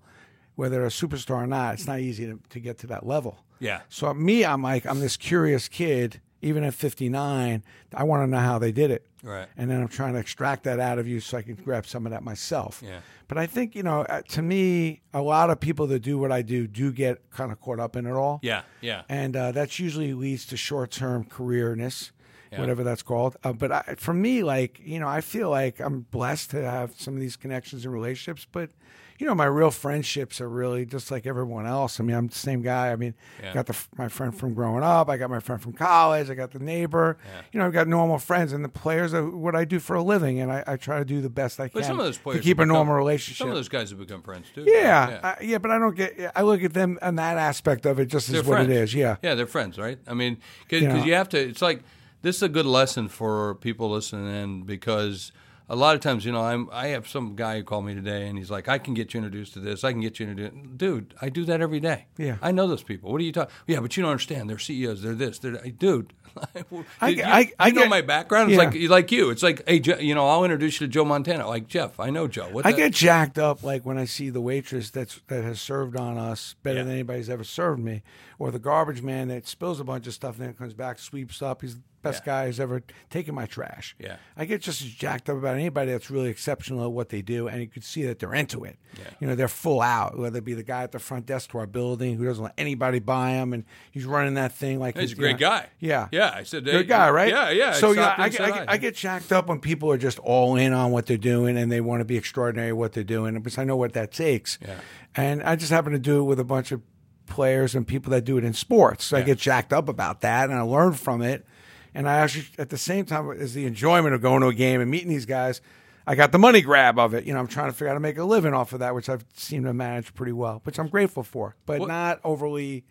whether 0.56 0.78
they're 0.78 0.86
a 0.86 0.90
superstar 0.90 1.44
or 1.44 1.48
not. 1.48 1.76
It's 1.76 1.88
not 1.88 2.00
easy 2.00 2.26
to, 2.26 2.40
to 2.50 2.60
get 2.60 2.78
to 2.80 2.88
that 2.88 3.06
level. 3.06 3.40
Yeah. 3.60 3.82
So 3.88 4.14
me, 4.14 4.44
I'm 4.44 4.62
like, 4.62 4.86
I'm 4.86 5.00
this 5.00 5.16
curious 5.16 5.70
kid, 5.70 6.20
even 6.42 6.66
at 6.66 6.74
59. 6.74 7.64
I 7.94 8.04
want 8.04 8.24
to 8.24 8.28
know 8.28 8.40
how 8.40 8.60
they 8.60 8.74
did 8.74 8.92
it. 8.92 9.08
Right. 9.24 9.48
And 9.56 9.72
then 9.72 9.82
I'm 9.82 9.88
trying 9.88 10.14
to 10.14 10.20
extract 10.20 10.66
that 10.66 10.80
out 10.82 11.00
of 11.00 11.08
you 11.08 11.22
so 11.22 11.38
I 11.38 11.42
can 11.42 11.56
grab 11.56 11.86
some 11.86 12.06
of 12.06 12.12
that 12.12 12.24
myself. 12.24 12.84
Yeah. 12.86 13.00
But 13.30 13.38
I 13.38 13.46
think, 13.46 13.74
you 13.74 13.82
know, 13.82 14.02
uh, 14.02 14.22
to 14.30 14.42
me, 14.42 15.02
a 15.14 15.22
lot 15.22 15.50
of 15.50 15.60
people 15.62 15.88
that 15.88 16.00
do 16.02 16.18
what 16.18 16.32
I 16.32 16.42
do 16.42 16.68
do 16.68 16.92
get 16.92 17.30
kind 17.32 17.52
of 17.52 17.62
caught 17.62 17.80
up 17.80 17.96
in 17.96 18.06
it 18.06 18.12
all. 18.12 18.40
Yeah. 18.44 18.64
Yeah. 18.82 19.04
And 19.08 19.36
uh, 19.36 19.54
that 19.54 19.80
usually 19.80 20.14
leads 20.14 20.46
to 20.48 20.58
short 20.58 20.92
term 20.92 21.24
careerness, 21.24 22.12
Yeah. 22.52 22.60
whatever 22.60 22.84
that's 22.84 23.02
called. 23.02 23.38
Uh, 23.44 23.54
but 23.54 23.72
I, 23.72 23.96
for 23.98 24.14
me, 24.14 24.44
like, 24.44 24.82
you 24.84 25.00
know, 25.00 25.08
I 25.08 25.22
feel 25.22 25.50
like 25.50 25.80
I'm 25.80 26.02
blessed 26.02 26.52
to 26.52 26.70
have 26.70 26.94
some 27.00 27.14
of 27.16 27.22
these 27.22 27.38
connections 27.38 27.86
and 27.86 27.94
relationships. 27.94 28.46
But, 28.52 28.72
you 29.20 29.28
know, 29.28 29.36
my 29.36 29.46
real 29.46 29.72
friendships 29.72 30.42
are 30.42 30.50
really 30.50 30.86
just 30.86 31.12
like 31.12 31.26
everyone 31.26 31.66
else. 31.66 32.00
I 32.00 32.04
mean, 32.04 32.16
I'm 32.16 32.28
the 32.28 32.36
same 32.36 32.62
guy. 32.62 32.92
I 32.92 32.96
mean, 32.96 33.14
Yeah. 33.42 33.54
got 33.54 33.68
the 33.68 33.76
my 33.98 34.08
friend 34.10 34.36
from 34.38 34.54
growing 34.54 34.84
up. 34.84 35.10
I 35.10 35.18
got 35.18 35.30
my 35.30 35.40
friend 35.40 35.62
from 35.62 35.74
college. 35.74 36.30
I 36.30 36.34
got 36.34 36.52
the 36.52 36.60
neighbor. 36.60 37.18
You 37.52 37.60
know, 37.60 37.66
I've 37.68 37.74
got 37.74 37.88
normal 37.88 38.18
friends, 38.18 38.54
and 38.54 38.64
the 38.66 38.70
players 38.70 39.14
are 39.14 39.30
what 39.30 39.56
I 39.56 39.66
do 39.66 39.80
for 39.80 39.96
a 39.96 40.04
living, 40.04 40.40
and 40.40 40.52
I, 40.52 40.64
I 40.66 40.78
try 40.78 41.00
to 41.00 41.06
do 41.06 41.22
the 41.22 41.30
best 41.30 41.60
I 41.60 41.68
can 41.70 41.80
But 41.80 41.86
some 41.86 42.00
of 42.00 42.06
those 42.06 42.18
players 42.18 42.40
to 42.40 42.44
keep 42.44 42.58
a 42.58 42.62
become- 42.62 42.70
normal 42.70 42.96
relationship. 42.96 43.38
Some 43.38 43.50
of 43.50 43.56
those 43.56 43.70
guys 43.70 43.90
have 43.92 44.00
become 44.00 44.22
friends 44.22 44.48
too. 44.54 44.64
yeah, 44.68 45.20
I, 45.24 45.44
yeah, 45.44 45.58
but 45.60 45.72
I 45.72 45.78
don't 45.78 45.96
get. 45.96 46.32
I 46.36 46.42
look 46.42 46.64
at 46.64 46.74
them 46.74 46.98
and 47.02 47.18
that 47.20 47.38
aspect 47.38 47.86
of 47.86 48.00
it 48.00 48.08
just 48.08 48.30
They're 48.30 48.42
as 48.42 48.48
what 48.48 48.62
it 48.62 48.70
is. 48.70 48.94
Yeah, 48.94 49.18
Yeah, 49.22 49.36
they're 49.36 49.46
friends, 49.48 49.78
right? 49.78 50.00
I 50.08 50.14
mean, 50.14 50.38
because 50.68 50.82
You 50.82 50.88
know. 50.90 51.04
you 51.04 51.14
have 51.14 51.30
to. 51.30 51.38
It's 51.40 51.62
like 51.62 51.84
this 52.24 52.38
is 52.38 52.44
a 52.44 52.50
good 52.50 52.66
lesson 52.66 53.08
for 53.10 53.56
people 53.56 53.90
listening 53.90 54.34
in 54.34 54.62
because 54.64 55.32
a 55.70 55.76
lot 55.76 55.96
of 55.96 56.02
times, 56.02 56.26
you 56.26 56.32
know, 56.32 56.42
I'm 56.42 56.70
I 56.72 56.88
have 56.88 57.08
some 57.08 57.36
guy 57.36 57.58
who 57.58 57.64
called 57.64 57.86
me 57.86 57.96
today 57.96 58.28
and 58.28 58.38
he's 58.38 58.52
like, 58.52 58.68
I 58.68 58.78
can 58.78 58.94
get 58.94 59.14
you 59.14 59.20
introduced 59.20 59.54
to 59.54 59.60
this. 59.60 59.84
I 59.84 59.92
can 59.92 60.02
get 60.02 60.20
you 60.20 60.28
introduced. 60.28 60.78
Dude, 60.78 61.14
I 61.22 61.30
do 61.30 61.46
that 61.46 61.62
every 61.62 61.80
day. 61.80 62.06
Yeah. 62.18 62.36
I 62.42 62.52
know 62.52 62.68
those 62.68 62.84
people. 62.84 63.12
What 63.12 63.22
are 63.22 63.24
you 63.24 63.32
talking? 63.32 63.54
Yeah, 63.68 63.80
but 63.80 63.96
you 63.96 64.04
don't 64.04 64.12
understand. 64.12 64.50
They're 64.50 64.60
CEOs. 64.60 65.02
They're 65.02 65.16
this. 65.16 65.40
They're 65.40 65.52
that. 65.54 65.80
dude. 65.80 66.14
I- 67.02 67.08
you, 67.10 67.24
I- 67.24 67.52
I 67.60 67.68
you 67.68 67.74
know 67.74 67.82
get- 67.82 67.90
my 67.90 68.02
background. 68.02 68.52
It's 68.52 68.58
yeah. 68.62 68.70
like 68.70 68.90
like 68.90 69.12
you. 69.12 69.30
It's 69.30 69.44
like 69.44 69.62
hey, 69.68 69.82
you 70.02 70.16
know, 70.16 70.28
I'll 70.28 70.44
introduce 70.44 70.82
you 70.82 70.88
to 70.88 70.92
Joe 70.92 71.06
Montana. 71.06 71.48
Like 71.48 71.68
Jeff, 71.68 72.00
I 72.00 72.10
know 72.10 72.28
Joe. 72.28 72.50
What 72.52 72.66
I 72.66 72.72
the- 72.72 72.78
get 72.78 72.94
jacked 72.94 73.38
up 73.40 73.64
like 73.64 73.86
when 73.86 73.98
I 73.98 74.06
see 74.06 74.30
the 74.30 74.42
waitress 74.42 74.90
that's 74.90 75.22
that 75.28 75.44
has 75.44 75.62
served 75.62 75.96
on 75.96 76.18
us 76.18 76.56
better 76.64 76.78
Yeah. 76.80 76.84
than 76.86 76.94
anybody's 76.94 77.30
ever 77.30 77.44
served 77.44 77.80
me, 77.82 78.02
or 78.40 78.52
the 78.52 78.60
garbage 78.60 79.02
man 79.02 79.28
that 79.30 79.48
spills 79.48 79.80
a 79.80 79.84
bunch 79.84 80.08
of 80.08 80.14
stuff 80.14 80.38
and 80.40 80.48
then 80.48 80.54
comes 80.56 80.74
back, 80.74 80.98
sweeps 81.00 81.42
up. 81.42 81.62
He's 81.62 81.78
best 82.04 82.22
Yeah. 82.22 82.34
guy 82.34 82.46
who's 82.46 82.60
ever 82.60 82.84
taken 83.10 83.34
my 83.34 83.46
trash. 83.48 83.96
Yeah. 83.98 84.18
I 84.38 84.46
get 84.46 84.62
just 84.62 84.82
as 84.82 84.90
jacked 84.90 85.30
up 85.30 85.38
about 85.38 85.56
anybody 85.56 85.92
that's 85.92 86.12
really 86.12 86.30
exceptional 86.30 86.84
at 86.84 86.92
what 86.92 87.10
they 87.10 87.22
do, 87.24 87.48
and 87.48 87.60
you 87.62 87.68
can 87.68 87.82
see 87.82 88.04
that 88.04 88.20
they're 88.20 88.34
into 88.34 88.64
it. 88.66 88.78
Yeah. 88.98 89.06
You 89.20 89.28
know, 89.28 89.36
they're 89.36 89.48
full 89.48 89.82
out. 89.82 90.18
Whether 90.20 90.38
it 90.40 90.46
be 90.46 90.54
the 90.54 90.62
guy 90.64 90.84
at 90.84 90.92
the 90.92 91.00
front 91.00 91.26
desk 91.26 91.52
to 91.52 91.58
our 91.58 91.66
building 91.66 92.18
who 92.18 92.26
doesn't 92.26 92.44
let 92.44 92.54
anybody 92.58 93.00
buy 93.00 93.32
him, 93.32 93.54
and 93.54 93.64
he's 93.90 94.06
running 94.06 94.36
that 94.36 94.52
thing 94.54 94.80
like 94.80 94.98
He's 94.98 95.12
a 95.12 95.16
you 95.16 95.20
great 95.20 95.32
know- 95.34 95.38
guy. 95.50 95.68
Yeah, 95.80 96.10
Yeah, 96.12 96.32
I 96.36 96.44
said, 96.44 96.66
hey, 96.66 96.74
good 96.74 96.88
guy, 96.88 97.10
right? 97.10 97.30
Yeah, 97.30 97.50
yeah. 97.50 97.72
So 97.72 97.92
yeah, 97.94 98.14
I, 98.18 98.28
and 98.28 98.40
I. 98.42 98.66
I 98.74 98.78
get 98.78 98.96
jacked 98.96 99.32
up 99.32 99.48
when 99.48 99.60
people 99.60 99.90
are 99.92 99.98
just 99.98 100.20
all 100.20 100.56
in 100.56 100.74
on 100.74 100.92
what 100.92 101.06
they're 101.06 101.18
doing 101.18 101.58
and 101.58 101.72
they 101.72 101.82
want 101.82 102.02
to 102.02 102.06
be 102.06 102.18
extraordinary 102.18 102.70
at 102.70 102.78
what 102.78 102.92
they're 102.94 103.04
doing 103.04 103.34
because 103.42 103.58
I 103.58 103.64
know 103.64 103.76
what 103.78 103.94
that 103.94 104.12
takes. 104.12 104.60
Yeah. 104.62 104.76
And 105.16 105.42
I 105.44 105.56
just 105.56 105.72
happen 105.72 105.94
to 105.94 106.00
do 106.00 106.20
it 106.20 106.24
with 106.24 106.40
a 106.40 106.44
bunch 106.44 106.72
of 106.72 106.82
players 107.26 107.74
and 107.74 107.88
people 107.88 108.12
that 108.12 108.26
do 108.26 108.38
it 108.38 108.44
in 108.44 108.54
sports. 108.54 109.06
So 109.06 109.18
I 109.18 109.22
get 109.22 109.38
jacked 109.38 109.72
up 109.74 109.88
about 109.90 110.22
that 110.22 110.50
and 110.50 110.58
I 110.60 110.62
learn 110.62 110.94
from 110.94 111.22
it. 111.22 111.46
And 111.96 112.10
I 112.10 112.18
actually, 112.20 112.46
at 112.58 112.70
the 112.70 112.78
same 112.78 113.06
time 113.06 113.30
as 113.32 113.54
the 113.54 113.66
enjoyment 113.66 114.16
of 114.16 114.22
going 114.22 114.42
to 114.42 114.48
a 114.48 114.54
game 114.54 114.82
and 114.82 114.90
meeting 114.90 115.10
these 115.10 115.26
guys, 115.26 115.62
I 116.06 116.16
got 116.16 116.32
the 116.32 116.40
money 116.40 116.62
grab 116.62 116.98
of 117.00 117.14
it. 117.14 117.24
You 117.26 117.34
know, 117.34 117.40
I'm 117.40 117.48
trying 117.48 117.68
to 117.68 117.74
figure 117.74 117.88
out 117.88 117.92
how 117.92 117.96
to 117.96 118.00
make 118.02 118.18
a 118.18 118.24
living 118.24 118.54
off 118.54 118.74
of 118.74 118.80
that, 118.80 118.94
which 118.96 119.10
I've 119.10 119.26
seemed 119.36 119.66
to 119.66 119.74
manage 119.74 120.14
pretty 120.14 120.34
well, 120.34 120.62
which 120.64 120.80
I'm 120.80 120.88
grateful 120.90 121.24
for, 121.24 121.56
but 121.66 121.80
What- 121.80 121.88
not 121.88 122.20
overly 122.24 122.84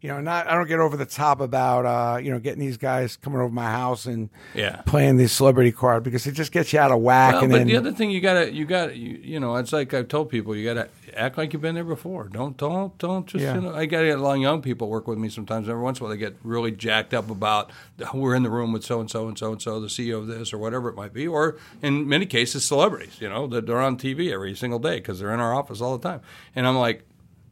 you 0.00 0.08
know, 0.08 0.20
not 0.20 0.46
I 0.46 0.54
don't 0.54 0.66
get 0.68 0.78
over 0.80 0.96
the 0.96 1.04
top 1.06 1.40
about 1.40 1.84
uh, 1.84 2.18
you 2.18 2.30
know 2.30 2.38
getting 2.38 2.60
these 2.60 2.76
guys 2.78 3.16
coming 3.16 3.38
over 3.40 3.52
my 3.52 3.70
house 3.70 4.06
and 4.06 4.30
Yeah. 4.54 4.82
playing 4.86 5.16
the 5.18 5.26
celebrity 5.28 5.72
card 5.72 6.02
because 6.02 6.26
it 6.26 6.32
just 6.32 6.52
gets 6.52 6.72
you 6.72 6.78
out 6.78 6.90
of 6.90 7.00
whack. 7.00 7.34
Well, 7.34 7.42
and 7.44 7.52
but 7.52 7.58
then 7.58 7.66
the 7.66 7.76
other 7.76 7.92
thing 7.92 8.10
you 8.10 8.20
gotta, 8.20 8.52
you 8.52 8.64
gotta, 8.64 8.96
you, 8.96 9.20
you 9.22 9.40
know, 9.40 9.56
it's 9.56 9.72
like 9.72 9.92
I've 9.92 10.08
told 10.08 10.30
people, 10.30 10.56
you 10.56 10.64
gotta 10.64 10.88
act 11.14 11.36
like 11.36 11.52
you've 11.52 11.60
been 11.62 11.74
there 11.74 11.84
before. 11.84 12.28
Don't, 12.28 12.56
don't, 12.56 12.96
don't 12.98 13.26
just. 13.26 13.42
Yeah. 13.44 13.56
You 13.56 13.60
know, 13.62 13.74
I 13.74 13.86
got 13.86 14.04
a 14.04 14.16
lot 14.16 14.34
of 14.36 14.40
young 14.40 14.62
people 14.62 14.88
work 14.88 15.06
with 15.06 15.18
me 15.18 15.28
sometimes. 15.28 15.68
Every 15.68 15.82
once 15.82 15.98
in 15.98 16.04
a 16.04 16.08
while, 16.08 16.16
they 16.16 16.18
get 16.18 16.36
really 16.42 16.70
jacked 16.72 17.12
up 17.12 17.28
about 17.30 17.70
we're 18.14 18.34
in 18.34 18.42
the 18.42 18.50
room 18.50 18.72
with 18.72 18.84
so 18.84 19.00
and 19.00 19.10
so 19.10 19.28
and 19.28 19.36
so 19.38 19.52
and 19.52 19.60
so, 19.60 19.80
the 19.80 19.88
CEO 19.88 20.18
of 20.18 20.26
this 20.28 20.52
or 20.52 20.58
whatever 20.58 20.88
it 20.88 20.94
might 20.96 21.12
be, 21.12 21.26
or 21.26 21.58
in 21.82 22.08
many 22.08 22.24
cases, 22.26 22.64
celebrities. 22.64 23.18
You 23.20 23.28
know, 23.28 23.46
that 23.48 23.66
they're 23.66 23.80
on 23.80 23.98
TV 23.98 24.32
every 24.32 24.54
single 24.54 24.78
day 24.78 24.96
because 24.96 25.18
they're 25.18 25.34
in 25.34 25.40
our 25.40 25.52
office 25.54 25.80
all 25.80 25.98
the 25.98 26.08
time. 26.08 26.20
And 26.56 26.66
I'm 26.66 26.76
like, 26.78 27.04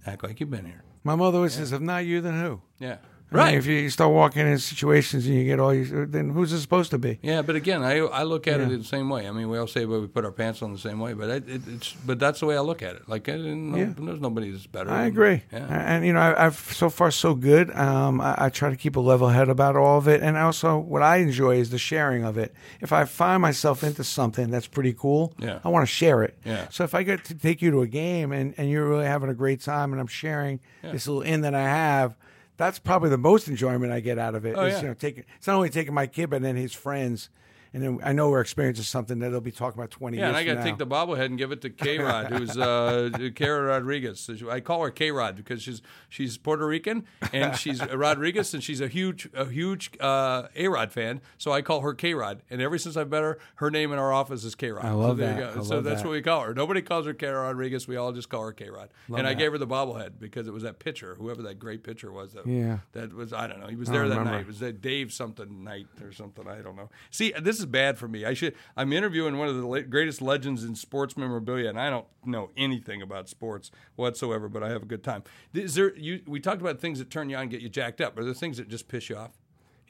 act 0.07 0.23
like 0.25 0.41
you've 0.41 0.51
been 0.51 0.65
here. 0.65 0.83
My 1.09 1.15
mother 1.15 1.39
always 1.39 1.55
says, 1.55 1.73
"If 1.73 1.81
not 1.81 2.05
you, 2.05 2.21
then 2.21 2.35
who?" 2.35 2.61
Yeah. 2.79 2.99
I 3.31 3.35
mean, 3.37 3.45
Right. 3.45 3.55
if 3.57 3.67
you 3.67 3.91
start 3.91 4.11
walking 4.11 4.47
in 4.47 4.59
situations 4.59 5.27
and 5.27 5.35
you 5.35 5.45
get 5.45 5.61
all 5.61 5.75
you, 5.75 6.07
then 6.07 6.31
who's 6.31 6.51
it 6.53 6.61
supposed 6.61 6.91
to 6.93 6.99
be? 6.99 7.19
Yeah, 7.23 7.43
but 7.43 7.57
again, 7.57 7.83
I 7.83 7.99
I 7.99 8.23
look 8.23 8.47
at 8.49 8.59
it 8.61 8.71
the 8.71 8.83
same 8.85 9.11
way. 9.11 9.29
I 9.29 9.33
mean, 9.33 9.51
we 9.51 9.59
all 9.59 9.67
say 9.67 9.85
well, 9.85 10.01
we 10.01 10.07
put 10.07 10.25
our 10.25 10.33
pants 10.33 10.63
on 10.63 10.73
the 10.73 10.79
same 10.79 10.99
way, 10.99 11.13
but 11.13 11.29
it, 11.29 11.49
it, 11.49 11.61
it's 11.69 11.93
but 12.07 12.19
that's 12.19 12.41
the 12.41 12.47
way 12.47 12.57
I 12.57 12.61
look 12.61 12.83
at 12.83 12.97
it. 12.97 13.03
Like, 13.07 13.29
I 13.29 13.33
didn't 13.33 13.71
know, 13.73 13.77
Yeah. 13.77 13.93
there's 13.99 14.21
nobody 14.21 14.51
that's 14.51 14.67
better. 14.67 14.91
I 14.91 15.05
agree, 15.05 15.43
Yeah. 15.53 15.67
and 15.69 16.07
you 16.07 16.15
know, 16.15 16.21
I, 16.21 16.47
I've 16.47 16.57
so 16.57 16.89
far 16.89 17.11
so 17.11 17.35
good. 17.35 17.71
Um, 17.77 18.21
I, 18.23 18.35
I 18.47 18.49
try 18.49 18.71
to 18.71 18.77
keep 18.77 18.97
a 18.97 19.01
level 19.01 19.29
head 19.29 19.51
about 19.51 19.77
all 19.77 19.99
of 19.99 20.09
it, 20.09 20.23
and 20.23 20.37
also 20.39 20.79
what 20.79 21.03
I 21.03 21.17
enjoy 21.19 21.57
is 21.57 21.69
the 21.69 21.79
sharing 21.79 22.25
of 22.25 22.39
it. 22.39 22.55
If 22.81 22.93
I 22.95 23.05
find 23.05 23.43
myself 23.43 23.85
into 23.85 24.05
something 24.05 24.51
that's 24.51 24.67
pretty 24.69 24.95
cool, 24.95 25.35
Yeah. 25.39 25.59
I 25.65 25.69
want 25.69 25.83
to 25.87 25.93
share 25.93 26.23
it. 26.23 26.39
Yeah. 26.47 26.69
So 26.71 26.83
if 26.85 26.95
I 26.95 27.03
get 27.03 27.25
to 27.27 27.35
take 27.35 27.61
you 27.61 27.71
to 27.73 27.83
a 27.83 27.87
game 27.87 28.33
and, 28.33 28.55
and 28.57 28.71
you're 28.71 28.89
really 28.89 29.05
having 29.07 29.29
a 29.29 29.35
great 29.35 29.61
time, 29.61 29.93
and 29.93 30.01
I'm 30.01 30.07
sharing 30.07 30.61
this 30.83 31.07
little 31.07 31.21
in 31.23 31.43
that 31.43 31.55
I 31.55 31.63
have. 31.65 32.17
That's 32.59 32.79
probably 32.79 33.09
the 33.09 33.17
most 33.17 33.49
enjoyment 33.49 33.93
I 33.93 34.01
get 34.01 34.19
out 34.19 34.35
of 34.35 34.45
it. 34.45 34.55
Oh, 34.57 34.67
is, 34.67 34.75
yeah. 34.75 34.81
you 34.83 34.89
know, 34.89 34.95
taking 34.95 35.25
it's 35.37 35.47
not 35.47 35.57
only 35.57 35.71
taking 35.71 35.95
my 35.95 36.07
kid, 36.07 36.29
but 36.29 36.43
then 36.43 36.57
his 36.57 36.75
friends, 36.75 37.31
and 37.73 37.83
then 37.83 38.01
I 38.03 38.13
know 38.13 38.31
we're 38.31 38.41
experiencing 38.41 38.85
something 38.85 39.19
that 39.21 39.31
they'll 39.31 39.41
be 39.41 39.51
talking 39.53 39.79
about 39.79 39.91
twenty 39.91 40.17
Yeah, 40.19 40.29
years. 40.31 40.39
and 40.39 40.51
I 40.51 40.55
got 40.55 40.63
to 40.63 40.69
take 40.69 40.79
the 40.79 40.87
bobblehead 40.87 41.27
and 41.27 41.39
give 41.39 41.53
it 41.53 41.61
to 41.63 41.71
K 41.85 41.99
Rod, 41.99 42.27
who's 42.27 42.57
uh, 42.57 43.11
Kara 43.35 43.63
Rodriguez. 43.69 44.29
I 44.51 44.61
call 44.61 44.83
her 44.83 44.91
K 44.91 45.11
Rod 45.11 45.37
because 45.37 45.63
she's 45.63 45.83
she's 46.09 46.37
Puerto 46.39 46.67
Rican 46.67 47.05
and 47.33 47.57
she's 47.57 47.85
Rodriguez, 47.95 48.55
and 48.55 48.63
she's 48.63 48.81
a 48.81 48.89
huge 48.89 49.29
a 49.35 49.47
huge 49.47 49.91
uh, 50.01 50.49
A 50.57 50.69
Rod 50.69 50.93
fan. 50.93 51.21
So 51.37 51.53
I 51.53 51.63
call 51.63 51.81
her 51.83 51.95
K 51.95 52.15
Rod, 52.15 52.43
and 52.51 52.61
ever 52.63 52.79
since 52.79 52.97
I've 52.97 53.11
met 53.11 53.23
her, 53.23 53.39
her 53.57 53.71
name 53.71 53.93
in 53.93 53.99
our 53.99 54.13
office 54.13 54.45
is 54.45 54.55
K 54.55 54.71
Rod. 54.71 54.85
I 54.85 54.93
love 54.93 55.19
so 55.19 55.25
there 55.27 55.35
that. 55.35 55.57
I 55.59 55.63
so 55.63 55.81
that's 55.81 56.03
that. 56.03 56.09
what 56.09 56.13
we 56.13 56.23
call 56.23 56.43
her. 56.43 56.55
Nobody 56.55 56.83
calls 56.83 57.07
her 57.07 57.15
Kara 57.15 57.43
Rodriguez. 57.43 57.87
We 57.89 57.97
all 57.97 58.13
just 58.13 58.29
call 58.29 58.43
her 58.45 58.53
K 58.53 58.71
Rod. 58.71 58.89
And 59.09 59.27
I 59.27 59.31
that. 59.35 59.39
gave 59.39 59.53
her 59.53 59.59
the 59.59 59.67
bobblehead 59.67 60.19
because 60.19 60.47
it 60.47 60.53
was 60.53 60.63
that 60.63 60.79
pitcher, 60.79 61.17
whoever 61.19 61.43
that 61.43 61.59
great 61.59 61.83
pitcher 61.85 62.11
was. 62.13 62.33
That, 62.33 62.47
Yeah. 62.47 62.79
that 62.93 63.13
was 63.15 63.33
I 63.33 63.47
don't 63.47 63.61
know. 63.61 63.67
He 63.69 63.77
was 63.77 63.89
there 63.89 64.09
that 64.09 64.19
remember. 64.19 64.33
night. 64.33 64.41
It 64.43 64.47
was 64.47 64.61
that 64.61 64.81
Dave 64.81 65.13
something 65.13 65.65
night 65.65 65.87
or 66.03 66.13
something. 66.13 66.47
I 66.49 66.61
don't 66.63 66.77
know. 66.77 66.91
See, 67.11 67.33
this 67.41 67.58
is 67.59 67.67
bad 67.67 67.99
for 67.99 68.09
me. 68.09 68.25
I 68.25 68.35
should. 68.35 68.55
I'm 68.77 68.93
interviewing 68.93 69.39
one 69.39 69.49
of 69.49 69.57
the 69.57 69.83
greatest 69.83 70.21
legends 70.23 70.65
in 70.65 70.75
sports 70.75 71.17
memorabilia, 71.17 71.69
and 71.69 71.81
I 71.81 71.91
don't 71.91 72.07
know 72.25 72.51
anything 72.57 73.03
about 73.03 73.29
sports 73.29 73.71
whatsoever. 73.97 74.49
But 74.49 74.63
I 74.63 74.69
have 74.71 74.83
a 74.83 74.87
good 74.87 75.03
time. 75.05 75.23
Is 75.55 75.75
there? 75.75 75.95
You? 75.97 76.21
We 76.27 76.41
talked 76.41 76.61
about 76.61 76.81
things 76.81 76.99
that 76.99 77.11
turn 77.11 77.31
you 77.31 77.37
on, 77.37 77.43
and 77.43 77.51
get 77.51 77.61
you 77.61 77.69
jacked 77.69 78.01
up. 78.01 78.19
Are 78.19 78.25
there 78.25 78.35
things 78.35 78.57
that 78.59 78.69
just 78.69 78.89
piss 78.89 79.09
you 79.09 79.17
off? 79.17 79.33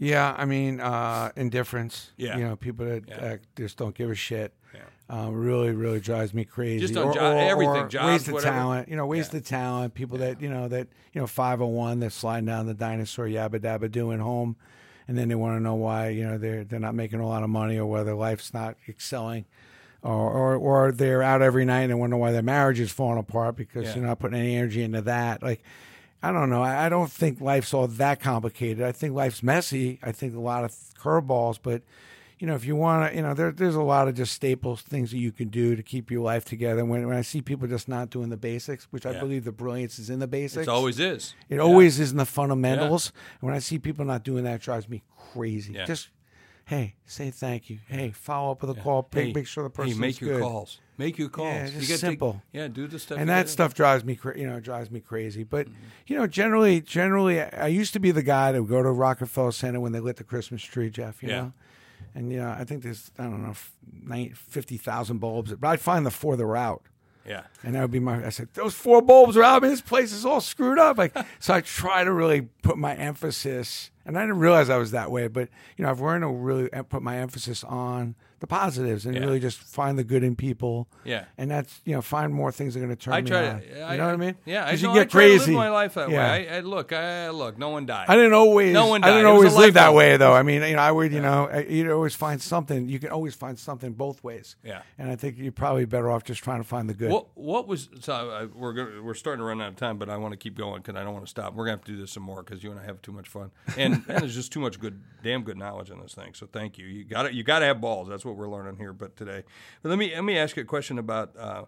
Yeah, 0.00 0.32
I 0.38 0.44
mean, 0.44 0.78
uh, 0.80 1.32
indifference. 1.34 2.12
Yeah. 2.16 2.36
You 2.38 2.44
know, 2.44 2.54
people 2.54 2.86
that 2.86 3.08
Yeah. 3.08 3.16
uh, 3.16 3.36
just 3.56 3.76
don't 3.78 3.96
give 3.96 4.10
a 4.10 4.14
shit. 4.14 4.54
Yeah. 4.72 4.80
Um, 5.10 5.34
really, 5.34 5.72
really 5.72 5.98
drives 5.98 6.32
me 6.32 6.44
crazy. 6.44 6.78
Just 6.86 6.96
on 6.96 7.12
jo- 7.12 7.20
everything, 7.20 7.88
jobs, 7.88 8.06
wasted 8.06 8.34
whatever. 8.34 8.56
talent. 8.56 8.88
You 8.88 8.94
know, 8.96 9.06
wasted 9.06 9.44
talent. 9.44 9.94
People 9.94 10.18
that 10.18 10.40
you 10.40 10.50
know 10.50 10.68
that 10.68 10.86
you 11.12 11.20
know 11.20 11.26
five 11.26 11.58
hundred 11.58 11.72
one 11.72 12.00
that 12.00 12.12
sliding 12.12 12.46
down 12.46 12.66
the 12.66 12.74
dinosaur 12.74 13.26
yabba 13.26 13.58
dabba 13.58 13.90
doing 13.90 14.20
home, 14.20 14.54
and 15.08 15.18
then 15.18 15.28
they 15.28 15.34
want 15.34 15.56
to 15.56 15.60
know 15.62 15.74
why 15.74 16.10
you 16.10 16.24
know 16.24 16.38
they're 16.38 16.62
they're 16.64 16.78
not 16.78 16.94
making 16.94 17.18
a 17.20 17.26
lot 17.26 17.42
of 17.42 17.50
money 17.50 17.78
or 17.78 17.86
whether 17.86 18.14
life's 18.14 18.52
not 18.54 18.76
excelling. 18.88 19.46
or, 20.02 20.30
or 20.30 20.54
or 20.56 20.92
they're 20.92 21.22
out 21.24 21.42
every 21.42 21.64
night 21.64 21.80
and 21.80 21.90
they 21.90 21.94
wonder 21.94 22.16
why 22.16 22.30
their 22.30 22.42
marriage 22.42 22.78
is 22.78 22.92
falling 22.92 23.18
apart 23.18 23.56
because 23.56 23.84
Yeah. 23.86 23.96
you're 23.96 24.06
not 24.06 24.20
putting 24.20 24.38
any 24.38 24.54
energy 24.54 24.82
into 24.84 25.00
that. 25.02 25.42
Like, 25.42 25.60
I 26.22 26.30
don't 26.30 26.50
know. 26.50 26.62
I, 26.62 26.86
I 26.86 26.88
don't 26.88 27.10
think 27.10 27.40
life's 27.40 27.74
all 27.74 27.88
that 27.88 28.20
complicated. 28.20 28.84
I 28.84 28.92
think 28.92 29.14
life's 29.14 29.42
messy. 29.42 29.98
I 30.02 30.12
think 30.12 30.36
a 30.36 30.40
lot 30.40 30.62
of 30.64 30.70
curveballs, 31.00 31.58
but 31.62 31.82
you 32.38 32.46
know, 32.46 32.54
if 32.54 32.64
you 32.64 32.76
want 32.76 33.10
to, 33.10 33.16
you 33.16 33.22
know, 33.22 33.34
there, 33.34 33.50
there's 33.50 33.74
a 33.74 33.82
lot 33.82 34.08
of 34.08 34.14
just 34.14 34.32
staples 34.32 34.82
things 34.82 35.10
that 35.10 35.18
you 35.18 35.32
can 35.32 35.48
do 35.48 35.74
to 35.76 35.82
keep 35.82 36.10
your 36.10 36.22
life 36.22 36.44
together. 36.44 36.84
When 36.84 37.06
when 37.06 37.16
I 37.16 37.22
see 37.22 37.42
people 37.42 37.66
just 37.68 37.88
not 37.88 38.10
doing 38.10 38.28
the 38.28 38.36
basics, 38.36 38.86
which 38.90 39.04
I 39.06 39.12
Yeah. 39.12 39.20
believe 39.20 39.44
the 39.44 39.52
brilliance 39.52 39.98
is 39.98 40.08
in 40.10 40.18
the 40.20 40.26
basics, 40.28 40.66
It 40.66 40.70
always 40.70 40.98
is. 41.00 41.34
it 41.48 41.58
always 41.60 41.98
is 42.00 42.12
in 42.12 42.16
the 42.18 42.24
fundamentals. 42.26 43.12
And 43.40 43.48
when 43.48 43.54
I 43.54 43.58
see 43.58 43.78
people 43.78 44.04
not 44.04 44.22
doing 44.24 44.44
that, 44.44 44.56
it 44.56 44.62
drives 44.62 44.88
me 44.88 45.02
crazy. 45.32 45.72
Yeah. 45.74 45.84
Just, 45.84 46.08
hey, 46.66 46.94
say 47.06 47.30
thank 47.30 47.70
you. 47.70 47.78
Hey, 47.88 48.10
follow 48.12 48.52
up 48.52 48.62
with 48.62 48.70
a 48.76 48.80
call. 48.80 49.08
Make, 49.14 49.26
Hey, 49.26 49.32
make 49.32 49.46
sure 49.46 49.64
the 49.64 49.70
person. 49.70 49.92
Hey, 49.94 49.98
make 49.98 50.20
your 50.20 50.34
good. 50.34 50.42
calls. 50.42 50.80
Make 50.96 51.16
your 51.18 51.28
calls. 51.28 51.54
Yeah, 51.54 51.64
You 51.66 51.72
just 51.78 51.88
gotta 51.88 51.98
simple. 51.98 52.42
yeah, 52.52 52.66
do 52.68 52.86
the 52.88 52.98
stuff. 52.98 53.18
And 53.18 53.28
that 53.28 53.48
stuff 53.48 53.72
drives 53.72 54.04
me, 54.04 54.16
cra- 54.16 54.36
you 54.38 54.46
know, 54.48 54.58
drives 54.60 54.90
me 54.90 55.00
crazy. 55.00 55.44
But 55.44 55.66
Mm-hmm. 55.66 55.74
you 56.08 56.16
know, 56.18 56.26
generally, 56.26 56.80
generally, 56.80 57.40
I 57.40 57.48
I 57.52 57.66
used 57.68 57.92
to 57.94 58.00
be 58.00 58.10
the 58.10 58.22
guy 58.22 58.52
that 58.52 58.60
would 58.60 58.68
go 58.70 58.82
to 58.82 58.90
Rockefeller 58.90 59.52
Center 59.52 59.80
when 59.80 59.92
they 59.92 60.00
lit 60.00 60.16
the 60.16 60.24
Christmas 60.24 60.62
tree, 60.62 60.90
Jeff. 60.90 61.22
You 61.22 61.28
Yeah. 61.28 61.36
know, 61.40 61.52
and 62.18 62.30
know, 62.30 62.50
I 62.50 62.64
think 62.64 62.82
there's 62.82 63.12
I 63.16 63.24
don't 63.24 63.42
know, 63.42 63.54
fifty 64.34 64.76
thousand 64.76 65.18
bulbs, 65.18 65.54
but 65.54 65.68
I'd 65.68 65.80
find 65.80 66.04
the 66.04 66.10
four 66.10 66.36
that 66.36 66.44
were 66.44 66.56
out. 66.56 66.82
Yeah. 67.24 67.42
And 67.62 67.74
that 67.74 67.82
would 67.82 67.92
be 67.92 68.00
my. 68.00 68.26
I 68.26 68.30
said, 68.30 68.48
those 68.54 68.74
four 68.74 69.02
bulbs 69.02 69.36
are 69.36 69.42
out. 69.44 69.62
Man, 69.62 69.70
this 69.70 69.80
place 69.80 70.12
is 70.12 70.24
all 70.24 70.40
screwed 70.40 70.78
up. 70.78 70.98
Like, 70.98 71.16
so 71.38 71.54
I 71.54 71.60
try 71.60 72.02
to 72.02 72.12
really 72.12 72.48
put 72.62 72.76
my 72.76 72.94
emphasis, 72.96 73.90
and 74.04 74.18
I 74.18 74.22
didn't 74.22 74.38
realize 74.40 74.68
I 74.68 74.78
was 74.78 74.90
that 74.90 75.12
way, 75.12 75.28
but 75.28 75.48
you 75.76 75.84
know, 75.84 75.90
I've 75.90 76.00
learned 76.00 76.22
to 76.22 76.28
really 76.28 76.72
uh, 76.72 76.82
put 76.82 77.02
my 77.02 77.18
emphasis 77.18 77.62
on 77.62 78.16
the 78.40 78.46
positives 78.46 79.04
and 79.06 79.14
Yeah. 79.14 79.22
really 79.22 79.40
just 79.40 79.58
find 79.58 79.98
the 79.98 80.04
good 80.04 80.22
in 80.22 80.36
people. 80.36 80.88
Yeah. 81.04 81.24
And 81.36 81.50
that's 81.50 81.80
you 81.84 81.94
know, 81.94 82.02
find 82.02 82.32
more 82.32 82.52
things 82.52 82.74
that 82.74 82.80
are 82.80 82.84
going 82.86 82.96
to 82.96 83.02
turn 83.02 83.14
I 83.14 83.20
me 83.22 83.28
try 83.30 83.48
on. 83.48 83.60
to. 83.60 83.66
you 83.66 83.82
I, 83.82 83.96
know 83.96 84.06
what 84.06 84.14
I 84.14 84.16
mean? 84.16 84.34
Yeah, 84.44 84.64
I 84.64 84.72
you 84.72 84.86
know, 84.86 84.94
get 84.94 85.00
I 85.00 85.04
try 85.04 85.22
to 85.22 85.28
crazy. 85.38 85.52
live 85.52 85.58
my 85.58 85.70
life 85.70 85.94
that 85.94 86.10
Yeah. 86.10 86.30
way. 86.32 86.48
I, 86.48 86.56
I 86.56 86.60
look. 86.60 86.92
I, 86.92 87.30
look. 87.30 87.58
No 87.58 87.70
one 87.70 87.86
died. 87.86 88.06
I 88.08 88.16
didn't 88.16 88.32
always. 88.34 88.72
No 88.72 88.86
one 88.86 89.00
died. 89.00 89.08
I 89.10 89.12
didn't 89.14 89.26
It 89.26 89.30
always 89.30 89.54
live 89.56 89.74
that 89.74 89.94
way, 89.94 90.16
though. 90.16 90.32
I 90.32 90.42
mean, 90.42 90.62
you 90.62 90.76
know, 90.76 90.82
I 90.82 90.92
would, 90.92 91.12
you 91.12 91.20
know, 91.20 91.50
you'd 91.68 91.90
always 91.90 92.14
find 92.14 92.40
something. 92.40 92.88
You 92.88 92.98
can 92.98 93.10
always 93.10 93.34
find 93.34 93.58
something 93.58 93.92
both 93.92 94.22
ways. 94.22 94.56
Yeah. 94.64 94.82
And 94.98 95.10
I 95.10 95.16
think 95.16 95.36
you're 95.38 95.52
probably 95.52 95.84
better 95.84 96.10
off 96.10 96.24
just 96.24 96.42
trying 96.44 96.60
to 96.62 96.68
find 96.68 96.88
the 96.88 96.94
good. 96.94 97.10
What 97.10 97.26
what 97.36 97.66
was 97.66 97.88
so 98.00 98.48
we're 98.54 98.72
gonna, 98.72 99.02
we're 99.02 99.14
starting 99.14 99.40
to 99.40 99.44
run 99.44 99.60
out 99.60 99.68
of 99.68 99.76
time, 99.76 99.98
but 99.98 100.08
I 100.08 100.16
want 100.16 100.32
to 100.32 100.36
keep 100.38 100.56
going 100.56 100.80
because 100.82 100.94
I 100.96 101.02
don't 101.04 101.12
want 101.12 101.24
to 101.26 101.30
stop. 101.30 101.54
We're 101.54 101.64
gonna 101.64 101.76
have 101.78 101.84
to 101.86 101.92
do 101.92 101.98
this 102.00 102.12
some 102.12 102.22
more 102.22 102.42
because 102.42 102.62
you 102.62 102.70
and 102.70 102.78
I 102.78 102.84
have 102.84 103.02
too 103.02 103.12
much 103.12 103.28
fun, 103.28 103.50
and 103.76 103.94
and 104.08 104.22
there's 104.22 104.34
just 104.34 104.52
too 104.52 104.60
much 104.60 104.78
good, 104.78 105.00
damn 105.22 105.42
good 105.42 105.56
knowledge 105.56 105.90
in 105.90 106.00
this 106.00 106.14
thing. 106.14 106.34
So 106.34 106.46
thank 106.46 106.78
you. 106.78 106.86
You 106.86 107.04
got 107.04 107.24
to 107.24 107.34
you 107.34 107.42
got 107.42 107.60
to 107.60 107.64
have 107.66 107.80
balls. 107.80 108.08
That's 108.08 108.24
what 108.28 108.36
we're 108.36 108.48
learning 108.50 108.76
here. 108.76 108.92
But 108.92 109.16
today, 109.16 109.42
but 109.82 109.88
let 109.88 109.98
me 109.98 110.14
let 110.14 110.24
me 110.24 110.36
ask 110.38 110.56
you 110.56 110.62
a 110.62 110.66
question 110.66 110.98
about 110.98 111.36
uh, 111.36 111.64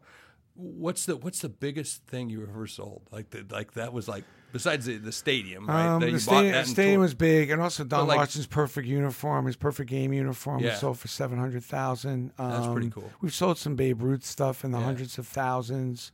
what's 0.55 1.07
the 1.07 1.17
what's 1.17 1.41
the 1.41 1.49
biggest 1.49 2.05
thing 2.07 2.31
you 2.31 2.43
ever 2.43 2.67
sold? 2.67 3.03
Like 3.11 3.31
the, 3.31 3.45
like 3.51 3.73
that 3.75 3.93
was 3.93 4.07
like 4.09 4.25
besides 4.53 4.87
the, 4.87 4.97
the 4.99 5.13
stadium, 5.13 5.67
right? 5.67 5.87
Um, 5.87 6.01
that 6.01 6.11
the 6.11 6.19
stadium, 6.21 6.45
bought 6.47 6.53
that 6.53 6.59
and 6.61 6.69
stadium 6.69 7.01
was 7.01 7.15
big, 7.15 7.51
and 7.51 7.63
also 7.63 7.85
Don 7.85 8.07
like- 8.07 8.19
Larsen's 8.19 8.47
perfect 8.47 8.87
uniform, 8.89 9.47
his 9.47 9.57
perfect 9.57 9.89
game 9.91 10.13
uniform, 10.13 10.61
Yeah. 10.63 10.71
was 10.71 10.81
sold 10.81 10.99
for 10.99 11.09
seven 11.09 11.39
hundred 11.39 11.65
thousand. 11.65 12.33
Um, 12.39 12.51
That's 12.51 12.67
pretty 12.73 12.91
cool. 12.91 13.11
We've 13.21 13.35
sold 13.35 13.59
some 13.59 13.77
Babe 13.77 14.03
Ruth 14.03 14.25
stuff 14.25 14.65
in 14.65 14.73
the 14.73 14.79
Yeah. 14.79 14.85
hundreds 14.85 15.19
of 15.19 15.27
thousands. 15.27 16.13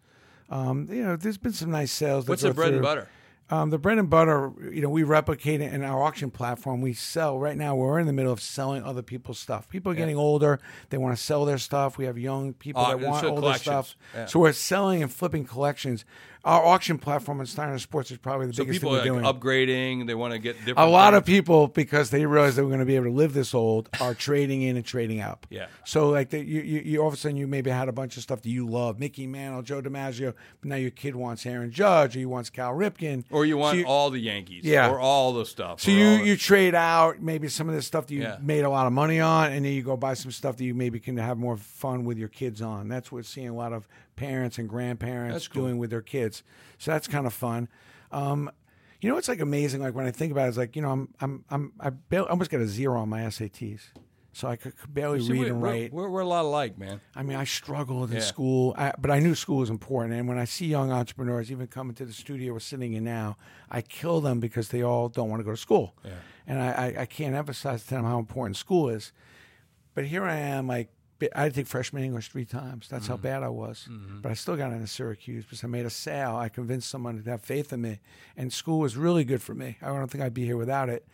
Um, 0.49 0.87
you 0.91 1.03
know, 1.03 1.17
there's 1.17 1.39
been 1.39 1.53
some 1.53 1.71
nice 1.73 1.91
sales. 1.91 2.29
What's 2.29 2.43
the 2.43 2.55
bread 2.55 2.73
and 2.73 2.83
butter? 2.83 3.09
Um, 3.49 3.71
the 3.71 3.79
bread 3.79 3.99
and 3.99 4.11
butter, 4.11 4.53
you 4.73 4.83
know, 4.83 4.89
we 4.89 5.05
replicate 5.05 5.61
it 5.61 5.73
in 5.73 5.85
our 5.85 6.03
auction 6.03 6.33
platform. 6.33 6.81
We 6.81 6.95
sell 6.95 7.39
right 7.39 7.57
now. 7.57 7.77
We're 7.77 8.01
in 8.01 8.07
the 8.07 8.13
middle 8.13 8.33
of 8.33 8.41
selling 8.41 8.83
other 8.83 9.03
people's 9.03 9.39
stuff. 9.39 9.69
People 9.69 9.93
are 9.93 9.95
getting 9.95 10.17
older; 10.17 10.59
they 10.91 10.99
want 10.99 11.17
to 11.17 11.23
sell 11.23 11.45
their 11.45 11.59
stuff. 11.59 11.97
We 11.97 12.07
have 12.07 12.19
young 12.19 12.55
people 12.55 12.83
Oh, 12.85 12.89
that 12.89 13.01
want 13.07 13.25
older 13.25 13.55
stuff. 13.55 13.95
Yeah. 14.15 14.27
So 14.27 14.41
we're 14.41 14.53
selling 14.53 15.01
and 15.01 15.13
flipping 15.13 15.45
collections. 15.45 16.05
Our 16.47 16.65
auction 16.65 16.97
platform 16.97 17.41
in 17.41 17.47
Steiner 17.47 17.77
Sports 17.81 18.13
is 18.13 18.19
probably 18.19 18.47
the 18.47 18.55
So 18.55 18.63
biggest 18.63 18.81
people 18.81 18.97
thing 19.01 19.09
are 19.11 19.15
we're 19.15 19.21
like 19.23 19.41
doing. 19.41 19.67
upgrading. 19.67 20.07
They 20.07 20.15
want 20.15 20.33
to 20.33 20.39
get 20.39 20.57
different. 20.59 20.79
A 20.79 20.87
lot 20.87 21.13
of 21.13 21.25
people, 21.25 21.67
because 21.67 22.11
they 22.11 22.25
realize 22.25 22.55
they 22.55 22.63
were 22.63 22.69
going 22.69 22.79
to 22.79 22.87
be 22.87 22.95
able 22.95 23.07
to 23.07 23.11
live 23.11 23.35
this 23.35 23.53
old, 23.53 23.89
are 24.01 24.15
trading 24.15 24.63
in 24.63 24.77
and 24.77 24.87
trading 24.87 25.21
up. 25.21 25.49
Yeah. 25.51 25.67
So 25.85 26.09
like 26.11 26.31
the, 26.31 26.39
you, 26.39 26.61
you, 26.61 26.81
you, 26.85 27.01
all 27.03 27.09
of 27.09 27.15
a 27.15 27.17
sudden 27.17 27.37
you 27.37 27.49
maybe 27.49 27.71
had 27.71 27.89
a 27.89 27.93
bunch 27.93 28.17
of 28.17 28.23
stuff 28.23 28.43
that 28.43 28.49
you 28.49 28.65
love, 28.65 29.01
Mickey 29.01 29.27
Mantle, 29.27 29.63
Joe 29.63 29.83
DiMaggio, 29.83 30.35
but 30.61 30.69
now 30.69 30.77
your 30.77 30.93
kid 30.93 31.17
wants 31.17 31.45
Aaron 31.47 31.73
Judge, 31.73 32.17
or 32.17 32.21
you 32.21 32.29
wants 32.29 32.49
Cal 32.49 32.73
Ripken, 32.73 33.25
or 33.31 33.45
you 33.45 33.57
want 33.57 33.75
So 33.75 33.79
you- 33.81 33.87
all 33.87 34.11
the 34.11 34.21
Yankees, 34.21 34.63
Yeah. 34.65 34.89
or 34.89 35.01
all 35.01 35.33
the 35.33 35.45
stuff. 35.47 35.81
So 35.81 35.91
you 35.91 36.07
you 36.23 36.37
trade 36.37 36.77
out 36.77 37.21
maybe 37.21 37.49
some 37.49 37.69
of 37.69 37.75
the 37.75 37.83
stuff 37.83 38.07
that 38.07 38.15
you 38.15 38.23
Yeah. 38.23 38.37
made 38.41 38.65
a 38.65 38.71
lot 38.71 38.87
of 38.87 38.93
money 38.93 39.19
on, 39.19 39.51
and 39.51 39.65
then 39.65 39.73
you 39.73 39.83
go 39.83 39.97
buy 39.97 40.15
some 40.15 40.31
stuff 40.31 40.57
that 40.59 40.65
you 40.65 40.75
maybe 40.75 41.01
can 41.01 41.17
have 41.17 41.39
more 41.39 41.57
fun 41.57 42.05
with 42.05 42.19
your 42.19 42.29
kids 42.29 42.63
on. 42.63 42.87
That's 42.87 43.11
what 43.11 43.25
seeing 43.27 43.49
a 43.49 43.55
lot 43.55 43.73
of 43.73 43.89
parents 44.17 44.59
and 44.59 44.69
grandparents 44.69 45.47
cool. 45.49 45.63
doing 45.65 45.79
with 45.79 45.91
their 45.91 46.03
kids. 46.03 46.43
So 46.79 46.91
that's 46.91 47.07
kind 47.07 47.27
of 47.27 47.33
fun. 47.33 47.69
Um, 48.11 48.51
you 49.01 49.11
know, 49.11 49.19
it's 49.19 49.29
like 49.29 49.41
amazing. 49.41 49.83
Like 49.83 49.95
when 49.95 50.07
I 50.07 50.11
think 50.11 50.33
about 50.33 50.47
it, 50.47 50.49
it's 50.49 50.59
like 50.59 50.75
you 50.75 50.83
know, 50.83 50.91
I'm 50.91 51.09
I'm 51.21 51.45
I'm 51.51 51.73
I 51.79 51.91
barely, 51.91 52.29
almost 52.29 52.51
got 52.51 52.61
a 52.61 52.67
zero 52.67 53.01
on 53.01 53.09
my 53.11 53.21
SATs, 53.23 53.81
so 54.33 54.49
I 54.49 54.57
could, 54.57 54.77
could 54.79 54.93
barely 54.95 55.21
See, 55.21 55.33
read 55.33 55.41
we- 55.43 55.49
and 55.51 55.63
write. 55.63 55.93
We're, 55.93 56.09
we're 56.09 56.21
a 56.23 56.27
lot 56.27 56.45
alike, 56.47 56.79
man. 56.79 57.01
I 57.15 57.23
mean, 57.23 57.37
I 57.37 57.45
struggled 57.45 58.11
in 58.11 58.17
Yeah. 58.17 58.23
school, 58.23 58.75
I, 58.77 58.93
but 58.99 59.11
I 59.11 59.19
knew 59.19 59.35
school 59.35 59.59
was 59.59 59.71
important. 59.71 60.15
And 60.15 60.27
when 60.27 60.39
I 60.39 60.45
see 60.47 60.67
young 60.67 60.91
entrepreneurs, 60.91 61.53
even 61.53 61.67
coming 61.67 61.95
to 61.97 62.07
the 62.07 62.13
studio 62.13 62.55
we're 62.55 62.61
sitting 62.61 62.95
in 62.95 63.05
now, 63.05 63.37
I 63.71 63.83
kill 63.83 64.21
them 64.23 64.41
because 64.41 64.69
they 64.69 64.83
all 64.83 65.09
don't 65.11 65.29
want 65.29 65.41
to 65.41 65.45
go 65.45 65.51
to 65.53 65.57
school. 65.57 65.95
And 66.47 66.59
I, 66.61 66.69
I, 66.97 67.01
I 67.03 67.07
can't 67.07 67.35
emphasize 67.35 67.83
to 67.85 67.91
them 67.91 68.05
how 68.05 68.19
important 68.19 68.57
school 68.57 68.89
is. 68.89 69.13
But 69.95 70.05
here 70.07 70.25
I 70.25 70.37
am, 70.37 70.67
like, 70.67 70.89
I 71.35 71.43
had 71.45 71.55
to 71.55 71.61
take 71.61 71.67
freshman 71.67 72.03
English 72.05 72.29
three 72.29 72.45
times. 72.45 72.89
That's 72.89 73.05
Mm-hmm. 73.05 73.13
how 73.13 73.17
bad 73.17 73.43
I 73.43 73.49
was. 73.49 73.89
But 74.23 74.31
I 74.31 74.35
still 74.35 74.57
got 74.57 74.73
into 74.73 74.87
Syracuse 74.87 75.45
because 75.45 75.65
I 75.65 75.67
made 75.67 75.87
a 75.87 75.91
sale. 75.91 76.37
I 76.37 76.49
convinced 76.49 76.91
someone 76.91 77.23
to 77.23 77.31
have 77.31 77.43
faith 77.43 77.73
in 77.73 77.81
me. 77.83 78.01
And 78.37 78.53
school 78.53 78.81
was 78.81 78.97
really 78.97 79.25
good 79.25 79.41
for 79.43 79.55
me. 79.55 79.79
I 79.81 79.87
don't 79.87 80.09
think 80.11 80.23
I'd 80.23 80.35
be 80.35 80.45
here 80.45 80.57
without 80.57 80.89
it. 80.89 81.07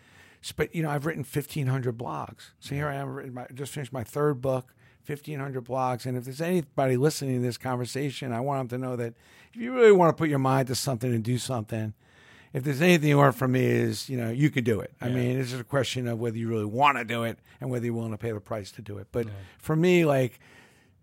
But, 0.56 0.74
you 0.74 0.82
know, 0.82 0.90
I've 0.90 1.06
written 1.06 1.22
1,500 1.22 1.96
blogs. 1.96 2.50
So 2.58 2.74
here 2.74 2.88
I 2.88 2.96
am, 2.96 3.10
written 3.10 3.32
my, 3.34 3.46
just 3.54 3.72
finished 3.72 3.92
my 3.92 4.02
third 4.02 4.40
book, 4.40 4.74
1,500 5.06 5.64
blogs. 5.64 6.04
And 6.04 6.16
if 6.16 6.24
there's 6.24 6.40
anybody 6.40 6.96
listening 6.96 7.36
to 7.36 7.42
this 7.46 7.56
conversation, 7.58 8.32
I 8.32 8.40
want 8.40 8.68
them 8.70 8.80
to 8.80 8.84
know 8.86 8.96
that 8.96 9.14
if 9.54 9.60
you 9.60 9.72
really 9.72 9.92
want 9.92 10.08
to 10.16 10.20
put 10.20 10.28
your 10.28 10.40
mind 10.40 10.66
to 10.68 10.74
something 10.74 11.14
and 11.14 11.22
do 11.22 11.38
something, 11.38 11.94
if 12.52 12.64
there's 12.64 12.82
anything 12.82 13.08
you 13.08 13.18
want 13.18 13.34
from 13.34 13.52
me 13.52 13.64
is, 13.64 14.08
you 14.08 14.16
know, 14.16 14.30
you 14.30 14.50
could 14.50 14.64
do 14.64 14.80
it. 14.80 14.92
I 15.00 15.08
mean, 15.08 15.38
it's 15.40 15.50
just 15.50 15.60
a 15.60 15.64
question 15.64 16.06
of 16.08 16.18
whether 16.20 16.36
you 16.36 16.48
really 16.48 16.64
want 16.66 16.98
to 16.98 17.04
do 17.04 17.24
it 17.24 17.38
and 17.60 17.70
whether 17.70 17.84
you're 17.86 17.94
willing 17.94 18.10
to 18.12 18.18
pay 18.18 18.32
the 18.32 18.40
price 18.40 18.70
to 18.72 18.82
do 18.82 18.98
it. 18.98 19.08
But 19.12 19.26
for 19.58 19.74
me, 19.74 20.04
like, 20.04 20.38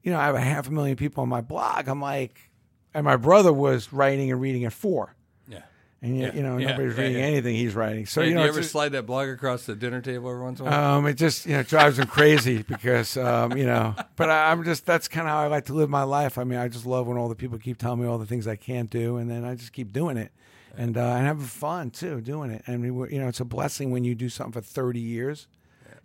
you 0.03 0.11
know, 0.11 0.19
I 0.19 0.25
have 0.25 0.35
a 0.35 0.41
half 0.41 0.67
a 0.67 0.71
million 0.71 0.95
people 0.95 1.23
on 1.23 1.29
my 1.29 1.41
blog. 1.41 1.87
I'm 1.87 2.01
like, 2.01 2.51
and 2.93 3.03
my 3.03 3.17
brother 3.17 3.51
was 3.51 3.91
writing 3.91 4.31
and 4.31 4.39
reading 4.39 4.63
at 4.65 4.73
four. 4.73 5.15
Yeah. 5.47 5.61
And, 6.01 6.15
you, 6.17 6.23
Yeah. 6.23 6.33
you 6.35 6.43
know, 6.43 6.57
Yeah. 6.57 6.71
nobody's 6.71 6.95
Yeah, 6.97 7.01
reading 7.03 7.17
yeah. 7.17 7.25
anything 7.27 7.55
he's 7.55 7.75
writing. 7.75 8.05
So, 8.05 8.21
you 8.21 8.33
do 8.33 8.39
you 8.41 8.45
ever 8.47 8.59
just- 8.59 8.71
slide 8.71 8.89
that 8.93 9.05
blog 9.07 9.27
across 9.29 9.65
the 9.65 9.75
dinner 9.75 10.01
table 10.01 10.29
every 10.29 10.41
once 10.43 10.59
in 10.59 10.67
a 10.67 10.69
while? 10.69 10.97
um, 10.99 11.05
it 11.07 11.15
just 11.15 11.45
you 11.45 11.53
know 11.53 11.63
drives 11.63 11.97
them 11.97 12.07
crazy 12.07 12.61
because 12.63 13.17
um, 13.17 13.57
you 13.57 13.65
know. 13.65 13.95
But 14.15 14.29
I, 14.29 14.51
I'm 14.51 14.63
just 14.63 14.85
that's 14.85 15.07
kind 15.07 15.27
of 15.27 15.31
how 15.33 15.39
I 15.39 15.47
like 15.47 15.65
to 15.65 15.73
live 15.73 15.89
my 15.89 16.03
life. 16.03 16.37
I 16.37 16.43
mean, 16.43 16.59
I 16.59 16.67
just 16.67 16.85
love 16.85 17.07
when 17.07 17.17
all 17.17 17.27
the 17.29 17.35
people 17.35 17.57
keep 17.57 17.77
telling 17.77 17.99
me 18.01 18.07
all 18.07 18.17
the 18.19 18.25
things 18.25 18.47
I 18.47 18.55
can't 18.55 18.89
do, 18.89 19.17
and 19.17 19.29
then 19.29 19.43
I 19.45 19.55
just 19.55 19.73
keep 19.73 19.91
doing 19.93 20.17
it, 20.17 20.31
and 20.77 20.97
uh, 20.97 21.01
and 21.01 21.25
having 21.25 21.45
fun 21.45 21.91
too 21.91 22.21
doing 22.21 22.51
it. 22.51 22.63
And 22.67 22.95
we're- 22.95 23.13
you 23.13 23.19
know, 23.19 23.27
it's 23.27 23.39
a 23.39 23.45
blessing 23.45 23.91
when 23.91 24.03
you 24.03 24.15
do 24.15 24.29
something 24.29 24.53
for 24.61 24.65
30 24.65 24.99
years, 24.99 25.47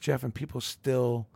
Jeff, 0.00 0.22
and 0.22 0.34
people 0.34 0.60
still. 0.60 1.26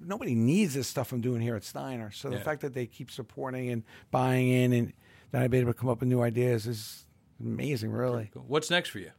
Nobody 0.00 0.36
needs 0.36 0.74
this 0.74 0.86
stuff 0.86 1.10
I'm 1.12 1.20
doing 1.20 1.40
here 1.40 1.56
at 1.56 1.64
Steiner. 1.64 2.12
So 2.12 2.30
the 2.30 2.36
Yeah. 2.36 2.42
fact 2.44 2.60
that 2.60 2.74
they 2.74 2.86
keep 2.86 3.10
supporting 3.10 3.70
and 3.70 3.82
buying 4.12 4.48
in, 4.48 4.72
and 4.72 4.92
that 5.32 5.42
I've 5.42 5.50
been 5.50 5.62
able 5.62 5.72
to 5.72 5.78
come 5.78 5.88
up 5.88 5.98
with 6.00 6.08
new 6.08 6.20
ideas 6.22 6.66
is 6.68 7.06
amazing, 7.40 7.90
really. 7.90 8.30
Cool. 8.32 8.44
What's 8.46 8.70
next 8.70 8.90
for 8.90 9.00
you? 9.00 9.10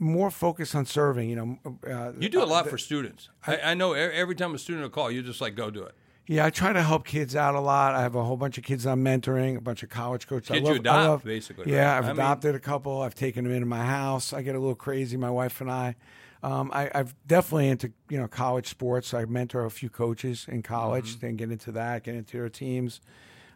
More 0.00 0.30
focus 0.30 0.74
on 0.74 0.86
serving. 0.86 1.30
You 1.30 1.36
know, 1.36 1.58
uh, 1.88 2.12
You 2.18 2.28
do 2.28 2.42
a 2.42 2.44
lot 2.44 2.66
for 2.68 2.76
students. 2.78 3.28
I, 3.46 3.58
I 3.58 3.74
know 3.74 3.92
every 3.92 4.34
time 4.34 4.54
a 4.54 4.58
student 4.58 4.82
will 4.82 4.90
call, 4.90 5.10
you 5.10 5.22
just 5.22 5.40
like 5.40 5.54
go 5.54 5.70
do 5.70 5.84
it. 5.84 5.94
Yeah, 6.26 6.46
I 6.46 6.50
try 6.50 6.72
to 6.72 6.82
help 6.82 7.04
kids 7.04 7.36
out 7.36 7.54
a 7.54 7.60
lot. 7.60 7.94
I 7.94 8.00
have 8.00 8.14
a 8.14 8.24
whole 8.24 8.36
bunch 8.38 8.56
of 8.56 8.64
kids 8.64 8.86
I'm 8.86 9.04
mentoring, 9.04 9.56
a 9.56 9.60
bunch 9.60 9.82
of 9.82 9.90
college 9.90 10.26
coaches. 10.26 10.50
I 10.50 10.54
Kids 10.54 10.68
you 10.68 10.74
love, 10.74 10.76
I 10.76 10.80
adopt, 10.80 11.08
love- 11.08 11.24
basically, 11.24 11.70
Yeah, 11.72 11.90
right? 11.92 11.98
I've 11.98 12.04
I 12.04 12.08
mean- 12.08 12.16
adopted 12.16 12.54
a 12.54 12.60
couple. 12.60 13.02
I've 13.02 13.14
taken 13.14 13.44
them 13.44 13.52
into 13.52 13.66
my 13.66 13.84
house. 13.84 14.32
I 14.32 14.40
get 14.42 14.54
a 14.54 14.58
little 14.58 14.74
crazy, 14.74 15.16
my 15.18 15.30
wife 15.30 15.60
and 15.60 15.70
I. 15.70 15.96
Um, 16.42 16.70
I, 16.74 16.90
I've 16.94 17.14
definitely 17.26 17.68
into 17.68 17.92
you 18.10 18.18
know 18.18 18.28
college 18.28 18.68
sports. 18.68 19.14
I 19.14 19.24
mentor 19.24 19.64
a 19.64 19.70
few 19.70 19.88
coaches 19.90 20.46
in 20.48 20.62
college. 20.62 21.12
Mm-hmm. 21.16 21.26
Then 21.26 21.36
get 21.36 21.50
into 21.50 21.72
that, 21.72 22.04
get 22.04 22.14
into 22.14 22.36
their 22.38 22.48
teams. 22.50 23.00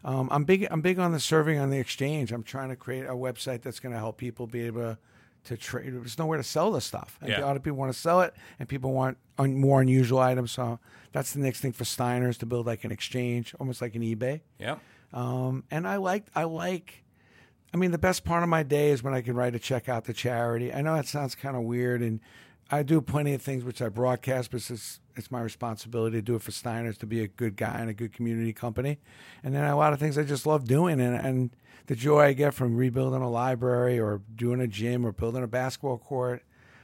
Um, 0.03 0.27
I'm 0.31 0.43
big. 0.43 0.67
I'm 0.71 0.81
big 0.81 0.97
on 0.97 1.11
the 1.11 1.19
serving 1.19 1.59
on 1.59 1.69
the 1.71 1.77
exchange. 1.77 2.31
I'm 2.31 2.41
trying 2.43 2.69
to 2.69 2.75
create 2.75 3.05
a 3.05 3.13
website 3.13 3.61
that's 3.61 3.79
going 3.79 3.93
to 3.93 3.99
help 3.99 4.17
people 4.17 4.47
be 4.47 4.61
able 4.61 4.81
to, 4.81 4.97
to 5.45 5.57
trade. 5.57 5.93
There's 5.93 6.17
nowhere 6.17 6.37
to 6.37 6.43
sell 6.43 6.71
this 6.71 6.85
stuff. 6.85 7.17
And 7.21 7.29
Yeah. 7.29 7.41
A 7.41 7.45
lot 7.45 7.55
of 7.55 7.63
people 7.63 7.77
want 7.77 7.91
to 7.93 7.97
sell 7.99 8.21
it, 8.21 8.33
and 8.59 8.67
people 8.67 8.93
want 8.93 9.17
un, 9.37 9.55
more 9.59 9.81
unusual 9.81 10.19
items. 10.19 10.51
So 10.51 10.79
that's 11.11 11.33
the 11.33 11.39
next 11.39 11.61
thing 11.61 11.71
for 11.71 11.83
Steiners 11.83 12.37
to 12.39 12.45
build 12.45 12.65
like 12.65 12.83
an 12.83 12.91
exchange, 12.91 13.55
almost 13.59 13.81
like 13.81 13.95
an 13.95 14.01
eBay. 14.01 14.41
Yeah. 14.59 14.77
Um, 15.13 15.63
and 15.71 15.87
I 15.87 15.95
like, 15.95 16.25
I 16.35 16.43
like, 16.43 17.03
I 17.73 17.77
mean, 17.77 17.91
the 17.91 17.97
best 17.97 18.23
part 18.23 18.43
of 18.43 18.49
my 18.49 18.63
day 18.63 18.89
is 18.91 19.01
when 19.01 19.13
I 19.13 19.21
can 19.21 19.35
write 19.35 19.55
a 19.55 19.59
check 19.59 19.89
out 19.89 20.05
to 20.05 20.13
charity. 20.13 20.73
I 20.73 20.81
know 20.81 20.95
that 20.95 21.07
sounds 21.07 21.35
kind 21.35 21.55
of 21.55 21.63
weird, 21.63 22.01
and 22.01 22.19
I 22.71 22.83
do 22.83 23.01
plenty 23.01 23.33
of 23.33 23.41
things 23.41 23.63
which 23.63 23.81
I 23.81 23.89
broadcast, 23.89 24.51
but 24.51 24.69
it's, 24.69 24.99
it's 25.15 25.31
my 25.31 25.41
responsibility 25.41 26.17
to 26.17 26.21
do 26.21 26.35
it 26.35 26.41
for 26.41 26.51
Steiner's 26.51 26.97
to 26.99 27.07
be 27.07 27.21
a 27.21 27.27
good 27.27 27.55
guy 27.55 27.77
and 27.79 27.89
a 27.89 27.93
good 27.93 28.13
community 28.13 28.53
company. 28.53 28.99
And 29.43 29.55
then 29.55 29.65
a 29.65 29.75
lot 29.75 29.93
of 29.93 29.99
things 29.99 30.17
I 30.17 30.23
just 30.23 30.45
love 30.45 30.65
doing, 30.65 30.99
and, 30.99 31.15
and 31.15 31.49
the 31.87 31.95
joy 31.95 32.21
I 32.21 32.33
get 32.33 32.53
from 32.53 32.75
rebuilding 32.75 33.21
a 33.21 33.29
library 33.29 33.99
or 33.99 34.21
doing 34.35 34.61
a 34.61 34.67
gym 34.67 35.05
or 35.05 35.11
building 35.11 35.43
a 35.43 35.47
basketball 35.47 35.97
court. 35.97 36.43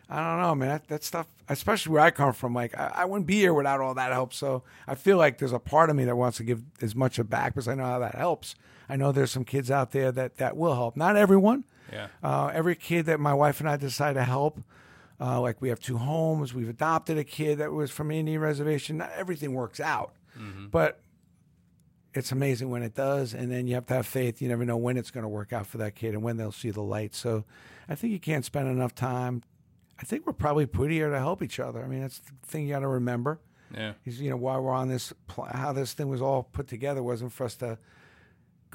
I 0.10 0.16
don't 0.18 0.42
know, 0.42 0.56
man. 0.56 0.70
That, 0.70 0.88
that 0.88 1.04
stuff, 1.04 1.28
especially 1.50 1.94
where 1.94 2.02
I 2.02 2.12
come 2.12 2.34
from, 2.34 2.54
like 2.54 2.78
I, 2.78 2.92
I, 2.96 3.06
wouldn't 3.06 3.26
be 3.26 3.36
here 3.36 3.54
without 3.54 3.82
all 3.82 3.94
that 3.96 4.12
help. 4.12 4.34
So 4.34 4.64
I 4.88 4.96
feel 4.96 5.18
like 5.18 5.40
there's 5.40 5.52
a 5.52 5.60
part 5.60 5.90
of 5.90 5.96
me 5.96 6.06
that 6.06 6.16
wants 6.16 6.38
to 6.38 6.44
give 6.44 6.64
as 6.82 6.96
much 6.96 7.18
of 7.18 7.30
back 7.30 7.54
because 7.54 7.68
I 7.68 7.76
know 7.76 7.86
how 7.86 8.00
that 8.00 8.16
helps. 8.16 8.56
I 8.88 8.96
know 8.98 9.12
there's 9.12 9.32
some 9.32 9.46
kids 9.46 9.72
out 9.72 9.92
there 9.92 10.12
that 10.12 10.38
that 10.38 10.58
will 10.58 10.76
help. 10.76 10.96
Not 10.96 11.16
everyone. 11.16 11.66
Yeah. 11.92 12.08
Uh, 12.24 12.52
every 12.54 12.76
kid 12.76 13.08
that 13.08 13.20
my 13.20 13.34
wife 13.34 13.60
and 13.60 13.70
I 13.70 13.78
decide 13.78 14.14
to 14.14 14.24
help, 14.24 14.60
uh, 15.20 15.40
like 15.40 15.62
we 15.62 15.70
have 15.70 15.80
two 15.80 15.98
homes, 15.98 16.54
we've 16.54 16.70
adopted 16.70 17.18
a 17.18 17.24
kid 17.24 17.60
that 17.60 17.72
was 17.72 17.92
from 17.92 18.12
Indian 18.12 18.42
reservation. 18.42 18.98
Not 18.98 19.12
everything 19.16 19.54
works 19.54 19.80
out, 19.80 20.14
mm-hmm. 20.38 20.68
but 20.68 21.00
it's 22.14 22.32
amazing 22.32 22.70
when 22.70 22.84
it 22.84 22.96
does. 22.96 23.34
And 23.34 23.52
then 23.52 23.68
you 23.68 23.76
have 23.76 23.86
to 23.88 23.94
have 23.94 24.06
faith. 24.06 24.42
You 24.42 24.50
never 24.50 24.66
know 24.66 24.78
when 24.78 24.98
it's 24.98 25.12
going 25.12 25.24
to 25.24 25.30
work 25.30 25.54
out 25.54 25.68
for 25.68 25.78
that 25.80 25.96
kid 25.96 26.14
and 26.14 26.24
when 26.24 26.38
they'll 26.38 26.52
see 26.52 26.72
the 26.72 26.82
light. 26.82 27.16
So 27.16 27.46
I 27.88 27.96
think 27.96 28.14
you 28.14 28.20
can't 28.20 28.46
spend 28.46 28.68
enough 28.68 28.96
time 28.96 29.44
I 30.00 30.04
think 30.04 30.26
we're 30.26 30.34
probably 30.34 30.66
put 30.66 30.92
here 30.92 31.10
to 31.10 31.20
help 31.20 31.42
each 31.42 31.60
other. 31.60 31.84
I 31.84 31.88
mean, 31.88 32.02
that's 32.02 32.20
the 32.20 32.34
thing 32.46 32.68
you 32.68 32.74
got 32.74 32.80
to 32.80 32.88
remember. 32.88 33.40
Yeah. 33.74 33.94
Is 34.06 34.22
you 34.22 34.30
know 34.30 34.38
why 34.38 34.58
we're 34.58 34.72
on 34.72 34.90
this, 34.90 35.14
how 35.52 35.74
this 35.74 35.94
thing 35.94 36.08
was 36.08 36.22
all 36.22 36.44
put 36.44 36.68
together 36.68 37.02
wasn't 37.02 37.34
for 37.34 37.46
us 37.46 37.56
to 37.56 37.78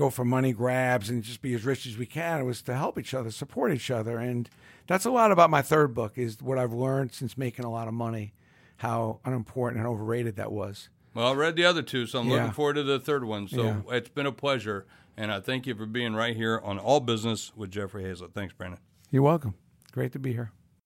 go 0.01 0.11
for 0.11 0.24
money 0.24 0.53
grabs 0.53 1.11
and 1.11 1.22
just 1.22 1.42
be 1.42 1.53
as 1.53 1.64
rich 1.64 1.86
as 1.86 1.98
we 1.98 2.07
can. 2.07 2.40
It 2.40 2.44
was 2.44 2.62
to 2.62 2.74
help 2.74 2.98
each 2.98 3.12
other, 3.12 3.30
support 3.30 3.72
each 3.72 3.90
other, 3.90 4.18
and 4.18 4.48
that's 4.86 5.05
a 5.05 5.11
lot 5.11 5.30
about 5.30 5.51
my 5.51 5.61
third 5.61 5.94
book. 5.94 6.16
Is 6.16 6.40
what 6.40 6.59
I've 6.59 6.72
learned 6.72 7.12
since 7.12 7.36
making 7.36 7.66
a 7.66 7.70
lot 7.70 7.86
of 7.86 7.94
money, 7.94 8.32
how 8.78 9.20
unimportant 9.24 9.78
and 9.78 9.86
overrated 9.86 10.36
that 10.36 10.51
was. 10.51 10.88
Well, 11.12 11.28
I 11.28 11.34
read 11.34 11.57
the 11.57 11.64
other 11.64 11.82
two, 11.82 12.07
so 12.07 12.20
I'm 12.20 12.28
yeah. 12.28 12.36
looking 12.36 12.53
forward 12.53 12.74
to 12.74 12.82
the 12.82 12.98
third 12.98 13.24
one. 13.24 13.46
So 13.46 13.62
yeah. 13.62 13.80
it's 13.90 14.09
been 14.09 14.26
a 14.26 14.32
pleasure, 14.32 14.86
and 15.16 15.30
I 15.30 15.40
thank 15.40 15.66
you 15.66 15.74
for 15.74 15.86
being 15.86 16.14
right 16.14 16.34
here 16.34 16.61
on 16.64 16.78
All 16.78 17.01
Business 17.01 17.53
with 17.55 17.70
Jeffrey 17.70 18.05
Hayzlett. 18.05 18.32
Thanks, 18.32 18.55
Brandon. 18.55 18.80
You're 19.11 19.22
welcome. 19.22 19.55
Great 19.92 20.12
to 20.12 20.18
be 20.18 20.32
here. 20.32 20.53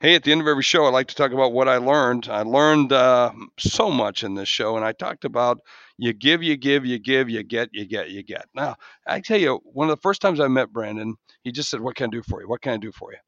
Hey, 0.00 0.14
at 0.14 0.24
the 0.24 0.32
end 0.32 0.40
of 0.40 0.48
every 0.48 0.62
show, 0.62 0.86
I 0.86 0.90
like 0.90 1.08
to 1.08 1.14
talk 1.14 1.32
about 1.32 1.52
what 1.52 1.68
I 1.68 1.76
learned. 1.76 2.28
I 2.30 2.40
learned 2.40 2.90
uh, 2.90 3.32
so 3.58 3.90
much 3.90 4.24
in 4.24 4.34
this 4.34 4.48
show, 4.48 4.76
and 4.76 4.84
I 4.84 4.92
talked 4.92 5.26
about 5.26 5.60
you 5.98 6.14
give, 6.14 6.42
you 6.42 6.56
give, 6.56 6.86
you 6.86 6.98
give, 6.98 7.28
you 7.28 7.42
get, 7.42 7.68
you 7.72 7.84
get, 7.84 8.08
you 8.10 8.22
get. 8.22 8.46
Now, 8.54 8.76
I 9.06 9.20
tell 9.20 9.38
you, 9.38 9.60
one 9.62 9.90
of 9.90 9.96
the 9.96 10.00
first 10.00 10.22
times 10.22 10.40
I 10.40 10.48
met 10.48 10.72
Brandon, 10.72 11.16
he 11.44 11.52
just 11.52 11.68
said, 11.68 11.80
What 11.82 11.96
can 11.96 12.06
I 12.06 12.10
do 12.10 12.22
for 12.22 12.40
you? 12.40 12.48
What 12.48 12.62
can 12.62 12.72
I 12.72 12.76
do 12.78 12.90
for 12.92 13.12
you? 13.12 13.18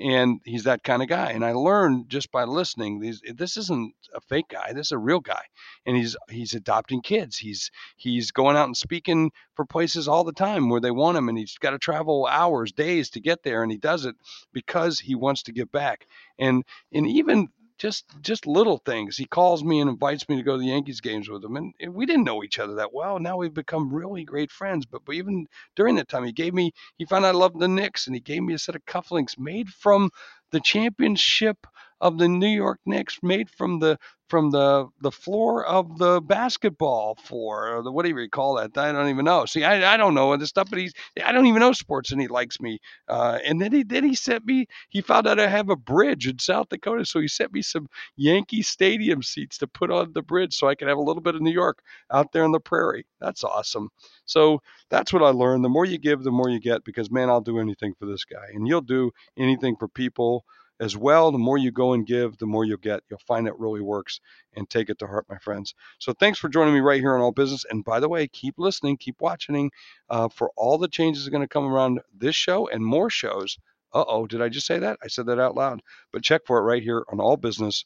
And 0.00 0.40
he's 0.44 0.64
that 0.64 0.82
kind 0.82 1.02
of 1.02 1.08
guy. 1.08 1.30
And 1.30 1.44
I 1.44 1.52
learned 1.52 2.08
just 2.08 2.32
by 2.32 2.44
listening. 2.44 3.00
These, 3.00 3.20
this 3.34 3.56
isn't 3.56 3.94
a 4.14 4.20
fake 4.20 4.48
guy. 4.48 4.72
This 4.72 4.88
is 4.88 4.92
a 4.92 4.98
real 4.98 5.20
guy, 5.20 5.42
and 5.86 5.96
he's 5.96 6.16
he's 6.28 6.54
adopting 6.54 7.02
kids. 7.02 7.36
He's 7.36 7.70
he's 7.96 8.30
going 8.30 8.56
out 8.56 8.66
and 8.66 8.76
speaking 8.76 9.30
for 9.54 9.64
places 9.64 10.08
all 10.08 10.24
the 10.24 10.32
time 10.32 10.68
where 10.68 10.80
they 10.80 10.90
want 10.90 11.18
him, 11.18 11.28
and 11.28 11.36
he's 11.36 11.58
got 11.58 11.70
to 11.70 11.78
travel 11.78 12.26
hours, 12.26 12.72
days 12.72 13.10
to 13.10 13.20
get 13.20 13.42
there, 13.42 13.62
and 13.62 13.70
he 13.70 13.78
does 13.78 14.04
it 14.06 14.16
because 14.52 14.98
he 14.98 15.14
wants 15.14 15.42
to 15.44 15.52
give 15.52 15.70
back. 15.70 16.06
And 16.38 16.64
and 16.92 17.06
even 17.06 17.48
just 17.80 18.04
just 18.20 18.46
little 18.46 18.78
things. 18.78 19.16
He 19.16 19.24
calls 19.24 19.64
me 19.64 19.80
and 19.80 19.90
invites 19.90 20.28
me 20.28 20.36
to 20.36 20.42
go 20.42 20.52
to 20.52 20.60
the 20.60 20.66
Yankees 20.68 21.00
games 21.00 21.28
with 21.28 21.44
him, 21.44 21.56
and, 21.56 21.74
we 21.94 22.06
didn't 22.06 22.24
know 22.24 22.44
each 22.44 22.58
other 22.58 22.74
that 22.76 22.92
well. 22.92 23.18
Now 23.18 23.38
we've 23.38 23.54
become 23.54 23.92
really 23.92 24.24
great 24.24 24.50
friends. 24.50 24.86
But, 24.86 25.04
but 25.04 25.14
even 25.14 25.46
during 25.76 25.96
that 25.96 26.08
time, 26.08 26.24
he 26.24 26.32
gave 26.32 26.54
me 26.54 26.72
he 26.98 27.06
found 27.06 27.24
out 27.24 27.34
I 27.34 27.38
loved 27.38 27.58
the 27.58 27.68
Knicks, 27.68 28.06
and 28.06 28.14
he 28.14 28.20
gave 28.20 28.42
me 28.42 28.54
a 28.54 28.58
set 28.58 28.76
of 28.76 28.84
cufflinks 28.84 29.38
made 29.38 29.68
from 29.70 30.10
the 30.52 30.60
championship 30.60 31.56
of 32.00 32.18
the 32.18 32.28
New 32.28 32.48
York 32.48 32.78
Knicks, 32.86 33.18
made 33.22 33.50
from 33.50 33.78
the 33.78 33.98
from 34.30 34.50
the 34.50 34.86
the 35.00 35.10
floor 35.10 35.66
of 35.66 35.98
the 35.98 36.20
basketball 36.20 37.16
floor 37.16 37.76
or 37.76 37.82
the 37.82 37.92
whatever 37.92 38.20
you 38.22 38.30
call 38.30 38.54
that. 38.54 38.78
I 38.78 38.92
don't 38.92 39.08
even 39.08 39.24
know. 39.24 39.44
See, 39.44 39.64
I, 39.64 39.94
I 39.94 39.96
don't 39.96 40.14
know 40.14 40.36
this 40.36 40.48
stuff, 40.48 40.70
but 40.70 40.78
he's 40.78 40.94
I 41.22 41.32
don't 41.32 41.46
even 41.46 41.60
know 41.60 41.72
sports, 41.72 42.12
and 42.12 42.20
he 42.20 42.28
likes 42.28 42.60
me. 42.60 42.78
Uh, 43.08 43.38
and 43.44 43.60
then 43.60 43.72
he 43.72 43.82
then 43.82 44.04
he 44.04 44.14
sent 44.14 44.46
me. 44.46 44.66
He 44.88 45.00
found 45.02 45.26
out 45.26 45.40
I 45.40 45.48
have 45.48 45.68
a 45.68 45.76
bridge 45.76 46.26
in 46.28 46.38
South 46.38 46.68
Dakota, 46.70 47.04
so 47.04 47.20
he 47.20 47.28
sent 47.28 47.52
me 47.52 47.62
some 47.62 47.88
Yankee 48.16 48.62
Stadium 48.62 49.22
seats 49.22 49.58
to 49.58 49.66
put 49.66 49.90
on 49.90 50.12
the 50.12 50.22
bridge, 50.22 50.54
so 50.54 50.68
I 50.68 50.74
could 50.76 50.88
have 50.88 50.98
a 50.98 51.02
little 51.02 51.22
bit 51.22 51.34
of 51.34 51.42
New 51.42 51.52
York 51.52 51.82
out 52.10 52.32
there 52.32 52.44
on 52.44 52.52
the 52.52 52.60
prairie. 52.60 53.06
That's 53.20 53.44
awesome. 53.44 53.88
So 54.24 54.60
that's 54.88 55.12
what 55.12 55.22
I 55.22 55.30
learned. 55.30 55.64
The 55.64 55.68
more 55.68 55.84
you 55.84 55.98
give, 55.98 56.22
the 56.22 56.30
more 56.30 56.48
you 56.48 56.60
get. 56.60 56.84
Because 56.84 57.10
man, 57.10 57.28
I'll 57.28 57.40
do 57.40 57.58
anything 57.58 57.94
for 57.98 58.06
this 58.06 58.24
guy, 58.24 58.46
and 58.54 58.66
you'll 58.66 58.80
do 58.80 59.10
anything 59.36 59.76
for 59.76 59.88
people 59.88 60.44
as 60.80 60.96
well. 60.96 61.30
The 61.30 61.38
more 61.38 61.58
you 61.58 61.70
go 61.70 61.92
and 61.92 62.06
give, 62.06 62.38
the 62.38 62.46
more 62.46 62.64
you'll 62.64 62.78
get. 62.78 63.02
You'll 63.08 63.20
find 63.20 63.46
it 63.46 63.58
really 63.58 63.80
works 63.80 64.20
and 64.54 64.68
take 64.68 64.90
it 64.90 64.98
to 64.98 65.06
heart, 65.06 65.26
my 65.28 65.38
friends. 65.38 65.74
So 65.98 66.12
thanks 66.12 66.38
for 66.38 66.48
joining 66.48 66.74
me 66.74 66.80
right 66.80 67.00
here 67.00 67.14
on 67.14 67.20
All 67.20 67.32
Business. 67.32 67.64
And 67.70 67.84
by 67.84 68.00
the 68.00 68.08
way, 68.08 68.26
keep 68.26 68.54
listening, 68.58 68.96
keep 68.96 69.20
watching 69.20 69.70
uh, 70.08 70.28
for 70.28 70.50
all 70.56 70.78
the 70.78 70.88
changes 70.88 71.24
that 71.24 71.28
are 71.28 71.32
going 71.36 71.46
to 71.46 71.48
come 71.48 71.66
around 71.66 72.00
this 72.16 72.34
show 72.34 72.68
and 72.68 72.84
more 72.84 73.10
shows. 73.10 73.58
Uh 73.92 74.04
oh, 74.06 74.26
did 74.26 74.40
I 74.40 74.48
just 74.48 74.66
say 74.66 74.78
that? 74.78 74.98
I 75.02 75.08
said 75.08 75.26
that 75.26 75.40
out 75.40 75.56
loud. 75.56 75.82
But 76.12 76.22
check 76.22 76.42
for 76.46 76.58
it 76.58 76.62
right 76.62 76.82
here 76.82 77.04
on 77.12 77.20
All 77.20 77.36
Business, 77.36 77.84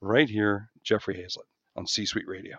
right 0.00 0.28
here, 0.28 0.70
Jeffrey 0.82 1.14
Hayzlett 1.16 1.48
on 1.74 1.86
C 1.86 2.06
Suite 2.06 2.28
Radio. 2.28 2.58